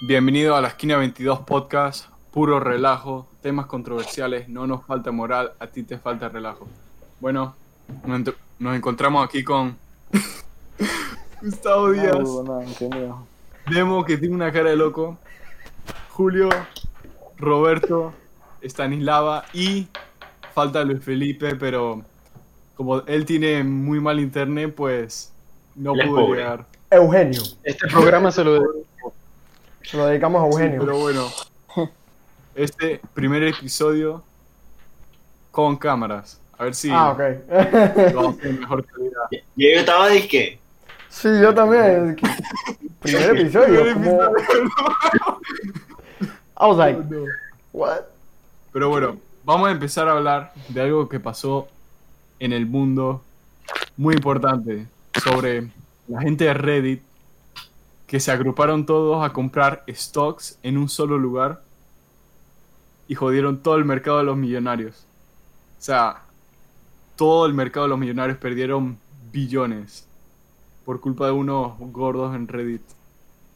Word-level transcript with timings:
Bienvenido 0.00 0.54
a 0.54 0.60
la 0.60 0.68
esquina 0.68 0.96
22 0.96 1.40
podcast, 1.40 2.06
puro 2.30 2.60
relajo, 2.60 3.26
temas 3.42 3.66
controversiales, 3.66 4.48
no 4.48 4.64
nos 4.64 4.86
falta 4.86 5.10
moral, 5.10 5.54
a 5.58 5.66
ti 5.66 5.82
te 5.82 5.98
falta 5.98 6.28
relajo. 6.28 6.68
Bueno, 7.18 7.56
nos, 8.06 8.76
encontramos 8.76 9.26
aquí 9.26 9.42
con 9.42 9.76
Gustavo 11.42 11.90
Díaz, 11.90 12.16
No, 12.16 12.44
no. 12.44 13.26
Demo 13.68 14.04
que 14.04 14.16
tiene 14.16 14.36
una 14.36 14.52
cara 14.52 14.70
de 14.70 14.76
loco, 14.76 15.18
Julio, 16.10 16.48
Roberto, 17.36 18.12
Stanislava 18.62 19.46
y 19.52 19.88
falta 20.54 20.84
Luis 20.84 21.02
Felipe, 21.02 21.56
pero 21.56 22.02
como 22.76 23.00
él 23.00 23.24
tiene 23.24 23.64
muy 23.64 23.98
mal 23.98 24.20
internet, 24.20 24.72
pues 24.76 25.32
no 25.74 25.92
pudo 25.94 26.14
pobre. 26.14 26.38
llegar. 26.38 26.66
Eugenio. 26.88 27.42
Este 27.64 27.88
programa 27.88 28.30
se 28.30 28.44
lo 28.44 28.62
Se 29.90 29.96
lo 29.96 30.06
dedicamos 30.06 30.42
a 30.42 30.46
Eugenio. 30.46 30.80
Pero 30.80 30.98
bueno, 30.98 31.28
este 32.54 33.00
primer 33.14 33.42
episodio 33.44 34.22
con 35.50 35.76
cámaras. 35.76 36.40
A 36.58 36.64
ver 36.64 36.74
si 36.74 36.90
Ah, 36.92 37.10
ok. 37.12 37.20
lo 38.12 38.16
vamos 38.22 38.34
a 38.36 38.38
hacer 38.38 38.46
en 38.50 38.60
mejor 38.60 38.84
calidad. 38.84 39.22
Y 39.56 39.72
yo 39.74 39.80
estaba 39.80 40.08
disque. 40.08 40.58
sí, 41.08 41.28
yo 41.40 41.54
también. 41.54 42.16
Primer 43.00 43.36
episodio. 43.36 43.82
Primer 43.82 43.94
como- 43.94 44.22
I 46.60 46.64
was 46.66 46.76
like, 46.76 46.98
what? 47.72 48.00
Pero 48.72 48.88
bueno, 48.88 49.16
vamos 49.44 49.68
a 49.68 49.70
empezar 49.70 50.08
a 50.08 50.12
hablar 50.12 50.52
de 50.68 50.80
algo 50.82 51.08
que 51.08 51.20
pasó 51.20 51.68
en 52.40 52.52
el 52.52 52.66
mundo 52.66 53.22
muy 53.96 54.14
importante 54.16 54.86
sobre 55.22 55.68
la 56.08 56.20
gente 56.22 56.44
de 56.44 56.54
Reddit 56.54 57.02
que 58.08 58.18
se 58.20 58.32
agruparon 58.32 58.86
todos 58.86 59.22
a 59.22 59.34
comprar 59.34 59.84
stocks 59.86 60.58
en 60.62 60.78
un 60.78 60.88
solo 60.88 61.18
lugar 61.18 61.62
y 63.06 63.14
jodieron 63.14 63.62
todo 63.62 63.76
el 63.76 63.84
mercado 63.84 64.18
de 64.18 64.24
los 64.24 64.36
millonarios. 64.36 65.04
O 65.78 65.82
sea, 65.82 66.22
todo 67.16 67.44
el 67.44 67.52
mercado 67.52 67.84
de 67.84 67.90
los 67.90 67.98
millonarios 67.98 68.38
perdieron 68.38 68.98
billones 69.30 70.06
por 70.86 71.00
culpa 71.00 71.26
de 71.26 71.32
unos 71.32 71.74
gordos 71.78 72.34
en 72.34 72.48
Reddit 72.48 72.80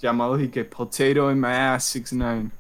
llamados 0.03 0.43
y 0.43 0.49
que 0.49 0.65
Potato 0.65 1.33
in 1.33 1.41
my 1.41 1.49
ass 1.49 1.85
69. 1.85 2.51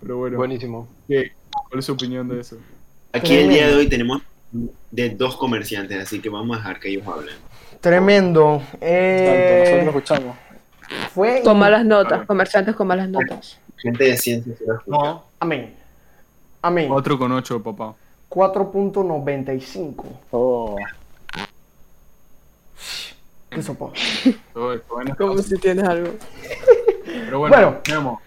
Pero 0.00 0.16
bueno, 0.16 0.38
Buenísimo. 0.38 0.88
¿qué? 1.06 1.32
¿cuál 1.68 1.80
es 1.80 1.84
su 1.84 1.92
opinión 1.92 2.26
de 2.28 2.40
eso? 2.40 2.56
Aquí 3.12 3.34
el 3.34 3.50
día 3.50 3.68
de 3.68 3.74
hoy 3.74 3.90
tenemos 3.90 4.22
de 4.90 5.10
dos 5.10 5.36
comerciantes, 5.36 6.02
así 6.02 6.18
que 6.18 6.30
vamos 6.30 6.56
a 6.56 6.60
dejar 6.60 6.80
que 6.80 6.88
ellos 6.88 7.06
hablen. 7.06 7.51
Tremendo. 7.82 8.58
Tanto, 8.58 8.78
Eh, 8.80 9.82
nosotros 9.84 9.86
escuchamos. 10.06 10.36
fue. 11.12 11.42
Con 11.42 11.58
malas 11.58 11.84
notas, 11.84 12.24
comerciantes 12.26 12.74
con 12.76 12.86
malas 12.86 13.08
notas. 13.08 13.58
Gente 13.76 14.04
de 14.04 14.16
ciencia 14.16 14.54
se. 14.56 14.64
No, 14.86 15.24
Amén. 15.40 15.74
Amén. 16.62 16.88
4 16.88 17.18
con 17.18 17.32
8, 17.32 17.60
papá. 17.62 17.94
4.95. 18.30 20.04
Oh, 20.30 20.76
¿Qué 23.50 23.60
buenas 24.88 25.16
Como 25.16 25.38
si 25.38 25.58
tienes 25.58 25.84
algo. 25.84 26.12
Pero 27.04 27.40
bueno, 27.40 27.80
Bueno. 27.84 28.20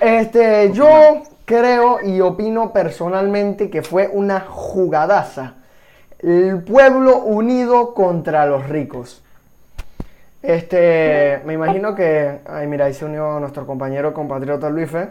Este, 0.00 0.72
yo 0.74 1.22
creo 1.46 2.00
y 2.04 2.20
opino 2.20 2.72
personalmente 2.72 3.70
que 3.70 3.82
fue 3.82 4.08
una 4.12 4.40
jugadaza. 4.40 5.54
El 6.26 6.60
pueblo 6.64 7.18
unido 7.18 7.94
contra 7.94 8.46
los 8.46 8.68
ricos. 8.68 9.22
Este, 10.42 11.40
me 11.44 11.52
imagino 11.52 11.94
que. 11.94 12.40
Ay, 12.48 12.66
mira, 12.66 12.86
ahí 12.86 12.94
se 12.94 13.04
unió 13.04 13.38
nuestro 13.38 13.64
compañero 13.64 14.12
compatriota 14.12 14.68
Luife. 14.68 15.10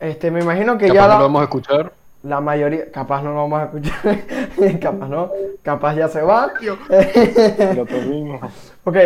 Este, 0.00 0.32
me 0.32 0.40
imagino 0.40 0.76
que 0.76 0.88
capaz 0.88 0.94
ya 0.94 1.02
no 1.02 1.08
la, 1.08 1.14
lo 1.14 1.22
vamos 1.22 1.40
a 1.40 1.44
escuchar. 1.44 1.92
la 2.24 2.40
mayoría. 2.40 2.90
Capaz 2.90 3.22
no 3.22 3.30
lo 3.30 3.48
vamos 3.48 3.60
a 3.60 3.64
escuchar. 3.66 4.80
capaz 4.80 5.08
no. 5.08 5.30
Capaz 5.62 5.94
ya 5.94 6.08
se 6.08 6.20
va. 6.20 6.52
Lo 7.76 7.86
perdimos. 7.86 8.40
Ok, 8.82 8.96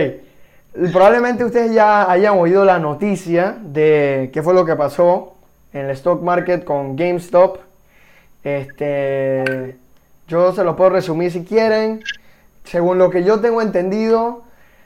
probablemente 0.90 1.44
ustedes 1.44 1.74
ya 1.74 2.10
hayan 2.10 2.38
oído 2.38 2.64
la 2.64 2.78
noticia 2.78 3.56
de 3.60 4.30
qué 4.32 4.42
fue 4.42 4.54
lo 4.54 4.64
que 4.64 4.74
pasó 4.74 5.34
en 5.74 5.84
el 5.84 5.90
stock 5.90 6.22
market 6.22 6.64
con 6.64 6.96
GameStop. 6.96 7.58
Este, 8.42 9.76
yo 10.32 10.54
se 10.54 10.64
lo 10.64 10.76
puedo 10.76 10.90
resumir 10.90 11.30
si 11.30 11.44
quieren. 11.44 12.02
Según 12.64 12.96
lo 12.96 13.10
que 13.10 13.22
yo 13.22 13.40
tengo 13.40 13.60
entendido, 13.60 14.44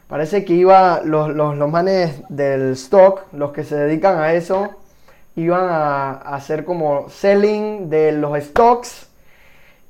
parece 0.08 0.44
que 0.44 0.54
iba 0.54 1.02
los, 1.04 1.34
los, 1.34 1.56
los 1.56 1.70
manes 1.70 2.20
del 2.28 2.72
stock, 2.72 3.32
los 3.32 3.52
que 3.52 3.62
se 3.62 3.76
dedican 3.76 4.18
a 4.18 4.32
eso, 4.32 4.74
iban 5.36 5.68
a, 5.68 6.12
hacer 6.12 6.64
como 6.64 7.08
selling 7.10 7.88
de 7.88 8.12
los 8.12 8.42
stocks 8.42 9.06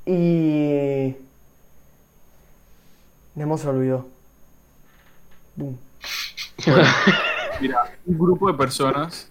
y... 0.04 1.16
Nemo 3.34 3.56
se 3.56 3.68
olvidó. 3.68 4.06
Boom. 5.54 5.78
mira, 7.60 7.92
un 8.04 8.18
grupo 8.18 8.50
de 8.50 8.58
personas, 8.58 9.30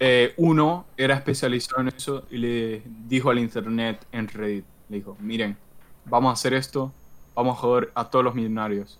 eh, 0.00 0.34
uno 0.38 0.86
era 0.96 1.14
especializado 1.14 1.82
en 1.82 1.88
eso 1.88 2.24
y 2.30 2.38
le 2.38 2.82
dijo 2.84 3.30
al 3.30 3.38
internet 3.38 4.04
en 4.12 4.28
Reddit, 4.28 4.64
le 4.88 4.96
dijo, 4.98 5.16
miren, 5.20 5.56
vamos 6.04 6.30
a 6.30 6.32
hacer 6.34 6.54
esto, 6.54 6.92
vamos 7.34 7.56
a 7.56 7.60
joder 7.60 7.90
a 7.94 8.08
todos 8.08 8.24
los 8.24 8.34
millonarios. 8.34 8.98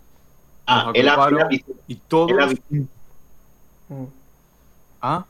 Ah, 0.67 0.91
él, 0.95 1.09
avisó, 1.09 1.75
y 1.87 1.95
todos... 1.97 2.31
él 2.31 2.41
avisó. 2.41 2.63
¿Ah? 5.01 5.25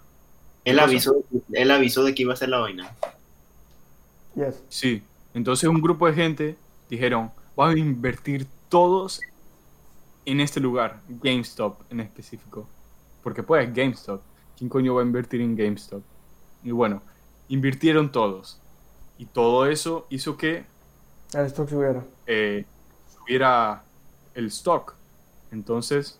él 0.64 0.80
avisó, 0.80 1.24
él 1.52 1.70
avisó 1.70 2.02
de 2.04 2.14
que 2.14 2.22
iba 2.22 2.32
a 2.32 2.34
hacer 2.34 2.48
la 2.48 2.58
vaina. 2.58 2.90
Yes. 4.34 4.62
Sí. 4.68 5.02
Entonces 5.32 5.68
un 5.68 5.80
grupo 5.80 6.06
de 6.06 6.14
gente 6.14 6.56
dijeron, 6.90 7.30
vamos 7.54 7.76
a 7.76 7.78
invertir 7.78 8.46
todos 8.68 9.20
en 10.24 10.40
este 10.40 10.58
lugar, 10.58 11.00
GameStop 11.08 11.80
en 11.90 12.00
específico. 12.00 12.66
Porque 13.22 13.42
pues 13.42 13.72
GameStop. 13.72 14.20
¿Quién 14.58 14.68
coño 14.68 14.94
va 14.94 15.02
a 15.02 15.04
invertir 15.04 15.40
en 15.40 15.54
GameStop? 15.54 16.02
Y 16.64 16.72
bueno, 16.72 17.02
invirtieron 17.48 18.10
todos. 18.10 18.58
Y 19.18 19.26
todo 19.26 19.66
eso 19.66 20.06
hizo 20.10 20.36
que 20.36 20.64
El 21.34 21.46
stock 21.46 21.68
subiera. 21.68 22.02
eh, 22.26 22.64
subiera 23.18 23.82
el 24.34 24.46
stock. 24.46 24.94
Entonces, 25.52 26.18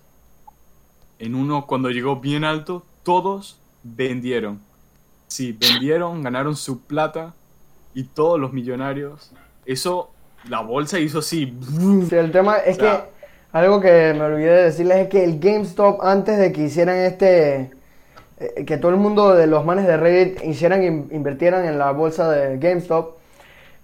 en 1.19 1.35
uno, 1.35 1.67
cuando 1.67 1.91
llegó 1.91 2.17
bien 2.17 2.45
alto, 2.45 2.85
todos 3.03 3.59
vendieron. 3.83 4.61
Sí, 5.29 5.53
vendieron, 5.53 6.23
ganaron 6.23 6.57
su 6.57 6.81
plata 6.83 7.35
y 7.95 8.05
todos 8.05 8.39
los 8.39 8.53
millonarios. 8.53 9.33
Eso, 9.65 10.11
la 10.49 10.61
bolsa 10.61 10.99
hizo 10.99 11.19
así. 11.19 11.57
Sí, 12.09 12.15
el 12.15 12.31
tema 12.33 12.59
es 12.59 12.77
O 12.79 12.81
sea- 12.81 13.05
que 13.05 13.17
algo 13.53 13.81
que 13.81 14.13
me 14.15 14.23
olvidé 14.23 14.51
de 14.51 14.63
decirles 14.65 14.99
es 14.99 15.09
que 15.09 15.25
el 15.25 15.39
GameStop 15.41 16.03
antes 16.03 16.39
de 16.39 16.53
que 16.53 16.65
hicieran 16.65 16.97
este 16.97 17.71
eh, 18.39 18.65
que 18.65 18.77
todo 18.77 18.91
el 18.91 18.97
mundo 18.99 19.35
de 19.35 19.47
los 19.47 19.65
manes 19.65 19.87
de 19.87 19.97
Reddit 19.97 20.45
hicieran 20.45 20.83
in- 20.85 21.09
invirtieran 21.13 21.65
en 21.65 21.79
la 21.79 21.91
bolsa 21.93 22.31
de 22.31 22.59
GameStop 22.59 23.17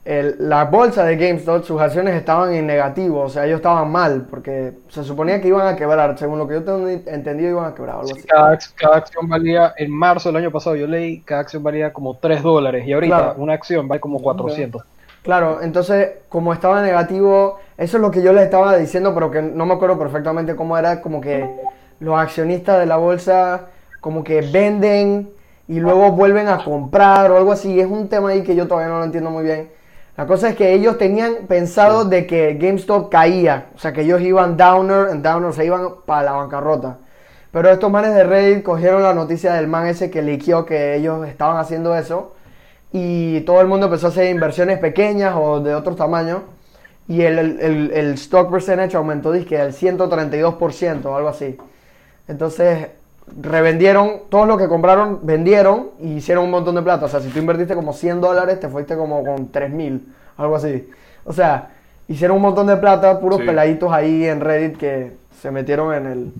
el- 0.04 0.34
la 0.48 0.64
bolsa 0.64 1.04
de 1.04 1.16
GameStop 1.16 1.64
sus 1.64 1.80
acciones 1.80 2.14
estaban 2.16 2.52
en 2.52 2.66
negativo 2.66 3.20
o 3.20 3.28
sea 3.28 3.46
ellos 3.46 3.56
estaban 3.58 3.88
mal 3.90 4.26
porque 4.28 4.72
se 4.88 5.04
suponía 5.04 5.40
que 5.40 5.46
iban 5.48 5.66
a 5.68 5.76
quebrar 5.76 6.18
según 6.18 6.38
lo 6.40 6.48
que 6.48 6.54
yo 6.54 6.64
tengo 6.64 6.88
entendido 6.88 7.50
iban 7.50 7.66
a 7.66 7.74
quebrar 7.74 7.96
algo 8.00 8.10
así. 8.12 8.24
Cada, 8.26 8.58
cada 8.74 8.96
acción 8.96 9.28
valía, 9.28 9.74
en 9.76 9.92
marzo 9.92 10.28
del 10.30 10.36
año 10.36 10.50
pasado, 10.50 10.74
yo 10.74 10.88
leí, 10.88 11.20
cada 11.20 11.42
acción 11.42 11.62
valía 11.62 11.92
como 11.92 12.16
3 12.16 12.42
dólares. 12.42 12.84
Y 12.86 12.92
ahorita 12.92 13.16
Claro. 13.16 13.34
una 13.38 13.52
acción 13.52 13.86
vale 13.86 14.00
como 14.00 14.20
400. 14.20 14.82
Claro, 15.22 15.60
entonces 15.62 16.10
como 16.28 16.52
estaba 16.52 16.82
negativo, 16.82 17.60
eso 17.78 17.96
es 17.96 18.00
lo 18.00 18.10
que 18.10 18.22
yo 18.22 18.32
les 18.32 18.42
estaba 18.42 18.76
diciendo, 18.76 19.14
pero 19.14 19.30
que 19.30 19.40
no 19.40 19.66
me 19.66 19.74
acuerdo 19.74 19.96
perfectamente 20.00 20.56
cómo 20.56 20.76
era, 20.76 21.00
como 21.00 21.20
que 21.20 21.48
los 22.00 22.18
accionistas 22.18 22.80
de 22.80 22.86
la 22.86 22.96
bolsa 22.96 23.66
como 24.02 24.24
que 24.24 24.42
venden 24.42 25.30
y 25.68 25.80
luego 25.80 26.12
vuelven 26.12 26.48
a 26.48 26.62
comprar 26.64 27.30
o 27.32 27.38
algo 27.38 27.52
así. 27.52 27.80
Es 27.80 27.86
un 27.86 28.08
tema 28.10 28.30
ahí 28.30 28.42
que 28.44 28.54
yo 28.56 28.68
todavía 28.68 28.90
no 28.92 28.98
lo 28.98 29.04
entiendo 29.06 29.30
muy 29.30 29.44
bien. 29.44 29.70
La 30.18 30.26
cosa 30.26 30.50
es 30.50 30.56
que 30.56 30.74
ellos 30.74 30.98
tenían 30.98 31.46
pensado 31.48 32.04
de 32.04 32.26
que 32.26 32.54
GameStop 32.60 33.10
caía, 33.10 33.68
o 33.74 33.78
sea 33.78 33.92
que 33.94 34.02
ellos 34.02 34.20
iban 34.20 34.58
downer 34.58 35.08
and 35.10 35.24
downer, 35.24 35.54
se 35.54 35.64
iban 35.64 35.88
para 36.06 36.24
la 36.24 36.32
bancarrota. 36.32 36.98
Pero 37.52 37.70
estos 37.70 37.90
manes 37.90 38.14
de 38.14 38.24
Reddit 38.24 38.62
cogieron 38.64 39.02
la 39.02 39.14
noticia 39.14 39.54
del 39.54 39.68
man 39.68 39.86
ese 39.86 40.10
que 40.10 40.22
liqueó 40.22 40.66
que 40.66 40.96
ellos 40.96 41.26
estaban 41.28 41.58
haciendo 41.58 41.96
eso 41.96 42.34
y 42.92 43.40
todo 43.42 43.60
el 43.62 43.68
mundo 43.68 43.86
empezó 43.86 44.08
a 44.08 44.10
hacer 44.10 44.30
inversiones 44.30 44.78
pequeñas 44.80 45.34
o 45.38 45.60
de 45.60 45.74
otros 45.74 45.96
tamaños 45.96 46.40
y 47.08 47.22
el, 47.22 47.38
el, 47.38 47.60
el- 47.60 47.90
el 47.92 48.14
stock 48.14 48.50
percentage 48.50 48.96
aumentó 48.96 49.32
dizque 49.32 49.58
al 49.60 49.72
132% 49.74 51.06
o 51.06 51.16
algo 51.16 51.28
así. 51.28 51.58
Entonces 52.28 52.88
revendieron, 53.40 54.22
todos 54.28 54.46
los 54.46 54.58
que 54.58 54.68
compraron 54.68 55.20
vendieron 55.22 55.90
y 56.00 56.14
hicieron 56.14 56.44
un 56.44 56.50
montón 56.50 56.74
de 56.74 56.82
plata. 56.82 57.06
O 57.06 57.08
sea, 57.08 57.20
si 57.20 57.28
tú 57.28 57.38
invertiste 57.38 57.74
como 57.74 57.92
100 57.92 58.20
dólares, 58.20 58.60
te 58.60 58.68
fuiste 58.68 58.96
como 58.96 59.24
con 59.24 59.50
3000, 59.50 60.06
algo 60.36 60.56
así. 60.56 60.88
O 61.24 61.32
sea, 61.32 61.70
hicieron 62.08 62.36
un 62.36 62.42
montón 62.42 62.66
de 62.66 62.76
plata, 62.76 63.20
puros 63.20 63.40
Sí. 63.40 63.46
peladitos 63.46 63.92
ahí 63.92 64.24
en 64.26 64.40
Reddit 64.40 64.76
que 64.76 65.12
se 65.40 65.50
metieron 65.50 65.94
en 65.94 66.06
el, 66.06 66.32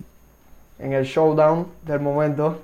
en 0.79 0.93
el 0.93 1.05
showdown 1.05 1.67
del 1.85 1.99
momento. 1.99 2.59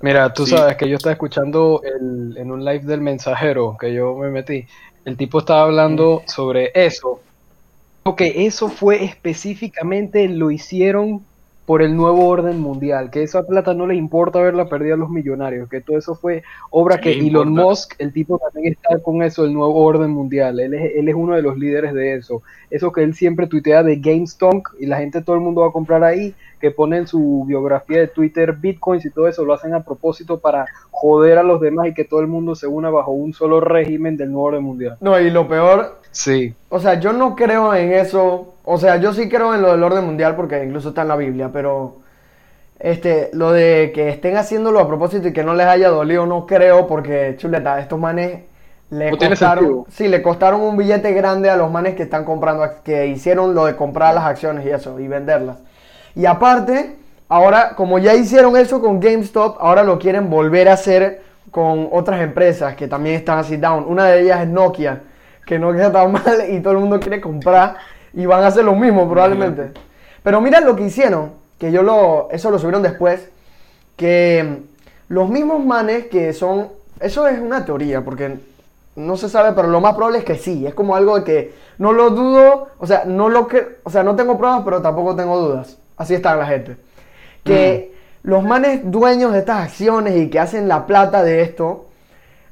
Mira, 0.00 0.32
tú 0.34 0.44
Sí. 0.44 0.56
sabes 0.56 0.76
que 0.76 0.88
yo 0.88 0.96
estaba 0.96 1.12
escuchando 1.12 1.80
el- 1.84 2.36
en 2.36 2.50
un 2.50 2.64
live 2.64 2.84
del 2.84 3.00
mensajero 3.00 3.76
que 3.80 3.94
yo 3.94 4.14
me 4.16 4.28
metí. 4.30 4.66
El 5.04 5.16
tipo 5.16 5.38
estaba 5.38 5.62
hablando 5.62 6.22
sobre 6.26 6.72
eso. 6.74 7.20
Que 8.16 8.44
eso 8.46 8.68
fue 8.68 9.02
específicamente, 9.04 10.28
lo 10.28 10.50
hicieron 10.50 11.22
por 11.66 11.82
el 11.82 11.96
nuevo 11.96 12.26
orden 12.26 12.60
mundial. 12.60 13.10
Que 13.10 13.22
esa 13.22 13.46
plata 13.46 13.74
no 13.74 13.86
le 13.86 13.94
importa 13.94 14.38
haberla 14.38 14.68
perdido 14.68 14.94
a 14.94 14.98
los 14.98 15.10
millonarios. 15.10 15.68
Que 15.68 15.80
todo 15.80 15.98
eso 15.98 16.14
fue 16.14 16.42
obra 16.70 16.98
que 16.98 17.12
Elon 17.12 17.48
importa. 17.48 17.68
Musk, 17.68 17.94
el 17.98 18.12
tipo 18.12 18.38
también 18.38 18.74
está 18.74 18.98
con 19.00 19.22
eso, 19.22 19.44
el 19.44 19.52
nuevo 19.52 19.74
orden 19.74 20.10
mundial. 20.10 20.60
Él 20.60 20.74
es, 20.74 20.92
él 20.96 21.08
es 21.08 21.14
uno 21.14 21.34
de 21.34 21.42
los 21.42 21.58
líderes 21.58 21.94
de 21.94 22.14
eso. 22.14 22.42
Eso 22.70 22.92
que 22.92 23.02
él 23.02 23.14
siempre 23.14 23.46
tuitea 23.46 23.82
de 23.82 23.96
GameStonk 23.96 24.68
y 24.78 24.86
la 24.86 24.98
gente, 24.98 25.22
todo 25.22 25.36
el 25.36 25.42
mundo 25.42 25.62
va 25.62 25.68
a 25.68 25.72
comprar 25.72 26.04
ahí 26.04 26.34
que 26.64 26.70
ponen 26.70 27.06
su 27.06 27.44
biografía 27.46 27.98
de 27.98 28.08
Twitter, 28.08 28.54
bitcoins 28.54 29.04
y 29.04 29.10
todo 29.10 29.28
eso, 29.28 29.44
lo 29.44 29.52
hacen 29.52 29.74
a 29.74 29.84
propósito 29.84 30.38
para 30.40 30.66
joder 30.90 31.36
a 31.36 31.42
los 31.42 31.60
demás 31.60 31.88
y 31.88 31.92
que 31.92 32.04
todo 32.04 32.20
el 32.20 32.26
mundo 32.26 32.54
se 32.54 32.66
una 32.66 32.88
bajo 32.88 33.10
un 33.10 33.34
solo 33.34 33.60
régimen 33.60 34.16
del 34.16 34.32
nuevo 34.32 34.46
orden 34.46 34.62
mundial. 34.62 34.96
No, 35.02 35.20
y 35.20 35.28
lo 35.28 35.46
peor, 35.46 36.00
Sí. 36.14 36.54
o 36.68 36.78
sea, 36.78 36.94
yo 37.00 37.12
no 37.12 37.34
creo 37.34 37.74
en 37.74 37.92
eso. 37.92 38.54
O 38.64 38.78
sea, 38.78 38.96
yo 38.96 39.12
sí 39.12 39.28
creo 39.28 39.54
en 39.54 39.62
lo 39.62 39.72
del 39.72 39.82
orden 39.82 40.04
mundial 40.04 40.36
porque 40.36 40.64
incluso 40.64 40.90
está 40.90 41.02
en 41.02 41.08
la 41.08 41.16
Biblia, 41.16 41.50
pero 41.52 41.96
este, 42.78 43.30
lo 43.32 43.52
de 43.52 43.92
que 43.94 44.08
estén 44.08 44.36
haciéndolo 44.36 44.78
a 44.78 44.86
propósito 44.86 45.28
y 45.28 45.32
que 45.32 45.42
no 45.42 45.54
les 45.54 45.66
haya 45.66 45.88
dolido, 45.88 46.24
no 46.24 46.46
creo 46.46 46.86
porque, 46.86 47.34
chuleta, 47.36 47.80
estos 47.80 47.98
manes 47.98 48.42
le 48.90 49.10
No 49.10 49.18
costaron, 49.18 49.84
sí, 49.90 50.08
le 50.08 50.22
costaron 50.22 50.60
un 50.60 50.76
billete 50.76 51.12
grande 51.12 51.50
a 51.50 51.56
los 51.56 51.70
manes 51.70 51.94
que 51.94 52.04
están 52.04 52.24
comprando, 52.24 52.64
que 52.84 53.06
hicieron 53.08 53.54
lo 53.54 53.66
de 53.66 53.76
comprar 53.76 54.14
las 54.14 54.24
acciones 54.24 54.64
y 54.66 54.70
eso, 54.70 54.98
y 55.00 55.08
venderlas. 55.08 55.58
Y 56.14 56.26
aparte, 56.26 56.96
ahora, 57.28 57.74
como 57.74 57.98
ya 57.98 58.14
hicieron 58.14 58.56
eso 58.56 58.80
con 58.80 59.00
GameStop, 59.00 59.56
ahora 59.60 59.82
lo 59.82 59.98
quieren 59.98 60.30
volver 60.30 60.68
a 60.68 60.74
hacer 60.74 61.22
con 61.50 61.88
otras 61.92 62.20
empresas 62.20 62.76
que 62.76 62.88
también 62.88 63.16
están 63.16 63.38
así 63.38 63.56
down. 63.56 63.84
Una 63.88 64.06
de 64.06 64.22
ellas 64.22 64.42
es 64.42 64.48
Nokia, 64.48 65.00
que 65.46 65.58
Nokia 65.58 65.86
está 65.86 66.06
mal 66.08 66.46
y 66.50 66.60
todo 66.60 66.74
el 66.74 66.80
mundo 66.80 67.00
quiere 67.00 67.20
comprar 67.20 67.76
y 68.12 68.26
van 68.26 68.42
a 68.44 68.48
hacer 68.48 68.64
lo 68.64 68.74
mismo 68.74 69.08
probablemente. 69.08 69.72
Pero 70.22 70.40
mira 70.40 70.60
lo 70.60 70.76
que 70.76 70.84
hicieron, 70.84 71.32
que 71.58 71.70
yo 71.70 71.82
lo, 71.82 72.28
eso 72.30 72.50
lo 72.50 72.58
subieron 72.58 72.82
después, 72.82 73.28
que 73.96 74.42
mm, 74.42 75.12
los 75.12 75.28
mismos 75.28 75.64
manes 75.64 76.06
que 76.06 76.32
son, 76.32 76.68
eso 77.00 77.26
es 77.28 77.38
una 77.38 77.64
teoría, 77.64 78.02
porque 78.02 78.38
no 78.96 79.16
se 79.16 79.28
sabe, 79.28 79.52
pero 79.52 79.68
lo 79.68 79.80
más 79.80 79.94
probable 79.94 80.18
es 80.18 80.24
que 80.24 80.36
sí, 80.36 80.66
es 80.66 80.74
como 80.74 80.96
algo 80.96 81.18
de 81.18 81.24
que 81.24 81.54
no 81.78 81.92
lo 81.92 82.10
dudo, 82.10 82.68
o 82.78 82.86
sea, 82.86 83.04
no 83.04 83.28
lo 83.28 83.48
que, 83.48 83.78
o 83.82 83.90
sea, 83.90 84.02
no 84.02 84.16
tengo 84.16 84.38
pruebas, 84.38 84.62
pero 84.64 84.80
tampoco 84.80 85.16
tengo 85.16 85.38
dudas. 85.38 85.76
Así 85.96 86.14
está 86.14 86.34
la 86.36 86.46
gente. 86.46 86.76
Que 87.42 87.94
los 88.22 88.42
manes 88.42 88.80
dueños 88.84 89.32
de 89.32 89.40
estas 89.40 89.64
acciones 89.64 90.16
y 90.16 90.30
que 90.30 90.38
hacen 90.38 90.68
la 90.68 90.86
plata 90.86 91.22
de 91.22 91.42
esto, 91.42 91.86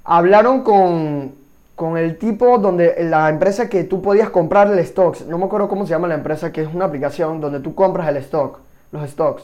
hablaron 0.05 0.62
con, 0.62 1.35
con 1.82 1.96
el 1.96 2.17
tipo 2.17 2.58
donde 2.58 2.94
la 3.00 3.29
empresa 3.29 3.69
que 3.69 3.82
tú 3.82 4.02
podías 4.02 4.31
comprar 4.31 4.69
el 4.70 4.87
stocks, 4.87 5.26
no 5.26 5.37
me 5.37 5.46
acuerdo 5.46 5.67
cómo 5.69 5.84
se 5.84 5.90
llama 5.90 6.06
la 6.06 6.14
empresa, 6.14 6.52
que 6.52 6.62
es 6.62 6.69
una 6.73 6.84
aplicación 6.84 7.40
donde 7.40 7.58
tú 7.58 7.75
compras 7.75 8.08
el 8.08 8.19
stock, 8.19 8.61
los 8.93 9.11
stocks. 9.11 9.43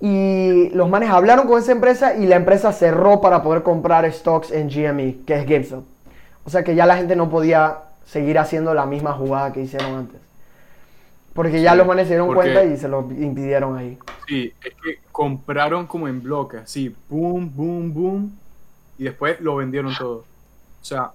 Y 0.00 0.70
los 0.70 0.88
manes 0.88 1.10
hablaron 1.10 1.46
con 1.46 1.58
esa 1.58 1.72
empresa 1.72 2.14
y 2.16 2.24
la 2.24 2.36
empresa 2.36 2.72
cerró 2.72 3.20
para 3.20 3.42
poder 3.42 3.62
comprar 3.62 4.10
stocks 4.10 4.50
en 4.50 4.70
GME, 4.70 5.18
que 5.26 5.34
es 5.34 5.46
GameStop. 5.46 5.84
O 6.46 6.48
sea 6.48 6.64
que 6.64 6.74
ya 6.74 6.86
la 6.86 6.96
gente 6.96 7.16
no 7.16 7.28
podía 7.28 7.80
seguir 8.06 8.38
haciendo 8.38 8.72
la 8.72 8.86
misma 8.86 9.12
jugada 9.12 9.52
que 9.52 9.60
hicieron 9.60 9.94
antes. 9.94 10.18
Porque 11.34 11.60
ya 11.60 11.72
Sí, 11.72 11.76
los 11.76 11.86
manes 11.86 12.04
se 12.06 12.14
dieron 12.14 12.28
porque- 12.28 12.54
cuenta 12.54 12.64
y 12.72 12.78
se 12.78 12.88
lo 12.88 13.00
impidieron 13.10 13.76
ahí. 13.76 13.98
Sí, 14.26 14.54
es 14.64 14.72
que 14.82 15.00
compraron 15.12 15.86
como 15.86 16.08
en 16.08 16.22
bloque, 16.22 16.56
así, 16.56 16.96
boom, 17.10 17.52
boom, 17.54 17.92
boom, 17.92 18.32
y 18.96 19.04
después 19.04 19.38
lo 19.42 19.56
vendieron 19.56 19.92
todo. 19.98 20.24
O 20.80 20.84
sea, 20.88 21.10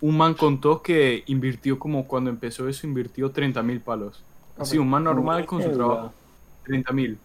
un 0.00 0.16
man 0.16 0.34
contó 0.34 0.82
que 0.82 1.24
invirtió 1.26 1.78
como 1.78 2.06
cuando 2.06 2.30
empezó 2.30 2.68
eso, 2.68 2.86
invirtió 2.86 3.30
30 3.30 3.62
mil 3.62 3.80
palos. 3.80 4.22
Así, 4.58 4.78
un 4.78 4.88
man 4.88 5.04
normal 5.04 5.46
con 5.46 5.62
su 5.62 5.70
trabajo, 5.70 6.12
30 6.64 6.92
mil. 6.92 7.18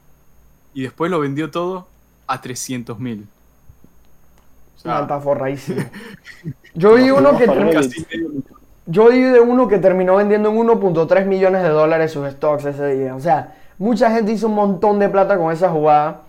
Y 0.74 0.84
después 0.84 1.12
lo 1.12 1.20
vendió 1.20 1.52
todo 1.52 1.88
a 2.28 2.42
300 2.42 3.00
mil. 3.00 3.28
O 4.78 4.80
sea, 4.80 5.08
forradísimo. 5.20 5.82
Yo 6.74 6.96
vi 6.96 7.10
uno 7.10 7.38
que 7.38 7.46
yo 8.88 9.10
vi 9.10 9.20
de 9.20 9.40
uno 9.40 9.68
que 9.68 9.80
terminó 9.80 10.16
vendiendo 10.18 10.50
en 10.50 10.58
1.3 10.58 11.26
millones 11.26 11.64
de 11.64 11.70
dólares 11.70 12.12
sus 12.12 12.30
stocks 12.30 12.66
ese 12.66 12.94
día. 12.94 13.16
O 13.16 13.20
sea, 13.20 13.56
mucha 13.80 14.12
gente 14.12 14.32
hizo 14.32 14.48
un 14.48 14.54
montón 14.54 15.00
de 15.00 15.10
plata 15.10 15.38
con 15.38 15.52
esa 15.52 15.70
jugada. 15.70 16.22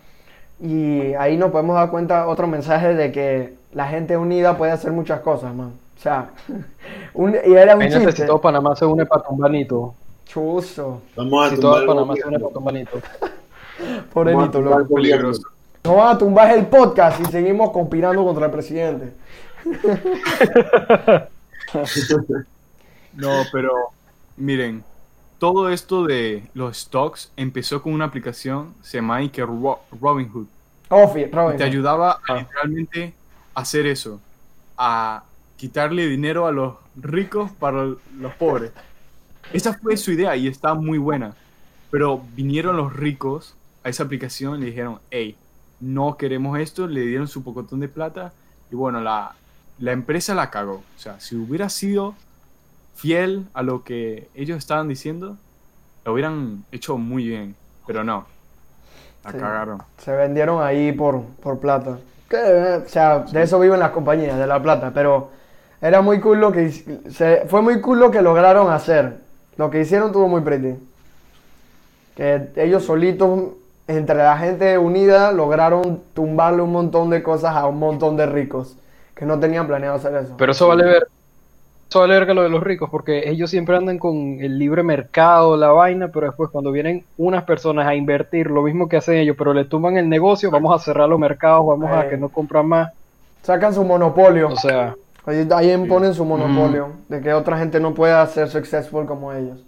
Y 0.59 1.13
ahí 1.15 1.37
nos 1.37 1.51
podemos 1.51 1.77
dar 1.77 1.91
cuenta 1.91 2.27
otro 2.27 2.47
mensaje 2.47 2.95
de 2.95 3.13
que 3.13 3.55
la 3.73 3.89
gente 3.89 4.17
unida 4.17 4.57
puede 4.57 4.73
hacer 4.73 4.93
muchas 4.93 5.21
cosas, 5.21 5.55
man. 5.55 5.73
O 5.97 6.01
sea, 6.01 6.31
un- 7.15 7.35
y 7.35 7.53
era 7.55 7.75
un 7.75 7.83
Imagínate 7.83 8.07
chiste. 8.07 8.23
si 8.23 8.27
todo 8.27 8.41
Panamá 8.41 8.77
se 8.77 8.85
une 8.85 9.07
para 9.07 9.23
tumbanito. 9.23 9.95
Chuzo. 10.27 11.03
Vamos 11.17 11.47
a 11.47 11.51
Si 11.55 11.61
todo 11.61 11.87
Panamá 11.87 12.15
se 12.15 12.27
une 12.29 12.39
para 12.39 12.53
tumbanito. 12.53 12.99
A 13.79 14.21
Enito, 14.31 14.51
tumbar 14.59 14.81
loco. 14.81 14.95
Peligroso. 14.95 15.43
Nos 15.85 15.97
van 15.97 16.09
a 16.17 16.19
tumbar 16.19 16.51
el 16.57 16.67
podcast 16.67 17.21
y 17.21 17.25
seguimos 17.27 17.71
conspirando 17.71 18.25
contra 18.25 18.47
el 18.47 18.51
presidente. 18.51 19.13
No, 23.15 23.31
pero 23.53 23.73
miren, 24.37 24.85
todo 25.39 25.69
esto 25.71 26.05
de 26.05 26.45
los 26.55 26.77
stocks 26.79 27.31
empezó 27.37 27.83
con 27.83 27.93
una 27.93 28.05
aplicación, 28.07 28.75
se 28.83 28.99
llama 28.99 29.21
Ro- 29.37 29.81
Robinhood. 30.01 30.47
Oh, 30.89 31.13
Robin. 31.33 31.57
te 31.57 31.65
ayudaba 31.65 32.13
a 32.13 32.19
Ah. 32.29 32.37
literalmente 32.39 33.15
hacer 33.55 33.87
eso, 33.87 34.21
a 34.79 35.23
quitarle 35.57 36.07
dinero 36.07 36.47
a 36.47 36.53
los 36.53 36.75
ricos 36.97 37.51
para 37.53 37.85
los 37.85 38.35
pobres. 38.39 38.73
Esa 39.53 39.75
fue 39.75 39.97
su 39.97 40.13
idea 40.13 40.37
y 40.37 40.49
está 40.49 40.75
muy 40.75 40.99
buena. 40.99 41.35
Pero 41.91 42.21
vinieron 42.35 42.77
los 42.77 42.95
ricos 42.95 43.55
a 43.85 43.89
esa 43.89 44.03
aplicación 44.05 44.57
y 44.57 44.61
le 44.61 44.67
dijeron, 44.67 44.99
hey, 45.11 45.37
no 45.81 46.17
queremos 46.17 46.59
esto, 46.59 46.87
le 46.87 47.03
dieron 47.03 47.29
su 47.29 47.43
pocotón 47.45 47.81
de 47.81 47.89
plata 47.89 48.33
y 48.73 48.75
bueno, 48.75 49.01
la, 49.01 49.35
la 49.79 49.93
empresa 49.93 50.35
la 50.35 50.51
cagó. 50.51 50.83
O 50.97 50.99
sea, 50.99 51.21
si 51.21 51.37
hubiera 51.37 51.69
sido 51.69 52.15
fiel 52.97 53.47
a 53.55 53.63
lo 53.63 53.85
que 53.85 54.29
ellos 54.35 54.59
estaban 54.59 54.89
diciendo, 54.89 55.37
lo 56.05 56.13
hubieran 56.13 56.65
hecho 56.73 56.97
muy 56.99 57.27
bien, 57.27 57.55
pero 57.87 58.03
no, 58.05 58.27
la 59.25 59.33
Sí. 59.33 59.39
cagaron. 59.39 59.83
Se 59.99 60.13
vendieron 60.13 60.63
ahí 60.63 60.93
por, 60.93 61.23
por 61.43 61.61
plata. 61.61 61.99
Que, 62.29 62.83
o 62.85 62.89
sea, 62.89 63.21
de 63.21 63.43
eso 63.43 63.61
viven 63.61 63.79
las 63.79 63.91
compañías, 63.91 64.37
de 64.39 64.47
la 64.47 64.61
plata. 64.63 64.91
Pero 64.93 65.31
era 65.81 66.01
muy 66.01 66.21
cool 66.21 66.41
lo 66.41 66.53
que 66.53 66.71
se, 66.71 67.45
fue 67.49 67.63
muy 67.63 67.81
cool 67.81 68.01
lo 68.01 68.11
que 68.11 68.23
lograron 68.23 68.71
hacer. 68.71 69.15
Lo 69.57 69.71
que 69.71 69.81
hicieron 69.81 70.13
tuvo 70.13 70.29
muy 70.29 70.41
pretty. 70.41 70.75
Que 72.17 72.49
ellos 72.57 72.85
solitos, 72.85 73.41
entre 73.89 74.17
la 74.17 74.39
gente 74.39 74.79
unida, 74.79 75.33
lograron 75.33 76.01
tumbarle 76.15 76.63
un 76.63 76.73
montón 76.73 77.11
de 77.11 77.23
cosas 77.23 77.55
a 77.55 77.67
un 77.67 77.79
montón 77.79 78.17
de 78.17 78.27
ricos 78.27 78.77
que 79.15 79.25
no 79.25 79.39
tenían 79.39 79.67
planeado 79.67 79.97
hacer 79.97 80.15
eso. 80.15 80.35
Pero 80.37 80.53
eso 80.53 80.69
vale 80.69 80.85
ver. 80.85 81.07
Eso 81.89 82.01
vale 82.01 82.15
ver 82.15 82.27
que 82.27 82.35
lo 82.35 82.43
de 82.43 82.49
los 82.49 82.63
ricos, 82.65 82.91
porque 82.91 83.31
ellos 83.31 83.49
siempre 83.49 83.77
andan 83.77 83.99
con 83.99 84.39
el 84.41 84.59
libre 84.59 84.83
mercado, 84.83 85.57
la 85.57 85.69
vaina, 85.69 86.09
pero 86.09 86.27
después 86.27 86.51
cuando 86.51 86.73
vienen 86.73 87.05
unas 87.17 87.45
personas 87.45 87.87
a 87.87 87.95
invertir 87.95 88.51
lo 88.51 88.63
mismo 88.63 88.89
que 88.89 88.97
hacen 88.97 89.19
ellos, 89.19 89.37
pero 89.39 89.55
le 89.55 89.65
tumban 89.67 89.97
el 89.97 90.09
negocio, 90.09 90.51
vamos 90.51 90.75
a 90.75 90.85
cerrar 90.85 91.09
los 91.09 91.21
mercados, 91.21 91.65
vamos 91.65 91.91
a 91.93 92.07
Eh. 92.07 92.11
que 92.11 92.17
no 92.17 92.29
compran 92.29 92.67
más. 92.67 92.93
Sacan 93.43 93.73
su 93.73 93.85
monopolio. 93.85 94.49
O 94.49 94.57
sea, 94.57 94.97
Ahí, 95.27 95.49
ahí 95.55 95.73
imponen 95.73 96.15
su 96.15 96.25
monopolio. 96.25 96.93
De 97.09 97.21
que 97.21 97.33
otra 97.35 97.59
gente 97.59 97.81
no 97.81 97.93
pueda 97.95 98.25
ser 98.29 98.49
successful 98.49 99.05
como 99.07 99.33
ellos. 99.33 99.59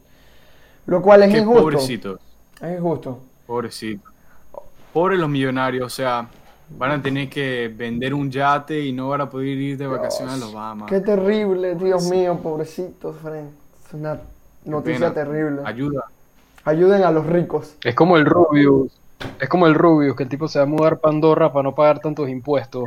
Lo 0.87 1.03
cual 1.03 1.25
es 1.25 1.33
Qué 1.33 1.39
injusto. 1.39 1.63
pobrecitos. 1.63 2.21
Es 2.63 2.79
injusto. 2.79 3.19
Pobrecito. 3.47 4.09
Pobres 4.93 5.19
los 5.19 5.29
millonarios, 5.29 5.87
o 5.87 5.91
sea, 5.91 6.27
van 6.71 6.91
a 6.93 7.03
tener 7.03 7.29
que 7.29 7.73
vender 7.75 8.15
un 8.15 8.31
yate 8.31 8.81
y 8.81 8.93
no 8.93 9.09
van 9.09 9.21
a 9.23 9.31
poder 9.31 9.49
ir 9.49 9.79
de 9.79 9.87
vacaciones 9.87 10.35
a 10.35 10.37
los 10.39 10.53
Bahamas. 10.53 10.89
Qué 10.89 11.01
terrible, 11.01 11.75
Dios 11.75 12.09
mío, 12.09 12.39
pobrecitos, 12.43 13.17
Fren. 13.23 13.51
Es 13.87 13.95
una 13.95 14.19
noticia 14.65 15.13
terrible. 15.13 15.63
Ayuda. 15.65 16.05
Ayuden 16.65 17.03
a 17.05 17.11
los 17.11 17.27
ricos. 17.27 17.75
es 17.83 17.95
como 17.95 18.17
el 18.17 18.27
Rubius. 18.27 18.93
Es 19.41 19.49
como 19.49 19.67
el 19.67 19.75
Rubius, 19.75 20.15
que 20.17 20.23
el 20.25 20.29
tipo 20.29 20.47
se 20.49 20.59
va 20.59 20.65
a 20.65 20.69
mudar 20.69 20.99
para 20.99 21.13
Andorra 21.15 21.53
para 21.53 21.65
no 21.65 21.75
pagar 21.75 22.01
tantos 22.01 22.29
impuestos. 22.29 22.85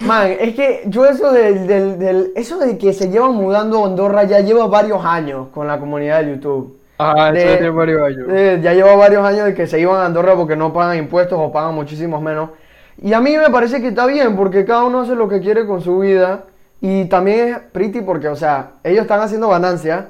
Man, 0.00 0.30
es 0.38 0.54
que 0.54 0.82
yo 0.86 1.06
eso 1.06 1.32
del, 1.32 1.66
del, 1.66 1.98
del- 1.98 2.32
eso 2.36 2.58
de 2.58 2.78
que 2.78 2.92
se 2.92 3.10
llevan 3.10 3.34
mudando 3.34 3.82
a 3.82 3.86
Andorra 3.88 4.24
ya 4.24 4.40
lleva 4.40 4.66
varios 4.68 5.04
años 5.04 5.48
con 5.52 5.66
la 5.66 5.78
comunidad 5.80 6.22
de 6.22 6.30
YouTube. 6.30 6.76
Ah, 6.98 7.32
eso 7.34 7.62
ya 7.62 7.70
varios 7.70 8.02
años. 8.02 8.26
Ya 8.62 8.74
lleva 8.74 8.94
varios 8.96 9.24
años 9.24 9.44
de 9.46 9.54
que 9.54 9.66
se 9.66 9.80
iban 9.80 9.96
a 10.00 10.06
Andorra 10.06 10.34
porque 10.36 10.56
no 10.56 10.72
pagan 10.72 10.98
impuestos 10.98 11.38
o 11.40 11.50
pagan 11.52 11.74
muchísimos 11.74 12.20
menos. 12.22 12.50
Y 13.00 13.12
a 13.12 13.20
mí 13.20 13.36
me 13.36 13.50
parece 13.50 13.80
que 13.80 13.88
está 13.88 14.06
bien 14.06 14.36
porque 14.36 14.64
cada 14.64 14.84
uno 14.84 15.00
hace 15.00 15.14
lo 15.14 15.28
que 15.28 15.40
quiere 15.40 15.66
con 15.66 15.80
su 15.80 15.98
vida. 15.98 16.44
Y 16.80 17.06
también 17.06 17.48
es 17.48 17.58
pretty 17.72 18.00
porque, 18.02 18.28
o 18.28 18.36
sea, 18.36 18.70
ellos 18.84 19.02
están 19.02 19.20
haciendo 19.20 19.48
ganancias, 19.48 20.04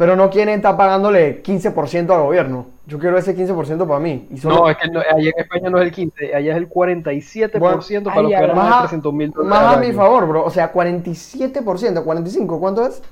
pero 0.00 0.16
no 0.16 0.30
quieren 0.30 0.54
estar 0.54 0.78
pagándole 0.78 1.42
15% 1.42 2.10
al 2.14 2.22
gobierno. 2.22 2.68
Yo 2.86 2.98
quiero 2.98 3.18
ese 3.18 3.36
15% 3.36 3.86
para 3.86 4.00
mí. 4.00 4.26
Y 4.30 4.38
solo- 4.38 4.54
No, 4.60 4.70
es 4.70 4.78
que 4.78 4.88
no, 4.88 4.98
allá 5.00 5.12
en 5.28 5.34
España 5.36 5.68
no 5.68 5.76
es 5.78 5.84
el 5.84 5.92
15, 5.92 6.34
allá 6.34 6.52
es 6.52 6.56
el 6.56 6.70
47% 6.70 8.04
para 8.08 8.22
Bueno, 8.22 8.22
los 8.22 8.30
que 8.30 8.40
ganan 8.40 8.56
más 8.56 8.64
más 8.64 8.72
a- 8.72 8.76
de 8.76 8.82
300 8.88 9.12
mil 9.12 9.30
dólares. 9.30 9.50
Más 9.50 9.76
a 9.76 9.78
mi 9.80 9.92
favor, 9.92 10.26
bro. 10.26 10.42
O 10.46 10.50
sea, 10.50 10.72
47%, 10.72 12.02
45%, 12.02 12.58
¿cuánto 12.58 12.86
es? 12.86 13.02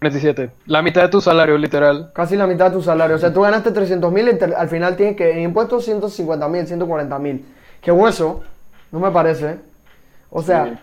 47. 0.00 0.50
La 0.66 0.82
mitad 0.82 1.00
de 1.00 1.08
tu 1.08 1.22
salario, 1.22 1.56
literal. 1.56 2.10
Casi 2.12 2.36
la 2.36 2.46
mitad 2.46 2.66
de 2.66 2.72
tu 2.76 2.82
salario. 2.82 3.16
O 3.16 3.18
sea, 3.18 3.32
tú 3.32 3.40
ganaste 3.40 3.72
300 3.72 4.12
mil 4.12 4.28
al 4.54 4.68
final 4.68 4.94
tienes 4.94 5.16
que 5.16 5.30
en 5.32 5.40
impuestos 5.40 5.86
150 5.86 6.46
mil, 6.48 6.66
140 6.66 7.18
mil. 7.18 7.46
Qué 7.80 7.90
hueso, 7.90 8.42
no 8.92 9.00
me 9.00 9.10
parece. 9.10 9.56
O 10.28 10.42
sea, 10.42 10.78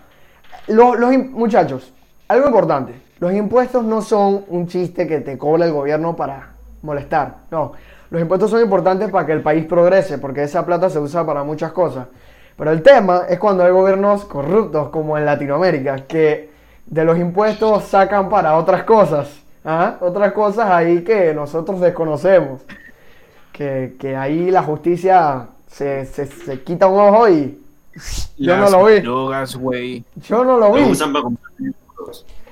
lo- 0.65 0.95
los 0.95 1.11
im- 1.11 1.29
muchachos, 1.29 1.93
algo 2.27 2.47
importante. 2.47 3.04
Los 3.19 3.33
impuestos 3.33 3.83
no 3.83 4.01
son 4.01 4.43
un 4.49 4.67
chiste 4.67 5.07
que 5.07 5.21
te 5.21 5.37
cobra 5.37 5.65
el 5.65 5.71
gobierno 5.71 6.15
para 6.15 6.49
molestar. 6.81 7.35
No, 7.51 7.71
los 8.09 8.21
impuestos 8.21 8.51
son 8.51 8.61
importantes 8.61 9.09
para 9.09 9.25
que 9.25 9.31
el 9.31 9.41
país 9.41 9.65
progrese, 9.65 10.17
porque 10.17 10.43
esa 10.43 10.65
plata 10.65 10.89
se 10.89 10.99
usa 10.99 11.25
para 11.25 11.43
muchas 11.43 11.71
cosas. 11.71 12.07
Pero 12.57 12.71
el 12.71 12.81
tema 12.81 13.23
es 13.27 13.39
cuando 13.39 13.63
hay 13.63 13.71
gobiernos 13.71 14.25
corruptos, 14.25 14.89
como 14.89 15.17
en 15.17 15.25
Latinoamérica, 15.25 15.97
que 16.07 16.49
de 16.85 17.03
los 17.05 17.17
impuestos 17.17 17.83
sacan 17.85 18.29
para 18.29 18.57
otras 18.57 18.83
cosas. 18.83 19.29
¿ah? 19.65 19.95
Otras 20.01 20.31
cosas 20.33 20.69
ahí 20.69 21.03
que 21.03 21.33
nosotros 21.33 21.81
desconocemos. 21.81 22.61
Que, 23.51 23.95
que 23.99 24.15
ahí 24.17 24.51
la 24.51 24.63
justicia 24.63 25.47
se, 25.71 26.05
se- 26.05 26.25
se 26.27 26.61
quita 26.61 26.87
un 26.87 26.99
ojo 26.99 27.29
y 27.29 27.61
yo 28.37 28.55
no 28.57 28.63
Las 28.63 28.71
lo 28.73 28.85
vi. 28.85 28.99
drogas, 28.99 29.55
güey. 29.55 30.03
Yo 30.15 30.43
no 30.43 30.57
lo 30.57 30.73
vi. 30.73 30.81
Los 30.81 30.89
usan 30.91 31.13
para 31.13 31.23
comprar. 31.23 31.51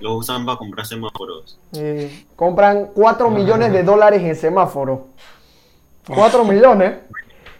Los 0.03 0.17
usan 0.17 0.45
para 0.45 0.57
comprar 0.57 0.85
semáforos. 0.85 1.57
Eh, 1.77 2.25
compran 2.35 2.87
4 2.93 3.29
millones 3.29 3.71
de 3.71 3.83
dólares 3.83 4.21
en 4.21 4.35
semáforo. 4.35 5.07
4 6.13 6.43
millones. 6.43 6.95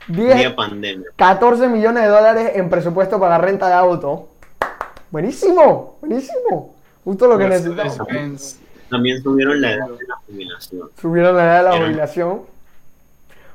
10, 0.09 0.35
Día 0.37 0.53
pandemia. 0.53 1.07
14 1.15 1.69
millones 1.69 2.03
de 2.03 2.09
dólares 2.09 2.51
en 2.55 2.69
presupuesto 2.69 3.17
para 3.17 3.37
renta 3.37 3.69
de 3.69 3.75
auto. 3.75 4.27
Buenísimo, 5.09 5.95
buenísimo. 6.01 6.75
Justo 7.05 7.27
lo 7.27 7.37
que 7.37 7.47
necesitamos. 7.47 8.57
También 8.89 9.23
subieron 9.23 9.61
la 9.61 9.71
edad 9.71 9.87
de 9.87 10.05
la 10.05 10.15
jubilación. 10.27 10.89
Subieron 11.01 11.37
la 11.37 11.43
edad 11.45 11.57
de 11.59 11.63
la 11.63 11.75
Era- 11.77 11.85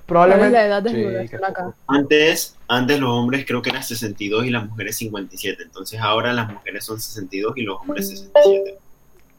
jubilación. 0.09 0.49
¿Cuál 0.49 0.49
es 0.49 0.51
Probablemente. 0.51 0.59
la 0.59 0.67
edad 0.67 0.83
de 0.83 1.29
Sí, 1.29 1.35
acá? 1.45 1.75
Antes, 1.87 2.57
antes 2.69 2.99
los 3.01 3.11
hombres 3.11 3.45
creo 3.47 3.61
que 3.63 3.71
eran 3.71 3.83
62 3.83 4.47
y 4.47 4.51
las 4.51 4.67
mujeres 4.69 4.97
57. 4.97 5.63
Entonces 5.63 6.01
ahora 6.01 6.33
las 6.33 6.51
mujeres 6.51 6.85
son 6.85 7.01
62 7.01 7.53
y 7.57 7.63
los 7.63 7.79
hombres 7.81 8.09
67. 8.09 8.79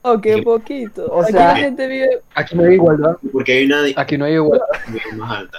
Oh, 0.02 0.20
qué 0.22 0.42
poquito. 0.42 1.06
O 1.08 1.22
Aquí 1.24 1.34
sea- 1.34 1.48
la 1.50 1.56
gente 1.58 1.88
vive... 1.88 2.22
Aquí 2.36 2.56
no 2.56 2.64
hay 2.64 2.74
igualdad. 2.76 3.18
Porque 3.34 3.54
hay 3.54 3.66
una 3.66 3.84
Aquí 3.96 4.18
no 4.18 4.26
hay 4.26 4.34
igualdad. 4.36 4.66
más 5.18 5.38
alta. 5.40 5.58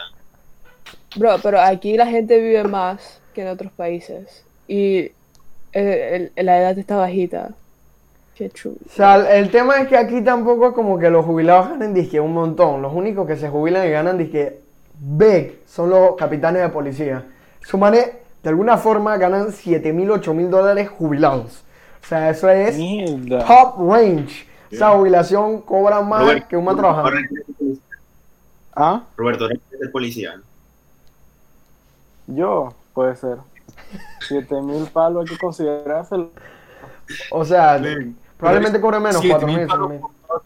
Bro, 1.17 1.37
pero 1.43 1.61
aquí 1.61 1.97
la 1.97 2.07
gente 2.07 2.41
vive 2.41 2.65
más 2.65 3.21
que 3.35 3.43
en 3.43 3.49
otros 3.49 3.71
países. 3.73 4.45
Y 4.69 5.11
eh, 5.73 6.31
el- 6.37 6.47
la 6.47 6.59
edad 6.59 6.79
está 6.79 6.97
bajita. 6.97 7.51
Qué 8.35 8.49
chulo. 8.49 8.77
O 8.87 8.93
sea, 8.97 9.37
el 9.37 9.51
tema 9.51 9.77
es 9.83 9.89
que 9.89 9.97
aquí 9.99 10.23
tampoco 10.23 10.69
es 10.69 10.75
como 10.75 10.99
que 10.99 11.11
los 11.11 11.27
jubilados 11.27 11.69
ganen 11.71 11.93
disque 11.93 12.19
un 12.21 12.33
montón. 12.33 12.81
Los 12.81 12.95
únicos 12.95 13.27
que 13.27 13.37
se 13.37 13.51
jubilan 13.51 13.87
y 13.87 13.91
ganan 13.91 14.17
disque 14.17 14.61
big 15.01 15.61
son 15.67 15.91
los 15.91 16.15
capitanes 16.17 16.63
de 16.63 16.69
policía. 16.69 17.25
Sumanes, 17.63 18.11
de 18.43 18.49
alguna 18.49 18.77
forma, 18.77 19.17
ganan 19.17 19.53
7 19.53 19.93
mil, 19.93 20.11
8 20.11 20.35
mil 20.35 20.51
dólares 20.51 20.89
jubilados. 20.89 21.65
O 22.03 22.07
sea, 22.07 22.31
eso 22.31 22.49
es 22.49 22.77
Mierda. 22.77 23.45
top 23.45 23.91
range. 23.91 24.47
Esa 24.71 24.91
jubilación 24.91 25.63
cobra 25.63 26.01
más 26.01 26.23
Robert, 26.23 26.47
que 26.47 26.57
un 26.57 26.65
man 26.65 26.77
trabajando. 26.77 27.11
¿Ah? 28.75 29.03
Roberto, 29.17 29.49
ser 29.49 29.91
policía. 29.91 30.41
Yo, 32.29 32.73
puede 32.95 33.17
ser. 33.17 33.39
7000 34.29 34.87
palos 34.87 35.23
hay 35.23 35.35
que 35.35 35.39
considerárselo. 35.39 36.31
O 37.33 37.45
sea, 37.45 37.81
probablemente 38.37 38.81
cobre 38.81 39.01
menos, 39.01 39.21
Siete 39.21 39.45
4 39.45 39.49
mil 39.89 40.01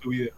mil. 0.08 0.32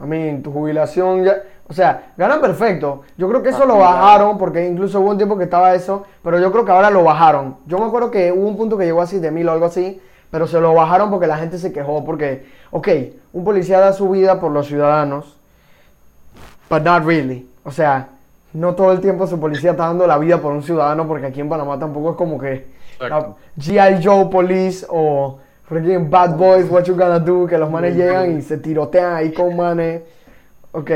A 0.00 0.06
mí, 0.06 0.40
tu 0.42 0.50
jubilación 0.52 1.24
ya. 1.24 1.42
O 1.66 1.72
sea, 1.72 2.12
ganan 2.16 2.40
perfecto. 2.40 3.02
Yo 3.16 3.28
creo 3.28 3.42
que 3.42 3.48
eso 3.48 3.62
Ah, 3.62 3.66
lo 3.66 3.78
bajaron, 3.78 4.38
porque 4.38 4.66
incluso 4.66 5.00
hubo 5.00 5.10
un 5.10 5.16
tiempo 5.16 5.38
que 5.38 5.44
estaba 5.44 5.74
eso, 5.74 6.04
pero 6.22 6.38
yo 6.38 6.52
creo 6.52 6.64
que 6.64 6.72
ahora 6.72 6.90
lo 6.90 7.02
bajaron. 7.02 7.56
Yo 7.66 7.78
me 7.78 7.86
acuerdo 7.86 8.10
que 8.10 8.30
hubo 8.32 8.46
un 8.46 8.56
punto 8.56 8.76
que 8.76 8.84
llegó 8.84 9.00
a 9.00 9.06
7 9.06 9.30
mil 9.30 9.48
o 9.48 9.52
algo 9.52 9.66
así, 9.66 10.00
pero 10.30 10.46
se 10.46 10.60
lo 10.60 10.74
bajaron 10.74 11.10
porque 11.10 11.26
la 11.26 11.38
gente 11.38 11.58
se 11.58 11.72
quejó. 11.72 12.04
Porque, 12.04 12.46
ok, 12.70 12.88
un 13.32 13.44
policía 13.44 13.80
da 13.80 13.92
su 13.92 14.10
vida 14.10 14.40
por 14.40 14.52
los 14.52 14.66
ciudadanos, 14.66 15.36
but 16.68 16.82
not 16.82 17.04
really. 17.04 17.48
O 17.64 17.70
sea, 17.70 18.08
no 18.52 18.74
todo 18.74 18.92
el 18.92 19.00
tiempo 19.00 19.26
su 19.26 19.40
policía 19.40 19.70
está 19.72 19.86
dando 19.86 20.06
la 20.06 20.18
vida 20.18 20.38
por 20.38 20.52
un 20.52 20.62
ciudadano, 20.62 21.08
porque 21.08 21.26
aquí 21.26 21.40
en 21.40 21.48
Panamá 21.48 21.78
tampoco 21.78 22.10
es 22.10 22.16
como 22.16 22.38
que. 22.38 22.66
G.I. 23.58 24.04
Joe 24.04 24.26
Police 24.26 24.86
o 24.88 25.38
freaking 25.66 26.10
Bad 26.10 26.36
Boys, 26.36 26.70
What 26.70 26.84
You 26.84 26.94
Gonna 26.94 27.18
Do, 27.18 27.46
que 27.46 27.56
los 27.58 27.70
manes 27.70 27.96
llegan 27.96 28.36
y 28.38 28.42
se 28.42 28.58
tirotean 28.58 29.14
ahí 29.14 29.32
con 29.32 29.56
manes. 29.56 30.02
Ok, 30.72 30.90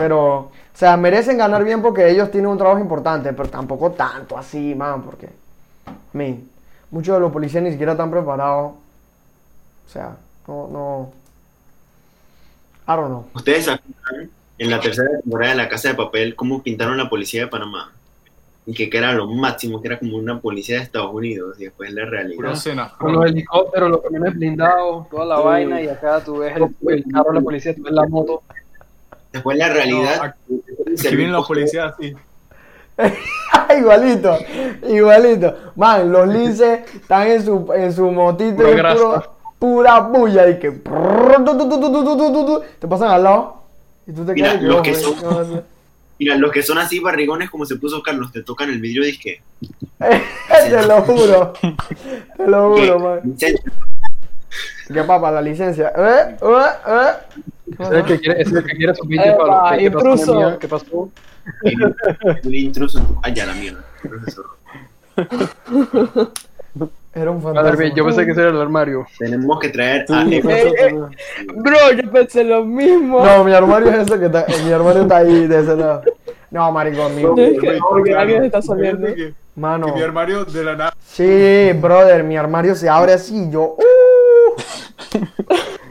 pero, 0.00 0.34
o 0.34 0.50
sea, 0.72 0.96
merecen 0.96 1.36
ganar 1.36 1.62
bien 1.62 1.82
porque 1.82 2.08
ellos 2.08 2.30
tienen 2.30 2.50
un 2.50 2.56
trabajo 2.56 2.80
importante, 2.80 3.34
pero 3.34 3.50
tampoco 3.50 3.90
tanto 3.90 4.38
así, 4.38 4.74
man, 4.74 5.02
porque, 5.02 5.26
I 5.26 6.16
mean, 6.16 6.48
muchos 6.90 7.14
de 7.16 7.20
los 7.20 7.30
policías 7.30 7.62
ni 7.62 7.70
siquiera 7.70 7.92
están 7.92 8.10
preparados. 8.10 8.72
O 8.72 9.90
sea, 9.92 10.16
no, 10.48 10.68
no. 10.72 11.12
I 12.88 12.96
don't 12.96 13.08
know. 13.08 13.26
¿Ustedes 13.34 13.68
acuerdan 13.68 14.30
en 14.56 14.70
la 14.70 14.80
tercera 14.80 15.10
temporada 15.20 15.50
de 15.50 15.56
La 15.58 15.68
Casa 15.68 15.88
de 15.88 15.94
Papel 15.96 16.34
cómo 16.34 16.62
pintaron 16.62 16.96
la 16.96 17.10
policía 17.10 17.42
de 17.42 17.48
Panamá? 17.48 17.92
Y 18.64 18.72
que, 18.72 18.88
que 18.88 18.96
era 18.96 19.12
lo 19.12 19.26
máximo, 19.26 19.82
que 19.82 19.88
era 19.88 19.98
como 19.98 20.16
una 20.16 20.40
policía 20.40 20.76
de 20.76 20.84
Estados 20.84 21.12
Unidos 21.12 21.60
y 21.60 21.64
después 21.64 21.92
la 21.92 22.06
realidad. 22.06 22.52
escena. 22.52 22.90
Con 22.98 23.12
los 23.12 23.26
helicópteros, 23.26 23.90
los 23.90 24.00
camiones 24.00 24.34
blindados, 24.34 25.10
toda 25.10 25.26
la 25.26 25.40
vaina, 25.40 25.82
y 25.82 25.88
acá 25.88 26.24
tú 26.24 26.38
ves 26.38 26.56
el, 26.56 26.74
el 26.88 27.04
carro 27.04 27.32
de 27.32 27.34
la 27.34 27.40
policía, 27.42 27.74
tú 27.74 27.82
ves 27.82 27.92
la 27.92 28.06
moto. 28.06 28.42
Después 29.32 29.56
la 29.56 29.68
realidad. 29.68 30.34
Que 31.00 31.08
vienen 31.10 31.32
los 31.32 31.46
policías 31.46 31.94
así. 31.94 32.14
igualito, 33.78 34.36
igualito. 34.88 35.56
Man, 35.76 36.12
los 36.12 36.28
linces 36.28 36.80
están 36.94 37.28
en 37.28 37.44
su, 37.44 37.72
en 37.74 37.92
su 37.92 38.10
motito 38.10 38.62
puro- 38.62 39.36
pura 39.58 40.00
bulla 40.00 40.48
y 40.50 40.58
que 40.58 40.70
te 42.78 42.88
pasan 42.88 43.10
al 43.10 43.22
lado 43.22 43.62
y 44.06 44.12
tú 44.12 44.24
te 44.26 44.34
Mira, 44.34 44.50
quedas 44.50 44.62
los 44.62 44.74
ojo, 44.74 44.82
que 44.82 44.90
eh, 44.90 44.94
son-. 44.94 45.64
Mira, 46.18 46.36
los 46.36 46.52
que 46.52 46.62
son 46.62 46.76
así 46.78 47.00
barrigones 47.00 47.48
como 47.48 47.64
se 47.64 47.76
puso 47.76 48.02
Carlos, 48.02 48.30
te 48.32 48.42
tocan 48.42 48.68
el 48.68 48.80
vidrio 48.80 49.04
disque. 49.04 49.40
te 49.98 50.86
lo 50.86 51.00
juro, 51.02 51.52
te 52.36 52.46
lo 52.46 52.74
juro, 52.76 52.98
man. 52.98 53.36
¿Qué 54.92 55.04
papa? 55.04 55.30
La 55.30 55.40
licencia. 55.40 55.92
¿Eh? 55.96 56.36
¿Eh? 56.42 56.66
¿Eh? 56.88 57.12
¿Qué 57.76 57.82
Ese 57.82 57.92
es 57.92 57.98
el 58.00 58.04
que 58.04 58.20
quiere, 58.20 58.42
es 58.42 58.52
el 58.52 58.64
que 58.64 58.76
quiere 58.76 58.94
su 58.94 59.06
pinche 59.08 59.32
palo. 59.32 59.62
¿Qué- 59.70 59.78
¿Qué 59.78 59.90
pasó, 59.90 60.08
intruso. 60.08 60.34
mía? 60.34 60.56
¿Qué 60.60 60.68
pasó? 60.68 61.08
Un 62.44 62.54
intruso 62.54 62.98
en 62.98 63.06
tu. 63.06 63.18
Ay, 63.22 63.34
ya 63.34 63.46
la 63.46 63.54
mierda. 63.54 63.84
Profesor. 64.02 64.44
Era 67.12 67.30
un 67.32 67.38
A 67.38 67.50
ver, 67.50 67.54
fantasma. 67.54 67.76
bien, 67.80 67.94
yo 67.96 68.04
pensé 68.04 68.24
que 68.24 68.30
ese 68.30 68.40
era 68.40 68.50
el 68.50 68.60
armario. 68.60 69.04
Tenemos 69.18 69.58
que 69.58 69.68
traer 69.70 70.02
a 70.08 70.22
Sí, 70.24 70.36
Evo. 70.36 70.50
Eh, 70.50 70.72
eh. 70.78 70.94
Bro, 71.56 71.76
yo 72.00 72.10
pensé 72.12 72.44
lo 72.44 72.64
mismo. 72.64 73.24
No, 73.24 73.42
mi 73.44 73.52
armario 73.52 73.90
es 73.90 74.08
ese 74.08 74.18
que 74.20 74.26
está, 74.26 74.46
mi 74.64 74.70
armario 74.72 75.02
está 75.02 75.16
ahí 75.18 75.46
de 75.48 75.60
ese 75.60 75.76
lado. 75.76 76.02
No, 76.52 76.70
maricón, 76.70 77.16
mío. 77.16 77.34
Alguien 78.16 78.44
está 78.44 78.62
saliendo. 78.62 79.06
que- 79.14 79.34
Mano. 79.56 79.86
que 79.86 79.92
mi 79.94 80.02
armario 80.02 80.44
de 80.44 80.64
la 80.64 80.76
nada. 80.76 80.94
Sí, 81.04 81.72
brother, 81.80 82.22
mi 82.22 82.36
armario 82.36 82.74
se 82.76 82.88
abre 82.88 83.12
así 83.14 83.50
yo. 83.50 83.76
¡uh! 83.76 85.18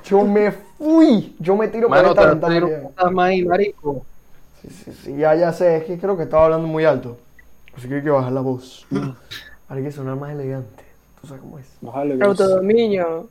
yo 0.06 0.24
me 0.24 0.54
fui. 0.80 1.36
Yo 1.40 1.56
me 1.56 1.68
tiro 1.68 1.90
Mano, 1.90 2.16
por 2.16 2.18
esta 2.18 2.30
ventana. 2.30 3.24
ahí, 3.24 3.46
marico. 3.46 4.06
Sí, 4.62 4.70
sí, 4.70 4.92
sí, 5.04 5.16
ya, 5.18 5.36
ya 5.36 5.54
sé, 5.54 5.78
es 5.78 5.84
que 5.86 6.00
creo 6.00 6.18
que 6.18 6.24
estaba 6.24 6.46
hablando 6.46 6.68
muy 6.68 6.86
alto. 6.86 7.18
Así 7.78 7.88
que 7.88 7.96
hay 7.96 8.04
que 8.04 8.10
bajar 8.10 8.32
la 8.32 8.42
voz. 8.42 8.88
hay 9.70 9.84
que 9.84 9.92
sonar 9.92 10.16
más 10.16 10.32
elegante. 10.32 10.84
Tú 11.22 11.28
sabes 11.28 11.42
cómo 11.42 11.60
es. 11.60 11.66
Bájale. 11.82 12.24
Autodominio. 12.24 13.28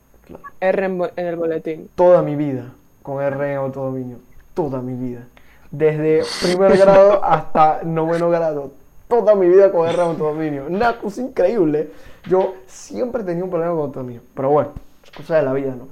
R 0.60 0.84
en, 0.84 1.02
en 1.16 1.26
el 1.26 1.36
boletín. 1.36 1.88
Toda 1.94 2.22
mi 2.22 2.36
vida 2.36 2.72
con 3.02 3.22
R 3.22 3.52
en 3.52 3.58
autodominio. 3.58 4.18
Toda 4.54 4.80
mi 4.80 4.94
vida. 4.94 5.24
Desde 5.70 6.22
primer 6.42 6.76
grado 6.76 7.24
hasta 7.24 7.80
noveno 7.84 8.30
grado. 8.30 8.72
Toda 9.08 9.34
mi 9.34 9.48
vida 9.48 9.72
con 9.72 9.88
R 9.88 9.94
en 9.94 10.00
autodominio. 10.00 10.66
Una 10.68 10.98
cosa 10.98 11.22
increíble. 11.22 11.90
Yo 12.26 12.54
siempre 12.66 13.22
tenía 13.22 13.44
un 13.44 13.50
problema 13.50 13.72
con 13.72 13.82
autodominio. 13.82 14.20
Pero 14.34 14.50
bueno, 14.50 14.70
es 15.04 15.10
cosa 15.10 15.36
de 15.36 15.42
la 15.42 15.52
vida, 15.52 15.74
¿no? 15.74 15.88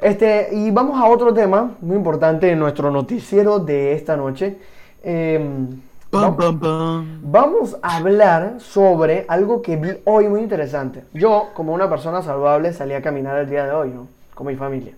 Este, 0.00 0.48
y 0.52 0.70
vamos 0.70 0.98
a 0.98 1.06
otro 1.06 1.34
tema 1.34 1.76
muy 1.80 1.96
importante 1.96 2.50
en 2.50 2.58
nuestro 2.58 2.90
noticiero 2.90 3.58
de 3.58 3.92
esta 3.92 4.16
noche. 4.16 4.56
Em, 5.02 5.80
Pam, 6.10 6.36
pam, 6.36 6.58
pam. 6.58 7.20
Vamos 7.22 7.76
a 7.82 7.98
hablar 7.98 8.56
sobre 8.58 9.26
algo 9.28 9.62
que 9.62 9.76
vi 9.76 9.90
hoy 10.04 10.26
muy 10.26 10.40
interesante. 10.40 11.04
Yo, 11.14 11.50
como 11.54 11.72
una 11.72 11.88
persona 11.88 12.20
saludable, 12.20 12.72
salí 12.72 12.94
a 12.94 13.02
caminar 13.02 13.38
el 13.38 13.48
día 13.48 13.64
de 13.64 13.70
hoy, 13.70 13.90
¿no? 13.90 14.08
Con 14.34 14.48
mi 14.48 14.56
familia. 14.56 14.92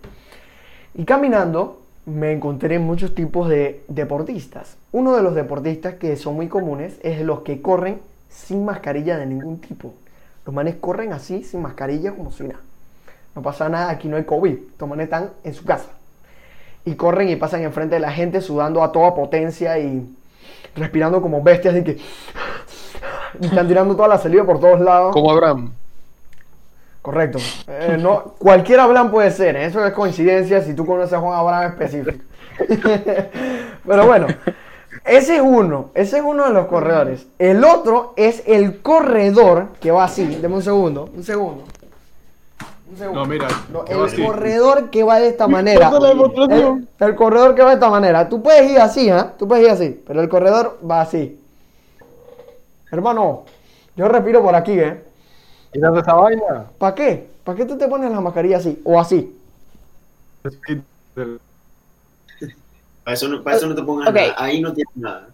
Y 0.94 1.04
caminando 1.04 1.80
me 2.06 2.32
encontré 2.32 2.78
muchos 2.78 3.14
tipos 3.14 3.50
de 3.50 3.84
deportistas. 3.88 4.78
Uno 4.90 5.14
de 5.14 5.22
los 5.22 5.34
deportistas 5.34 5.96
que 5.96 6.16
son 6.16 6.34
muy 6.34 6.48
comunes 6.48 6.98
es 7.02 7.20
los 7.20 7.40
que 7.40 7.60
corren 7.60 8.00
sin 8.30 8.64
mascarilla 8.64 9.18
de 9.18 9.26
ningún 9.26 9.60
tipo. 9.60 9.92
Los 10.46 10.54
manes 10.54 10.76
corren 10.76 11.12
así, 11.12 11.44
sin 11.44 11.60
mascarilla, 11.60 12.12
como 12.12 12.32
si 12.32 12.44
nada. 12.44 12.60
No 13.34 13.42
pasa 13.42 13.68
nada, 13.68 13.90
aquí 13.90 14.08
no 14.08 14.16
hay 14.16 14.24
COVID. 14.24 14.56
Los 14.78 14.88
manes 14.88 15.04
están 15.04 15.30
en 15.44 15.54
su 15.54 15.64
casa. 15.64 15.90
Y 16.84 16.94
corren 16.94 17.28
y 17.28 17.36
pasan 17.36 17.62
enfrente 17.62 17.94
de 17.94 18.00
la 18.00 18.12
gente 18.12 18.40
sudando 18.40 18.82
a 18.82 18.92
toda 18.92 19.14
potencia 19.14 19.78
y 19.78 20.06
respirando 20.76 21.22
como 21.22 21.42
bestias 21.42 21.76
y 21.76 21.84
que... 21.84 21.98
Y 23.40 23.46
están 23.46 23.66
tirando 23.66 23.96
toda 23.96 24.08
la 24.08 24.18
saliva 24.18 24.44
por 24.44 24.60
todos 24.60 24.80
lados. 24.80 25.12
Como 25.12 25.30
Abraham. 25.30 25.72
Correcto. 27.00 27.38
Eh, 27.66 27.96
no, 27.98 28.34
cualquier 28.38 28.78
Abraham 28.78 29.10
puede 29.10 29.30
ser, 29.32 29.56
¿eh? 29.56 29.64
eso 29.64 29.84
es 29.84 29.92
coincidencia 29.92 30.62
si 30.62 30.74
tú 30.74 30.86
conoces 30.86 31.12
a 31.14 31.18
Juan 31.18 31.38
Abraham 31.38 31.72
específico. 31.72 32.24
Pero 33.86 34.06
bueno, 34.06 34.28
ese 35.04 35.36
es 35.36 35.42
uno, 35.42 35.90
ese 35.94 36.18
es 36.18 36.22
uno 36.22 36.46
de 36.46 36.52
los 36.52 36.66
corredores. 36.66 37.26
El 37.40 37.64
otro 37.64 38.12
es 38.16 38.44
el 38.46 38.82
corredor 38.82 39.70
que 39.80 39.90
va 39.90 40.04
así. 40.04 40.24
Deme 40.26 40.54
un 40.54 40.62
segundo, 40.62 41.10
un 41.12 41.24
segundo. 41.24 41.64
No, 43.12 43.24
mira. 43.24 43.48
No, 43.70 43.84
el 43.86 44.04
así. 44.04 44.22
corredor 44.22 44.90
que 44.90 45.02
va 45.02 45.18
de 45.18 45.28
esta 45.28 45.48
manera. 45.48 45.90
El, 45.90 46.88
el 47.00 47.14
corredor 47.16 47.54
que 47.54 47.62
va 47.62 47.68
de 47.68 47.74
esta 47.74 47.88
manera. 47.88 48.28
Tú 48.28 48.42
puedes 48.42 48.70
ir 48.70 48.78
así, 48.78 49.08
¿eh? 49.08 49.24
Tú 49.38 49.48
puedes 49.48 49.64
ir 49.64 49.70
así, 49.70 50.02
pero 50.06 50.20
el 50.20 50.28
corredor 50.28 50.78
va 50.88 51.00
así. 51.00 51.40
Hermano, 52.90 53.44
yo 53.96 54.08
respiro 54.08 54.42
por 54.42 54.54
aquí, 54.54 54.78
¿eh? 54.78 55.02
Quítate 55.72 56.00
esa 56.00 56.14
vaina. 56.14 56.66
¿Para 56.78 56.94
qué? 56.94 57.26
¿Para 57.44 57.56
qué 57.56 57.64
tú 57.64 57.78
te 57.78 57.88
pones 57.88 58.10
la 58.10 58.20
mascarilla 58.20 58.58
así 58.58 58.80
o 58.84 59.00
así? 59.00 59.38
Para 63.04 63.14
eso 63.14 63.28
no, 63.28 63.42
para 63.42 63.56
eso 63.56 63.66
no 63.66 63.74
te 63.74 63.82
pongas 63.82 64.08
Ok. 64.08 64.14
nada. 64.14 64.34
Ahí 64.36 64.60
no 64.60 64.72
tienes 64.72 64.94
nada. 64.96 65.28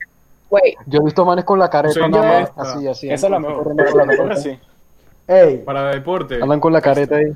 Wait, 0.50 0.76
Yo 0.86 1.00
he 1.00 1.04
visto 1.04 1.24
manes 1.26 1.44
con 1.44 1.58
la 1.58 1.68
careta 1.68 2.08
nada 2.08 2.40
más, 2.56 2.68
así, 2.68 2.88
así. 2.88 3.10
Esa 3.10 3.26
es 3.26 3.30
la 3.30 3.38
mejor. 3.40 4.32
Así. 4.32 4.58
Ey, 5.28 5.58
Para 5.58 5.90
deporte. 5.90 6.40
Andan 6.42 6.58
con 6.58 6.72
la 6.72 6.80
careta 6.80 7.16
ahí. 7.16 7.32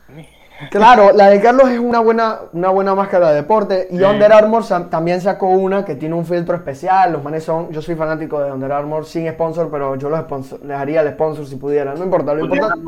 claro, 0.70 1.10
la 1.12 1.28
de 1.28 1.40
Carlos 1.40 1.68
es 1.70 1.78
una 1.78 2.00
buena, 2.00 2.38
una 2.52 2.70
buena 2.70 2.94
máscara 2.94 3.28
de 3.30 3.34
deporte 3.36 3.88
y 3.90 3.98
Sí. 3.98 4.02
Under 4.02 4.32
Armour 4.32 4.62
también 4.90 5.20
sacó 5.20 5.48
una 5.48 5.84
que 5.84 5.94
tiene 5.96 6.14
un 6.14 6.24
filtro 6.24 6.54
especial. 6.56 7.12
Los 7.12 7.22
manes 7.22 7.44
son, 7.44 7.70
yo 7.70 7.82
soy 7.82 7.94
fanático 7.94 8.40
de 8.40 8.50
Under 8.50 8.72
Armour 8.72 9.04
sin 9.04 9.28
sponsor, 9.30 9.68
pero 9.70 9.96
yo 9.96 10.08
los 10.08 10.20
sponsor- 10.20 10.60
les 10.64 10.76
haría 10.76 11.02
el 11.02 11.10
sponsor 11.12 11.46
si 11.46 11.56
pudiera. 11.56 11.94
No 11.94 12.04
importa, 12.04 12.32
lo 12.32 12.44
importante. 12.44 12.78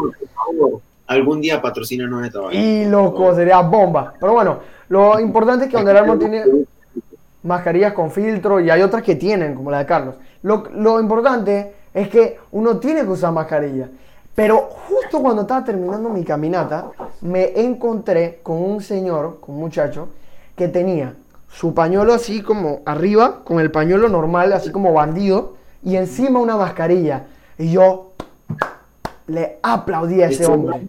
Algún 1.07 1.41
día 1.43 1.61
patrocínanos 1.61 2.25
esta 2.25 2.41
vaina. 2.41 2.61
Y 2.63 2.87
loco, 2.87 3.35
sería 3.35 3.61
bomba. 3.61 4.15
Pero 4.19 4.33
bueno, 4.33 4.59
lo 4.89 5.21
importante 5.21 5.67
es 5.67 5.71
que 5.71 5.77
Under 5.77 5.97
Armour 5.99 6.19
tiene 6.19 6.45
mascarillas 7.43 7.93
con 7.93 8.11
filtro 8.11 8.59
y 8.61 8.71
hay 8.71 8.81
otras 8.81 9.03
que 9.03 9.17
tienen, 9.17 9.55
como 9.55 9.71
la 9.71 9.79
de 9.81 9.87
Carlos. 9.87 10.15
Lo, 10.43 10.65
lo 10.75 10.99
importante 11.01 11.75
es 11.93 12.09
que 12.09 12.39
uno 12.53 12.79
tiene 12.79 13.03
que 13.03 13.09
usar 13.09 13.33
mascarilla. 13.33 13.89
Pero 14.35 14.69
justo 14.89 15.21
cuando 15.21 15.43
estaba 15.43 15.65
terminando 15.65 16.09
mi 16.09 16.25
caminata, 16.25 16.91
me 17.21 17.61
encontré 17.61 18.41
con 18.43 18.57
un 18.63 18.83
señor, 18.83 19.39
con 19.41 19.55
un 19.55 19.61
muchacho, 19.63 20.09
que 20.57 20.69
tenía 20.69 21.15
su 21.53 21.73
pañuelo 21.73 22.13
así 22.13 22.43
como 22.43 22.81
arriba, 22.85 23.43
con 23.45 23.61
el 23.61 23.71
pañuelo 23.71 24.09
normal, 24.09 24.53
así 24.53 24.73
como 24.73 24.93
bandido, 24.93 25.55
y 25.85 25.97
encima 25.97 26.41
una 26.41 26.57
mascarilla. 26.57 27.27
Y 27.59 27.71
yo 27.71 28.11
le 29.29 29.59
aplaudí 29.63 30.21
a 30.23 30.27
ese 30.29 30.47
hombre. 30.47 30.87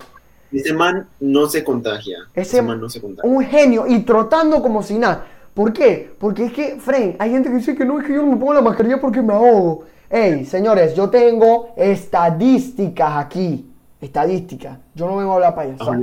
Ese 0.51 0.73
man 0.73 1.07
no 1.19 1.47
se 1.47 1.63
contagia. 1.63 2.17
Ese- 2.33 2.57
Ese, 2.57 2.61
man 2.61 2.79
no 2.79 2.89
se 2.89 3.01
contagia. 3.01 3.29
un 3.29 3.43
genio 3.43 3.85
y 3.87 3.99
trotando 3.99 4.61
como 4.61 4.81
si 4.81 4.97
nada. 4.97 5.25
¿Por 5.53 5.71
qué? 5.71 6.13
Porque 6.19 6.45
es 6.45 6.53
que, 6.53 6.77
Fren, 6.79 7.15
hay 7.19 7.31
gente 7.31 7.49
que 7.49 7.55
dice 7.55 7.75
que 7.75 7.85
no, 7.85 7.99
es 7.99 8.05
que 8.05 8.13
yo 8.13 8.21
no 8.23 8.31
me 8.31 8.37
pongo 8.37 8.53
la 8.53 8.61
mascarilla 8.61 8.99
porque 8.99 9.21
me 9.21 9.33
ahogo. 9.33 9.83
Ey, 10.09 10.45
señores, 10.45 10.95
yo 10.95 11.10
tengo 11.10 11.69
estadísticas 11.75 13.17
aquí. 13.17 13.65
Estadísticas. 14.01 14.77
Yo 14.93 15.08
no 15.08 15.17
vengo 15.17 15.32
a 15.32 15.36
hablar 15.36 15.56
payasada. 15.56 15.97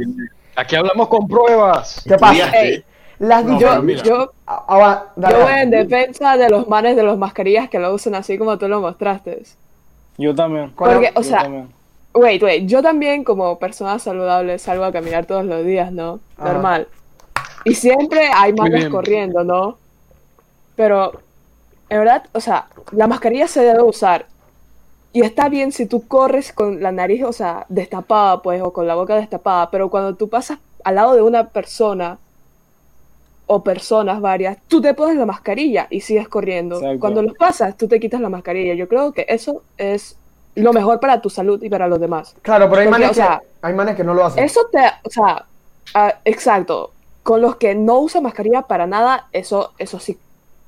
Aquí 0.57 0.77
hablamos 0.77 1.09
con 1.09 1.27
pruebas. 1.29 2.03
¿Qué 2.05 2.17
pasa? 2.17 2.51
Las 3.19 3.45
No, 3.45 3.61
yo, 3.61 3.83
yo, 4.03 4.33
Ah, 4.47 4.65
ah, 4.69 5.05
dale, 5.15 5.39
yo 5.39 5.49
en 5.49 5.71
defensa 5.71 6.37
de 6.37 6.51
los 6.51 6.67
manes 6.69 6.97
de 6.97 7.05
las 7.05 7.17
mascarillas 7.17 7.71
que 7.71 7.79
lo 7.79 7.95
usan 7.95 8.17
así 8.17 8.37
como 8.37 8.59
tú 8.59 8.67
lo 8.69 8.81
mostraste. 8.81 9.45
Yo 10.19 10.35
también. 10.35 10.73
¿Cuál- 10.75 10.95
Porque, 10.95 11.13
o 11.15 11.23
sea, 11.23 11.43
también. 11.43 11.69
wait, 12.15 12.43
wait, 12.43 12.67
yo 12.67 12.83
también 12.83 13.23
como 13.23 13.59
persona 13.61 13.99
saludable 14.01 14.59
salgo 14.59 14.85
a 14.85 14.91
caminar 14.93 15.25
todos 15.27 15.45
los 15.45 15.65
días, 15.65 15.93
¿no? 15.93 16.19
Normal. 16.37 16.89
Y 17.65 17.75
siempre 17.75 18.29
hay 18.35 18.53
manes 18.53 18.89
corriendo, 18.89 19.45
¿no? 19.45 19.79
Pero, 20.75 21.13
en 21.93 21.99
verdad, 21.99 22.25
o 22.33 22.41
sea, 22.41 22.69
la 22.93 23.07
mascarilla 23.07 23.47
se 23.47 23.61
debe 23.61 23.83
usar. 23.83 24.25
Y 25.13 25.21
está 25.21 25.51
bien 25.51 25.73
si 25.73 25.85
tú 25.85 26.09
corres 26.09 26.51
con 26.51 26.83
la 26.83 26.91
nariz, 26.91 27.23
o 27.23 27.35
sea, 27.35 27.67
destapada, 27.69 28.41
pues, 28.41 28.63
o 28.63 28.73
con 28.73 28.87
la 28.87 28.95
boca 28.95 29.15
destapada, 29.15 29.71
pero 29.71 29.91
cuando 29.91 30.15
tú 30.15 30.31
pasas 30.31 30.59
al 30.85 30.95
lado 30.95 31.15
de 31.15 31.21
una 31.21 31.49
persona 31.49 32.17
o 33.47 33.63
personas 33.63 34.23
varias, 34.23 34.57
tú 34.69 34.81
te 34.81 34.95
pones 34.95 35.17
la 35.17 35.27
mascarilla 35.27 35.87
y 35.91 36.01
sigues 36.01 36.29
corriendo. 36.29 36.77
Exacto. 36.77 37.01
Cuando 37.01 37.21
los 37.21 37.35
pasas, 37.35 37.77
tú 37.77 37.89
te 37.89 38.01
quitas 38.01 38.23
la 38.23 38.31
mascarilla. 38.31 38.73
Yo 38.73 38.89
creo 38.89 39.13
que 39.13 39.27
eso 39.29 39.63
es 39.77 40.17
lo 40.55 40.73
mejor 40.73 40.99
para 40.99 41.21
tu 41.21 41.29
salud 41.29 41.63
y 41.63 41.69
para 41.69 41.89
los 41.89 42.01
demás. 42.01 42.35
Claro, 42.41 42.71
pero 42.71 42.81
hay 42.81 42.89
Porque, 42.89 43.01
manes, 43.03 43.11
o 43.11 43.15
sea, 43.15 43.41
que, 43.41 43.67
hay 43.67 43.75
manes 43.75 43.97
que 43.97 44.05
no 44.05 44.15
lo 44.15 44.25
hacen. 44.25 44.43
Eso 44.43 44.63
te, 44.73 44.81
o 45.05 45.11
sea, 45.11 45.45
ah, 45.93 46.15
exacto. 46.25 46.93
Con 47.23 47.43
los 47.43 47.57
que 47.57 47.75
no 47.75 47.99
usan 47.99 48.23
mascarilla 48.23 48.63
para 48.63 48.87
nada, 48.87 49.29
eso, 49.33 49.75
eso 49.77 49.99
sí. 49.99 50.19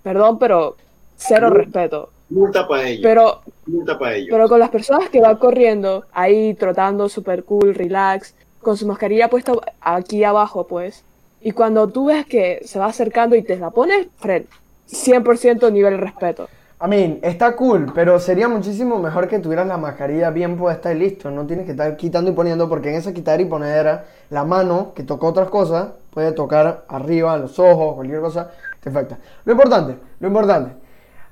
Perdón, 0.03 0.39
pero 0.39 0.77
cero 1.17 1.51
respeto. 1.51 2.11
Multa 2.31 2.67
para 2.67 2.89
ellos. 2.89 3.03
Pero, 3.03 3.41
Multa 3.67 3.99
para 3.99 4.17
ellos. 4.17 4.29
pero 4.31 4.49
con 4.49 4.59
las 4.59 4.71
personas 4.71 5.09
que 5.11 5.21
van 5.21 5.37
corriendo, 5.37 6.05
ahí 6.13 6.55
trotando 6.55 7.09
super 7.09 7.45
cool, 7.45 7.75
relax, 7.75 8.35
con 8.61 8.77
su 8.77 8.87
mascarilla 8.87 9.29
puesta 9.29 9.53
aquí 9.81 10.25
abajo, 10.25 10.67
pues. 10.67 11.05
Y 11.41 11.53
cuando 11.53 11.89
tú 11.89 12.07
ves 12.07 12.25
que 12.27 12.61
se 12.65 12.79
va 12.79 12.87
acercando 12.87 13.37
y 13.37 13.43
te 13.43 13.57
la 13.59 13.71
pones, 13.71 14.07
Fred, 14.19 14.45
100% 14.89 15.71
nivel 15.71 15.99
respeto. 15.99 16.49
I 16.83 16.89
mean, 16.89 17.19
está 17.23 17.55
cool, 17.57 17.93
pero 17.95 18.19
sería 18.19 18.49
muchísimo 18.49 18.99
mejor 18.99 19.29
que 19.29 19.39
tuvieras 19.39 19.67
la 19.67 19.79
mascarilla 19.79 20.31
bien 20.31 20.57
puesta 20.57 20.93
y 20.93 20.99
listo. 20.99 21.31
No 21.31 21.47
tienes 21.47 21.67
que 21.67 21.73
estar 21.73 21.97
quitando 21.97 22.31
y 22.31 22.35
poniendo, 22.35 22.69
porque 22.69 22.91
en 22.91 22.97
esa 22.97 23.15
quitar 23.15 23.41
y 23.41 23.45
poner 23.45 24.01
la 24.31 24.45
mano, 24.45 24.93
que 24.95 25.03
tocó 25.03 25.29
otras 25.29 25.49
cosas, 25.49 25.89
puede 26.13 26.33
tocar 26.33 26.85
arriba, 26.89 27.37
los 27.37 27.59
ojos, 27.59 27.95
cualquier 27.95 28.21
cosa, 28.21 28.51
te 28.81 28.89
afecta. 28.89 29.19
Lo 29.45 29.53
importante, 29.53 29.97
lo 30.21 30.29
importante. 30.29 30.84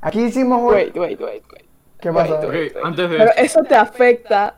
Aquí 0.02 0.24
hicimos... 0.24 0.60
Wait, 0.70 0.94
wait, 0.96 1.18
wait, 1.20 1.42
wait. 1.50 1.64
¿Qué 2.00 2.12
pasa? 2.12 2.34
wait, 2.34 2.44
Ok, 2.44 2.50
wait, 2.50 2.74
wait. 2.76 2.84
antes 2.84 3.08
de 3.10 3.16
Pero 3.16 3.30
eso. 3.36 3.62
te 3.62 3.74
afecta 3.76 4.54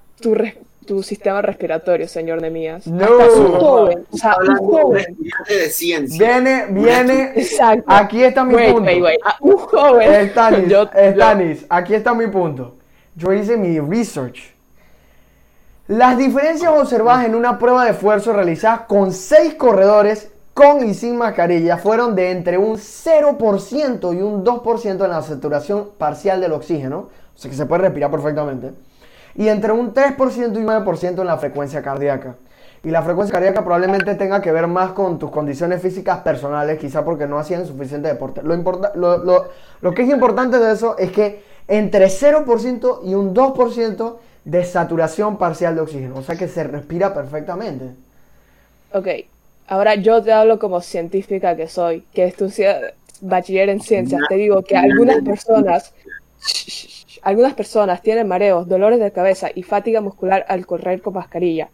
tu, 0.87 1.03
sistema 1.03 1.41
respiratorio, 1.43 2.09
señor 2.09 2.41
Nemías. 2.43 2.87
No. 2.87 3.05
Hasta 3.05 3.41
un 3.41 3.53
joven, 3.53 4.07
o 4.11 4.17
sea, 4.17 4.37
un 4.41 4.45
de 4.47 4.51
un 4.51 4.57
joven. 4.67 4.99
estudiante 5.09 5.55
de 5.55 5.69
ciencia. 5.71 6.27
Viene, 6.41 6.67
viene... 6.71 7.33
Exacto. 7.37 7.85
Aquí 7.87 8.25
está 8.25 8.43
mi 8.45 8.55
Wait, 8.55 8.73
punto. 8.73 8.87
wait, 8.91 9.03
wait. 9.03 9.21
Ah, 9.25 9.37
un 9.41 9.57
joven. 9.57 10.31
Stanis, 10.31 10.69
Yo- 10.69 10.91
Stanis, 11.13 11.67
aquí 11.69 11.95
está 11.95 12.15
mi 12.15 12.27
punto. 12.27 12.77
Yo 13.15 13.33
hice 13.33 13.57
mi 13.57 13.79
research. 13.81 14.53
Las 15.87 16.17
diferencias 16.17 16.73
observadas 16.73 17.27
en 17.27 17.35
una 17.35 17.59
prueba 17.59 17.85
de 17.85 17.91
esfuerzo 17.91 18.33
realizada 18.33 18.87
con 18.87 19.13
6 19.13 19.55
corredores 19.55 20.31
con 20.55 20.87
y 20.89 20.95
sin 20.95 21.17
mascarilla 21.17 21.77
fueron 21.79 22.15
de 22.15 22.31
entre 22.31 22.59
un 22.59 22.77
0% 22.79 24.17
y 24.17 24.23
un 24.23 24.45
2% 24.45 25.05
en 25.05 25.11
la 25.11 25.23
saturación 25.23 25.89
parcial 25.99 26.41
del 26.41 26.53
oxígeno, 26.53 27.09
o 27.35 27.39
sea 27.39 27.51
que 27.51 27.57
se 27.57 27.67
puede 27.67 27.83
respirar 27.83 28.11
perfectamente, 28.11 28.71
y 29.35 29.49
entre 29.49 29.73
un 29.73 29.93
3% 29.93 30.55
y 30.55 30.59
un 30.59 30.67
9% 30.67 31.21
en 31.21 31.27
la 31.27 31.39
frecuencia 31.39 31.83
cardíaca. 31.83 32.37
Y 32.85 32.91
la 32.91 33.03
frecuencia 33.03 33.33
cardíaca 33.33 33.63
probablemente 33.65 34.15
tenga 34.15 34.43
que 34.43 34.53
ver 34.53 34.67
más 34.67 34.93
con 34.93 35.19
tus 35.19 35.31
condiciones 35.31 35.81
físicas 35.81 36.19
personales, 36.19 36.79
quizá 36.79 37.03
porque 37.05 37.27
no 37.27 37.39
hacían 37.39 37.67
suficiente 37.67 38.09
deporte. 38.09 38.43
Lo, 38.43 38.55
importa- 38.55 38.93
lo, 38.95 39.19
lo- 39.25 39.47
lo 39.81 39.95
que 39.95 40.03
es 40.03 40.11
importante 40.11 40.59
de 40.59 40.73
eso 40.73 40.97
es 40.99 41.11
que 41.11 41.43
entre 41.67 42.09
0% 42.11 43.01
y 43.05 43.15
un 43.15 43.35
2% 43.35 44.17
de 44.45 44.65
saturación 44.67 45.39
parcial 45.39 45.75
de 45.75 45.81
oxígeno, 45.81 46.17
o 46.19 46.23
sea 46.23 46.37
que 46.37 46.47
se 46.47 46.63
respira 46.63 47.15
perfectamente. 47.15 47.87
Ok, 48.93 49.09
ahora 49.67 49.95
yo 49.95 50.23
te 50.23 50.33
hablo 50.33 50.59
como 50.59 50.81
científica 50.81 51.57
que 51.57 51.69
soy, 51.69 52.05
que 52.13 52.25
estudié 52.25 52.95
bachiller 53.21 53.69
en 53.69 53.81
ciencias. 53.81 54.21
Te 54.29 54.37
digo 54.37 54.63
que 54.63 54.77
algunas 54.77 55.23
personas, 55.23 55.95
algunas 57.23 57.55
personas 57.55 58.03
tienen 58.03 58.29
mareos, 58.29 58.69
dolores 58.69 59.01
de 59.01 59.11
cabeza 59.13 59.49
y 59.55 59.63
fatiga 59.63 60.01
muscular 60.01 60.45
al 60.49 60.67
correr 60.67 61.01
con 61.01 61.15
mascarilla. 61.15 61.69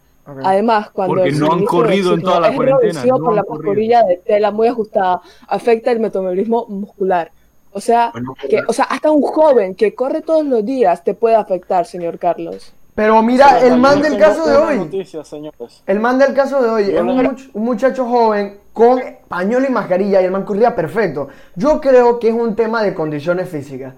Además, 0.44 0.90
cuando 0.90 1.16
Porque 1.16 1.31
el 1.31 1.40
no 1.40 1.53
han 1.53 1.64
corrido 1.64 2.14
en 2.14 2.22
toda 2.22 2.40
la 2.40 2.50
es 2.50 2.57
cuarentena, 2.57 3.05
no 3.05 3.18
por 3.18 3.35
la 3.35 3.42
mascarilla 3.48 4.03
de 4.05 4.18
tela 4.18 4.50
muy 4.53 4.68
ajustada, 4.68 5.22
afecta 5.48 5.90
el 5.90 5.98
metabolismo 5.98 6.66
muscular. 6.68 7.33
O 7.72 7.81
sea, 7.81 8.11
Bueno, 8.12 8.35
que, 8.48 8.61
o 8.66 8.72
sea, 8.72 8.85
hasta 8.85 9.11
un 9.11 9.22
joven 9.22 9.74
que 9.74 9.94
corre 9.94 10.20
todos 10.20 10.44
los 10.44 10.64
días 10.64 11.03
te 11.03 11.14
puede 11.14 11.35
afectar, 11.35 11.87
señor 11.87 12.18
Carlos. 12.18 12.72
Pero 13.01 13.23
mira, 13.23 13.61
el 13.67 13.79
man 13.79 14.03
del 14.03 14.19
caso 14.19 14.47
de 14.47 14.57
hoy. 14.59 14.77
noticia, 14.77 15.25
señores. 15.25 15.83
El 15.87 16.01
man 16.01 16.19
del 16.19 16.35
caso 16.35 16.61
de 16.63 16.69
hoy 16.69 16.83
es 16.95 17.01
un, 17.01 17.17
le- 17.17 17.31
much- 17.31 17.49
un 17.55 17.65
muchacho 17.65 18.05
joven 18.05 18.59
con 18.75 19.01
pañuelo 19.27 19.67
y 19.67 19.71
mascarilla 19.71 20.21
y 20.21 20.27
el 20.27 20.31
man 20.31 20.45
corría 20.45 20.77
perfecto. 20.77 21.29
Yo 21.57 21.81
creo 21.81 22.19
que 22.19 22.29
es 22.29 22.35
un 22.35 22.55
tema 22.55 22.83
de 22.83 22.93
condiciones 22.93 23.49
físicas. 23.49 23.95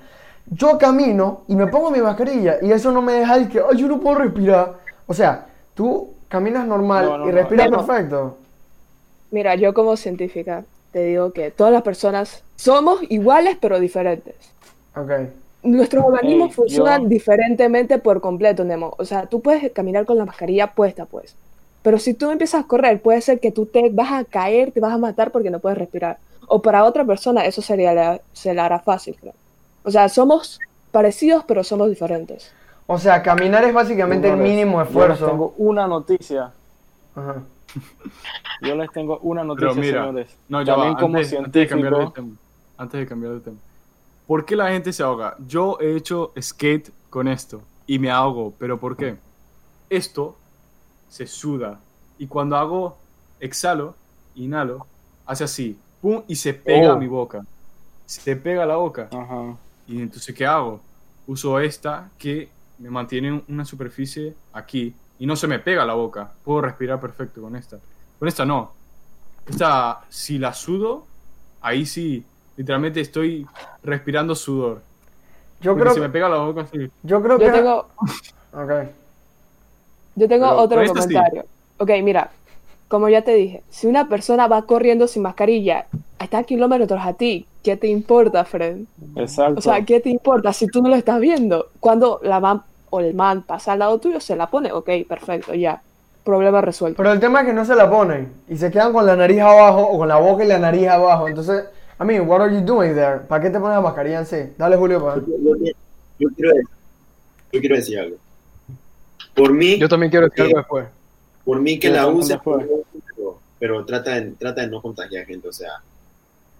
Yo 0.46 0.78
camino 0.78 1.40
y 1.48 1.56
me 1.56 1.66
pongo 1.66 1.90
mi 1.90 1.98
mascarilla 2.00 2.58
y 2.62 2.70
eso 2.70 2.92
no 2.92 3.02
me 3.02 3.14
deja 3.14 3.38
de 3.40 3.48
que, 3.48 3.58
ay, 3.58 3.76
yo 3.76 3.88
no 3.88 3.98
puedo 3.98 4.18
respirar. 4.20 4.74
O 5.08 5.14
sea, 5.14 5.46
tú 5.74 6.10
caminas 6.28 6.64
normal 6.64 7.04
No, 7.06 7.18
no, 7.18 7.24
y 7.24 7.26
no. 7.30 7.32
respiras 7.32 7.70
No. 7.72 7.84
perfecto. 7.84 8.36
Mira, 9.32 9.56
yo 9.56 9.74
como 9.74 9.96
científica 9.96 10.62
te 10.92 11.02
digo 11.06 11.32
que 11.32 11.50
todas 11.50 11.72
las 11.72 11.82
personas 11.82 12.44
somos 12.54 13.00
iguales 13.08 13.56
pero 13.60 13.80
diferentes. 13.80 14.36
Ok. 14.94 15.10
Nuestros 15.62 16.04
organismos 16.04 16.48
Ey, 16.50 16.54
funcionan 16.54 17.02
yo- 17.02 17.08
diferentemente 17.08 17.98
por 17.98 18.20
completo, 18.20 18.64
Nemo. 18.64 18.94
O 18.98 19.04
sea, 19.04 19.26
tú 19.26 19.40
puedes 19.40 19.70
caminar 19.72 20.04
con 20.06 20.18
la 20.18 20.24
mascarilla 20.24 20.72
puesta, 20.74 21.06
pues. 21.06 21.36
Pero 21.82 21.98
si 21.98 22.14
tú 22.14 22.30
empiezas 22.30 22.64
a 22.64 22.66
correr, 22.66 23.00
puede 23.00 23.20
ser 23.20 23.38
que 23.40 23.50
tú 23.52 23.66
te 23.66 23.88
vas 23.90 24.12
a 24.12 24.24
caer, 24.24 24.72
te 24.72 24.80
vas 24.80 24.92
a 24.92 24.98
matar 24.98 25.30
porque 25.30 25.50
no 25.50 25.58
puedes 25.60 25.78
respirar. 25.78 26.18
O 26.48 26.60
para 26.62 26.84
otra 26.84 27.04
persona 27.04 27.44
eso 27.44 27.62
sería 27.62 27.92
la- 27.94 28.20
se 28.32 28.54
la 28.54 28.64
hará 28.66 28.78
fácil, 28.80 29.16
creo. 29.20 29.34
O 29.84 29.90
sea, 29.90 30.08
somos 30.08 30.58
parecidos 30.90 31.44
pero 31.46 31.64
somos 31.64 31.88
diferentes. 31.88 32.52
O 32.86 32.98
sea, 32.98 33.22
caminar 33.22 33.64
es 33.64 33.72
básicamente 33.72 34.28
el 34.28 34.36
mínimo 34.36 34.72
Yo 34.74 34.80
les 34.80 34.88
esfuerzo. 34.88 35.26
tengo 35.26 35.54
una 35.58 35.86
noticia. 35.86 36.50
Ajá. 37.14 37.36
Yo 38.62 38.74
les 38.74 38.90
tengo 38.92 39.18
una 39.22 39.42
noticia, 39.44 39.72
mira, 39.74 40.00
señores. 40.02 40.28
no, 40.48 40.62
ya 40.62 40.74
También 40.74 40.94
va, 40.94 40.98
como 41.00 41.16
antes, 41.16 41.32
antes 41.38 41.52
de 41.52 41.66
cambiar 41.68 41.96
de 41.98 42.10
tema. 42.10 42.28
Antes 42.76 43.00
de 43.00 43.06
cambiar 43.06 43.32
de 43.34 43.40
tema. 43.40 43.56
¿Por 44.32 44.46
qué 44.46 44.56
la 44.56 44.70
gente 44.70 44.94
se 44.94 45.02
ahoga? 45.02 45.36
Yo 45.46 45.76
he 45.78 45.94
hecho 45.94 46.32
skate 46.40 46.90
con 47.10 47.28
esto 47.28 47.60
y 47.86 47.98
me 47.98 48.10
ahogo, 48.10 48.54
pero 48.58 48.80
¿por 48.80 48.96
qué? 48.96 49.18
Esto 49.90 50.38
se 51.10 51.26
suda 51.26 51.78
y 52.18 52.26
cuando 52.28 52.56
hago 52.56 52.96
exhalo, 53.40 53.94
inhalo, 54.34 54.86
hace 55.26 55.44
así, 55.44 55.78
pum, 56.00 56.22
y 56.28 56.36
se 56.36 56.54
pega 56.54 56.92
Oh. 56.92 56.92
a 56.94 56.96
mi 56.96 57.08
boca. 57.08 57.44
Se 58.06 58.34
pega 58.34 58.62
a 58.62 58.66
la 58.66 58.76
boca. 58.76 59.10
Ajá. 59.12 59.54
Y 59.86 60.00
entonces, 60.00 60.34
¿qué 60.34 60.46
hago? 60.46 60.80
Uso 61.26 61.60
esta 61.60 62.08
que 62.16 62.48
me 62.78 62.88
mantiene 62.88 63.42
una 63.48 63.66
superficie 63.66 64.34
aquí 64.54 64.94
y 65.18 65.26
no 65.26 65.36
se 65.36 65.46
me 65.46 65.58
pega 65.58 65.82
a 65.82 65.86
la 65.86 65.92
boca. 65.92 66.32
Puedo 66.42 66.62
respirar 66.62 66.98
perfecto 66.98 67.42
con 67.42 67.54
esta. 67.54 67.78
Con 68.18 68.28
esta 68.28 68.46
no. 68.46 68.72
Esta, 69.46 70.00
si 70.08 70.38
la 70.38 70.54
sudo, 70.54 71.04
ahí 71.60 71.84
sí, 71.84 72.24
literalmente 72.56 73.00
estoy 73.00 73.46
respirando 73.82 74.34
sudor. 74.34 74.80
Yo 75.60 75.72
Porque 75.72 75.82
creo, 75.82 75.94
si 75.94 76.00
me 76.00 76.08
pega 76.08 76.26
a 76.26 76.30
la 76.30 76.38
boca, 76.38 76.66
sí. 76.72 76.90
yo 77.02 77.22
creo 77.22 77.38
que... 77.38 77.46
Yo 77.46 77.52
tengo, 77.52 77.86
Ok. 78.52 78.70
Yo 80.14 80.28
tengo 80.28 80.46
Pero 80.46 80.60
otro 80.60 80.76
con 80.76 80.84
esto 80.84 81.02
sí. 81.02 81.14
comentario. 81.14 81.44
Ok, 81.78 81.90
mira, 82.02 82.30
como 82.88 83.08
ya 83.08 83.22
te 83.22 83.34
dije, 83.34 83.62
si 83.70 83.86
una 83.86 84.08
persona 84.08 84.46
va 84.46 84.62
corriendo 84.62 85.08
sin 85.08 85.22
mascarilla, 85.22 85.86
está 86.20 86.38
a 86.38 86.42
kilómetros 86.44 87.00
a 87.02 87.14
ti, 87.14 87.46
¿qué 87.62 87.76
te 87.76 87.88
importa, 87.88 88.44
Fred? 88.44 88.78
Exacto. 89.16 89.58
O 89.58 89.62
sea, 89.62 89.82
¿qué 89.84 90.00
te 90.00 90.10
importa 90.10 90.52
si 90.52 90.66
tú 90.66 90.82
no 90.82 90.90
lo 90.90 90.96
estás 90.96 91.18
viendo? 91.18 91.68
Cuando 91.80 92.20
la 92.22 92.40
man 92.40 92.62
o 92.90 93.00
el 93.00 93.14
man 93.14 93.42
pasa 93.42 93.72
al 93.72 93.78
lado 93.78 93.98
tuyo, 93.98 94.20
se 94.20 94.36
la 94.36 94.48
pone, 94.48 94.70
ok, 94.70 94.90
perfecto, 95.08 95.54
ya. 95.54 95.80
Problema 96.22 96.60
resuelto. 96.60 96.98
Pero 96.98 97.12
el 97.12 97.18
tema 97.18 97.40
es 97.40 97.46
que 97.46 97.52
no 97.52 97.64
se 97.64 97.74
la 97.74 97.90
ponen 97.90 98.30
y 98.48 98.56
se 98.56 98.70
quedan 98.70 98.92
con 98.92 99.06
la 99.06 99.16
nariz 99.16 99.40
abajo 99.40 99.80
o 99.80 99.98
con 99.98 100.06
la 100.06 100.18
boca 100.18 100.44
y 100.44 100.46
la 100.46 100.58
nariz 100.58 100.86
abajo. 100.86 101.26
Entonces, 101.26 101.64
I 102.02 102.04
mean, 102.04 102.26
what 102.26 102.40
are 102.40 102.50
you 102.52 102.60
doing 102.60 102.94
there? 102.94 103.20
¿Para 103.28 103.42
qué 103.44 103.50
te 103.50 103.60
pones 103.60 103.76
la 103.76 103.80
mascarilla 103.80 104.18
en 104.20 104.26
sí? 104.26 104.52
Dale, 104.58 104.76
Julio, 104.76 105.00
para. 105.02 105.20
Yo, 105.20 105.26
yo- 105.38 105.72
yo 106.18 106.28
quiero 106.34 106.50
decir, 106.54 106.68
yo 107.52 107.60
quiero 107.60 107.76
decir 107.76 107.98
algo. 108.00 108.16
Por 109.34 109.52
mí, 109.52 109.78
Yo 109.78 109.88
también 109.88 110.10
quiero 110.10 110.26
decir 110.28 110.42
algo 110.44 110.58
después. 110.58 110.86
por 111.44 111.60
mí 111.60 111.78
que 111.78 111.88
Yo 111.88 111.94
la 111.94 112.06
después. 112.24 112.66
pero, 113.16 113.38
pero 113.58 113.84
trata, 113.84 114.20
de, 114.20 114.32
trata 114.32 114.60
de 114.62 114.66
no 114.68 114.82
contagiar 114.82 115.24
gente, 115.26 115.48
o 115.48 115.52
sea, 115.52 115.70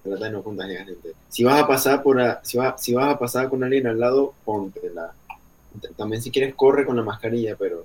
trata 0.05 0.24
de 0.26 0.31
no 0.31 0.42
contagiar 0.42 0.87
gente. 0.87 1.12
Si 1.28 1.44
vas 1.44 1.61
a 1.62 1.66
pasar 1.66 2.02
por, 2.02 2.20
a- 2.20 2.40
si 2.44 2.57
vas, 2.59 2.81
si 2.83 2.94
vas 2.94 3.14
a 3.14 3.18
pasar 3.18 3.48
con 3.48 3.62
alguien 3.64 3.87
al 3.87 3.98
lado, 4.00 4.33
póntela. 4.44 5.12
También 5.96 6.22
si 6.22 6.31
quieres 6.31 6.55
corre 6.55 6.85
con 6.87 6.96
la 6.96 7.02
mascarilla, 7.02 7.57
pero 7.59 7.85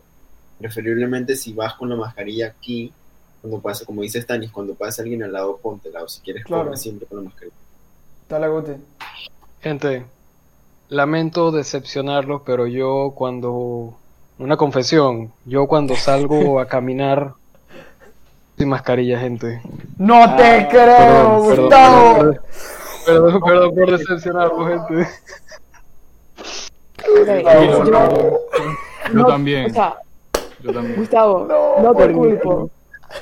preferiblemente 0.59 1.35
si 1.35 1.53
vas 1.53 1.73
con 1.75 1.89
la 1.89 1.95
mascarilla 1.95 2.47
aquí, 2.47 2.91
cuando 3.41 3.59
pasa, 3.59 3.85
como 3.85 4.01
dice 4.01 4.21
Stanis, 4.21 4.51
cuando 4.51 4.73
pasa 4.73 5.01
alguien 5.01 5.23
al 5.23 5.31
lado, 5.33 5.57
póntela, 5.57 6.03
o 6.03 6.07
si 6.07 6.21
quieres 6.21 6.43
Claro. 6.45 6.65
corre 6.65 6.77
siempre 6.77 7.07
con 7.07 7.17
la 7.19 7.23
mascarilla. 7.25 7.55
Dale, 8.29 8.47
Guti. 8.49 8.71
Gente, 9.61 10.05
lamento 10.89 11.51
decepcionarlos, 11.51 12.41
pero 12.45 12.67
yo 12.67 13.13
cuando... 13.15 13.93
Una 14.39 14.55
confesión, 14.55 15.31
yo 15.45 15.65
cuando 15.67 15.95
salgo 15.97 16.59
a 16.59 16.67
caminar 16.67 17.33
sin 18.57 18.69
mascarilla, 18.69 19.19
gente. 19.19 19.61
No 19.97 20.35
te 20.35 20.43
Ah, 20.43 20.67
creo, 20.69 20.85
Perdón, 20.85 21.47
perdón, 21.47 21.63
Gustavo. 21.63 22.17
perdón, 22.19 22.39
perdón, 23.05 23.41
perdón 23.43 23.75
por 23.75 23.97
decepcionarlos, 23.97 24.67
gente. 24.67 25.09
Yo- 27.05 27.83
no. 27.85 28.09
Yo 28.11 28.39
no, 29.13 29.25
también. 29.25 29.71
O 29.71 29.73
sea, 29.73 29.95
Yo 30.61 30.73
también. 30.73 30.95
Gustavo, 30.99 31.45
No, 31.47 31.81
no, 31.83 31.95
te 31.95 32.11
culpo. 32.11 32.69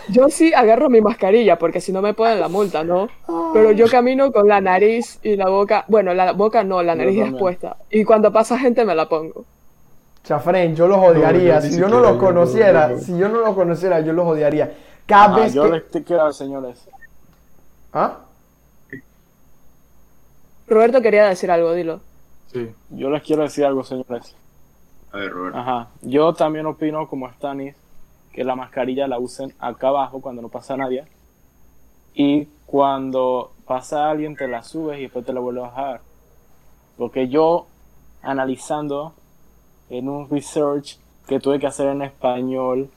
Yo 0.10 0.30
sí 0.30 0.54
agarro 0.54 0.90
mi 0.90 1.02
mascarilla 1.02 1.58
porque 1.60 1.80
si 1.80 1.92
no 1.92 2.02
me 2.02 2.14
ponen 2.14 2.40
la 2.40 2.48
multa, 2.48 2.84
¿no? 2.84 3.08
Pero 3.54 3.72
yo 3.72 3.88
camino 3.88 4.32
con 4.32 4.48
la 4.48 4.60
nariz 4.62 5.20
y 5.24 5.36
la 5.36 5.48
boca, 5.50 5.86
bueno, 5.88 6.14
la 6.14 6.32
boca 6.34 6.64
no, 6.64 6.82
la 6.82 6.96
nariz 6.96 7.20
expuesta. 7.22 7.78
Y 7.90 8.04
cuando 8.04 8.32
pasa 8.32 8.58
gente 8.58 8.84
me 8.86 8.96
la 8.96 9.08
pongo. 9.08 9.46
Chafren, 10.24 10.76
yo 10.76 10.88
los 10.88 10.98
odiaría. 10.98 11.60
No, 11.60 11.62
yo 11.62 11.68
ni 11.68 11.74
si 11.74 11.80
yo 11.80 11.88
no 11.88 12.00
los 12.00 12.18
conociera, 12.18 12.90
yo 12.92 13.00
si 13.00 13.18
yo 13.18 13.30
no 13.30 13.40
los 13.42 13.54
conociera, 13.54 14.00
yo 14.02 14.14
los 14.14 14.26
odiaría. 14.26 14.74
Cada 15.06 15.36
Ah, 15.36 15.40
vez 15.40 15.54
yo 15.54 15.64
que... 15.64 15.70
les 15.94 16.04
quiero 16.06 16.34
señores. 16.34 16.88
¿Ah? 17.94 18.18
Roberto 20.68 21.02
quería 21.02 21.28
decir 21.28 21.52
algo, 21.52 21.74
dilo. 21.74 22.00
Sí. 22.52 22.72
Yo 22.90 23.10
les 23.12 23.22
quiero 23.22 23.44
decir 23.44 23.66
algo, 23.66 23.84
señores. 23.84 24.36
A 25.12 25.18
ver, 25.18 25.32
Roberto. 25.32 25.60
Ajá. 25.60 25.88
Yo 26.02 26.34
también 26.34 26.66
opino 26.66 27.08
como 27.08 27.30
Stanis 27.30 27.76
que 28.36 28.44
la 28.44 28.56
mascarilla 28.58 29.08
la 29.08 29.18
usen 29.18 29.54
acá 29.60 29.88
abajo 29.88 30.20
cuando 30.20 30.42
no 30.42 30.50
pasa 30.50 30.76
nadie. 30.76 31.06
Y 32.14 32.46
cuando 32.66 33.54
pasa 33.66 34.10
alguien 34.12 34.36
te 34.36 34.50
la 34.50 34.62
subes 34.62 35.00
y 35.00 35.04
después 35.04 35.26
te 35.26 35.32
la 35.32 35.40
vuelves 35.40 35.64
a 35.64 35.68
bajar. 35.68 36.02
Porque 36.98 37.30
yo, 37.30 37.66
analizando 38.22 39.14
en 39.90 40.10
un 40.10 40.30
research 40.30 40.98
que 41.28 41.40
tuve 41.40 41.60
que 41.60 41.68
hacer 41.68 41.88
en 41.88 42.02
español 42.02 42.90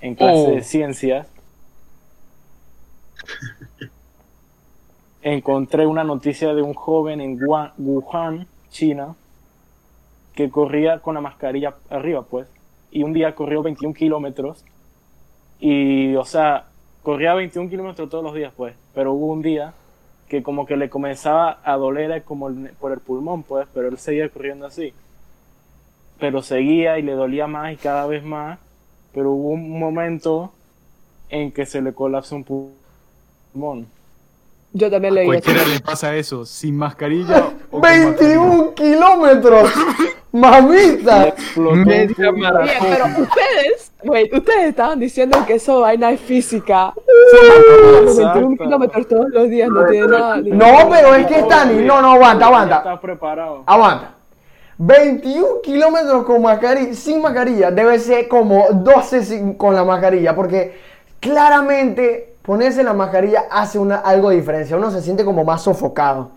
en 0.00 0.14
clase 0.14 0.44
Oh. 0.46 0.50
de 0.50 0.62
ciencias, 0.62 1.26
encontré 5.22 5.86
una 5.86 6.04
noticia 6.04 6.54
de 6.54 6.62
un 6.62 6.74
joven 6.74 7.20
en 7.20 7.38
Wuhan- 7.40 7.72
Wuhan, 7.78 8.46
China, 8.70 9.16
que 10.34 10.50
corría 10.50 11.00
con 11.00 11.14
la 11.16 11.20
mascarilla 11.20 11.74
arriba, 11.90 12.22
pues, 12.22 12.46
y 12.96 13.02
un 13.02 13.12
día 13.12 13.34
corrió 13.34 13.62
21 13.62 13.92
kilómetros, 13.94 14.64
y, 15.60 16.14
o 16.16 16.24
sea, 16.24 16.64
corría 17.02 17.34
21 17.34 17.68
kilómetros 17.68 18.08
todos 18.08 18.24
los 18.24 18.34
días, 18.34 18.52
pues, 18.56 18.74
pero 18.94 19.12
hubo 19.12 19.26
un 19.32 19.42
día 19.42 19.74
que 20.28 20.42
como 20.42 20.64
que 20.64 20.76
le 20.76 20.88
comenzaba 20.88 21.58
a 21.62 21.76
doler 21.76 22.22
como 22.22 22.48
el- 22.48 22.70
por 22.80 22.92
el 22.92 23.00
pulmón, 23.00 23.42
pues, 23.42 23.68
pero 23.74 23.88
él 23.88 23.98
seguía 23.98 24.28
corriendo 24.30 24.64
así. 24.66 24.94
Pero 26.18 26.40
seguía 26.42 26.98
y 26.98 27.02
le 27.02 27.12
dolía 27.12 27.46
más 27.46 27.74
y 27.74 27.76
cada 27.76 28.06
vez 28.06 28.24
más, 28.24 28.58
pero 29.12 29.30
hubo 29.32 29.50
un 29.50 29.78
momento 29.78 30.52
en 31.28 31.52
que 31.52 31.66
se 31.66 31.82
le 31.82 31.92
colapsó 31.92 32.36
un 32.36 32.44
pulmón. 33.52 33.86
Yo 34.72 34.90
también 34.90 35.14
leí 35.14 35.28
eso. 35.28 35.42
Cualquiera 35.42 35.66
le 35.68 35.80
pasa 35.80 36.16
eso, 36.16 36.44
sin 36.46 36.76
mascarilla 36.76 37.48
o 37.70 37.80
con 37.80 37.80
mascarilla. 37.82 38.40
21 38.40 38.74
kilómetros. 38.74 39.70
Mamita. 40.40 41.34
Un 41.56 41.84
Media. 41.84 42.30
Oye, 42.30 42.72
pero 42.80 43.04
ustedes, 43.06 43.92
wait, 44.04 44.32
ustedes 44.34 44.64
estaban 44.66 44.98
diciendo 45.00 45.38
que 45.46 45.54
eso 45.54 45.80
vaina 45.80 46.10
es 46.10 46.20
física. 46.20 46.92
Los 48.04 48.16
21 48.16 48.52
Exacto. 48.52 48.64
kilómetros 48.64 49.08
todos 49.08 49.26
los 49.30 49.48
días 49.48 49.68
no 49.70 49.84
tiene 49.86 50.06
nada. 50.08 50.36
No, 50.38 50.88
pero 50.90 51.14
es 51.14 51.26
que 51.26 51.40
Stani, 51.40 51.82
no, 51.82 52.00
no, 52.02 52.12
aguanta, 52.12 52.46
aguanta. 52.46 52.76
está 52.78 53.00
preparado. 53.00 53.62
Aguanta. 53.66 54.12
21 54.78 55.62
kilómetros 55.62 56.24
con 56.24 56.42
mascarilla, 56.42 56.92
sin 56.94 57.22
mascarilla, 57.22 57.70
debe 57.70 57.98
ser 57.98 58.28
como 58.28 58.66
12 58.72 59.24
sin- 59.24 59.54
con 59.54 59.74
la 59.74 59.84
mascarilla, 59.84 60.34
porque 60.34 60.76
claramente 61.18 62.34
ponerse 62.42 62.82
la 62.84 62.92
mascarilla 62.92 63.44
hace 63.50 63.78
una, 63.78 63.96
algo 63.96 64.30
de 64.30 64.36
diferencia, 64.36 64.76
uno 64.76 64.90
se 64.90 65.00
siente 65.00 65.24
como 65.24 65.44
más 65.44 65.62
sofocado. 65.62 66.32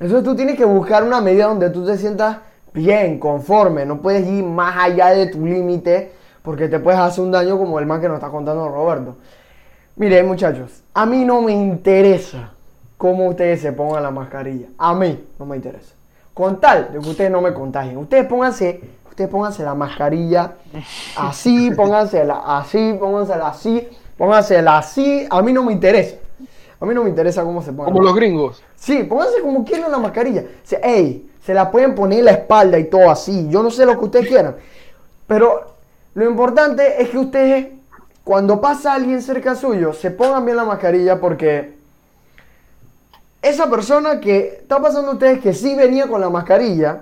Entonces 0.00 0.24
tú 0.24 0.34
tienes 0.34 0.56
que 0.56 0.64
buscar 0.64 1.04
una 1.04 1.20
medida 1.20 1.46
donde 1.46 1.70
tú 1.70 1.84
te 1.86 1.96
sientas 1.98 2.38
bien, 2.74 3.18
conforme, 3.18 3.84
no 3.84 4.00
puedes 4.00 4.26
ir 4.26 4.44
más 4.44 4.76
allá 4.76 5.08
de 5.08 5.26
tu 5.26 5.44
límite, 5.44 6.12
porque 6.42 6.68
te 6.68 6.78
puedes 6.78 7.00
hacer 7.00 7.24
un 7.24 7.30
daño 7.30 7.58
como 7.58 7.78
el 7.78 7.86
man 7.86 8.00
que 8.00 8.08
nos 8.08 8.16
está 8.16 8.28
contando 8.28 8.68
Roberto. 8.68 9.16
Mire, 9.96 10.22
muchachos, 10.22 10.82
a 10.94 11.06
mí 11.06 11.24
no 11.24 11.42
me 11.42 11.52
interesa 11.52 12.50
cómo 12.96 13.28
ustedes 13.28 13.60
se 13.60 13.72
pongan 13.72 14.02
la 14.02 14.10
mascarilla. 14.10 14.68
A 14.78 14.94
mí 14.94 15.22
no 15.38 15.46
me 15.46 15.56
interesa. 15.56 15.94
Con 16.32 16.60
tal 16.60 16.92
de 16.92 16.98
que 16.98 17.08
ustedes 17.08 17.30
no 17.30 17.40
me 17.40 17.52
contagien. 17.52 17.96
Ustedes 17.98 18.26
pónganse 18.26 18.80
ustedes 19.12 19.28
pónganse 19.28 19.62
la 19.62 19.74
mascarilla 19.74 20.52
así, 21.16 21.70
póngansela 21.76 22.58
así, 22.58 22.96
póngansela 22.98 23.48
así, 23.48 23.88
póngansela 24.16 24.78
así. 24.78 25.26
A 25.30 25.42
mí 25.42 25.52
no 25.52 25.62
me 25.62 25.72
interesa. 25.72 26.16
A 26.80 26.86
mí 26.86 26.94
no 26.94 27.04
me 27.04 27.10
interesa 27.10 27.44
cómo 27.44 27.62
se 27.62 27.72
pongan. 27.72 27.92
Como 27.92 28.02
los 28.02 28.14
gringos. 28.14 28.62
Sí, 28.74 29.04
pónganse 29.04 29.40
como 29.40 29.64
quieran 29.64 29.90
la 29.92 29.98
mascarilla. 29.98 30.40
O 30.40 30.66
sea, 30.66 30.80
ey, 30.82 31.30
se 31.44 31.54
la 31.54 31.70
pueden 31.70 31.94
poner 31.94 32.20
en 32.20 32.24
la 32.26 32.32
espalda 32.32 32.78
y 32.78 32.84
todo 32.84 33.10
así. 33.10 33.48
Yo 33.48 33.62
no 33.62 33.70
sé 33.70 33.84
lo 33.84 33.98
que 33.98 34.04
ustedes 34.04 34.28
quieran. 34.28 34.56
Pero 35.26 35.74
lo 36.14 36.28
importante 36.28 37.02
es 37.02 37.10
que 37.10 37.18
ustedes, 37.18 37.66
cuando 38.24 38.60
pasa 38.60 38.94
alguien 38.94 39.22
cerca 39.22 39.54
suyo, 39.54 39.92
se 39.92 40.10
pongan 40.10 40.44
bien 40.44 40.56
la 40.56 40.64
mascarilla 40.64 41.20
porque 41.20 41.74
esa 43.40 43.68
persona 43.68 44.20
que 44.20 44.58
está 44.60 44.80
pasando 44.80 45.10
a 45.10 45.14
ustedes 45.14 45.40
que 45.40 45.52
sí 45.52 45.74
venía 45.74 46.06
con 46.06 46.20
la 46.20 46.30
mascarilla, 46.30 47.00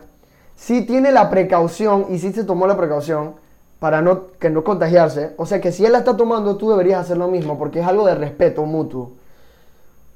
sí 0.57 0.83
tiene 0.83 1.13
la 1.13 1.29
precaución 1.29 2.07
y 2.09 2.19
sí 2.19 2.33
se 2.33 2.45
tomó 2.45 2.67
la 2.67 2.77
precaución 2.77 3.35
para 3.79 4.01
no, 4.01 4.29
que 4.39 4.49
no 4.49 4.65
contagiarse. 4.65 5.33
O 5.37 5.45
sea 5.45 5.61
que 5.61 5.71
si 5.73 5.85
él 5.85 5.93
la 5.93 5.99
está 5.99 6.17
tomando, 6.17 6.57
tú 6.57 6.71
deberías 6.71 7.01
hacer 7.01 7.19
lo 7.19 7.29
mismo 7.29 7.59
porque 7.59 7.81
es 7.81 7.87
algo 7.87 8.07
de 8.07 8.15
respeto 8.15 8.65
mutuo. 8.65 9.13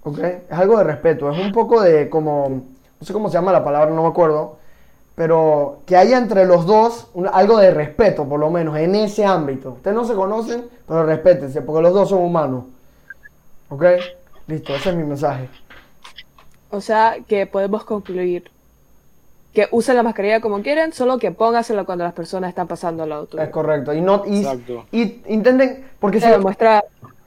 ¿Ok? 0.03 0.19
Es 0.19 0.59
algo 0.59 0.79
de 0.79 0.85
respeto. 0.85 1.31
Es 1.31 1.39
un 1.39 1.53
poco 1.53 1.83
de 1.83 2.09
como, 2.09 2.63
no 3.01 3.07
sé 3.07 3.13
cómo 3.13 3.29
se 3.29 3.35
llama 3.35 3.53
la 3.53 3.65
palabra, 3.65 3.91
no 3.95 4.03
me 4.03 4.09
acuerdo. 4.09 4.57
Pero 5.15 5.79
que 5.87 5.97
haya 5.97 6.19
entre 6.19 6.45
los 6.45 6.67
dos 6.67 7.07
un- 7.15 7.29
algo 7.33 7.59
de 7.59 7.71
respeto, 7.71 8.25
por 8.29 8.41
lo 8.41 8.51
menos, 8.51 8.77
en 8.79 8.95
ese 8.97 9.25
ámbito. 9.25 9.71
Ustedes 9.73 9.95
no 9.97 10.05
se 10.05 10.15
conocen, 10.15 10.65
pero 10.89 11.05
respétense, 11.07 11.63
porque 11.63 11.83
los 11.83 11.95
dos 11.95 12.09
son 12.09 12.19
humanos. 12.23 12.65
¿Ok? 13.69 13.85
Listo, 14.49 14.75
ese 14.75 14.91
es 14.91 14.97
mi 14.97 15.05
mensaje. 15.05 15.49
O 16.71 16.81
sea, 16.81 17.17
que 17.29 17.47
podemos 17.47 17.85
concluir 17.85 18.51
que 19.53 19.69
usen 19.71 19.95
la 19.95 20.03
mascarilla 20.03 20.41
como 20.41 20.61
quieren, 20.63 20.93
solo 20.93 21.19
que 21.19 21.31
póngasela 21.31 21.85
cuando 21.85 22.03
las 22.03 22.13
personas 22.13 22.49
están 22.49 22.67
pasando 22.67 23.05
al 23.05 23.11
lado 23.11 23.27
tuyo. 23.27 23.43
Es 23.45 23.51
correcto. 23.51 23.95
Y, 23.95 24.01
no, 24.01 24.25
y, 24.27 24.39
Exacto. 24.41 24.85
y 24.91 25.23
intenten, 25.29 25.87
porque 26.01 26.19
si, 26.19 26.27
Se 26.27 26.33
demuestra 26.33 26.83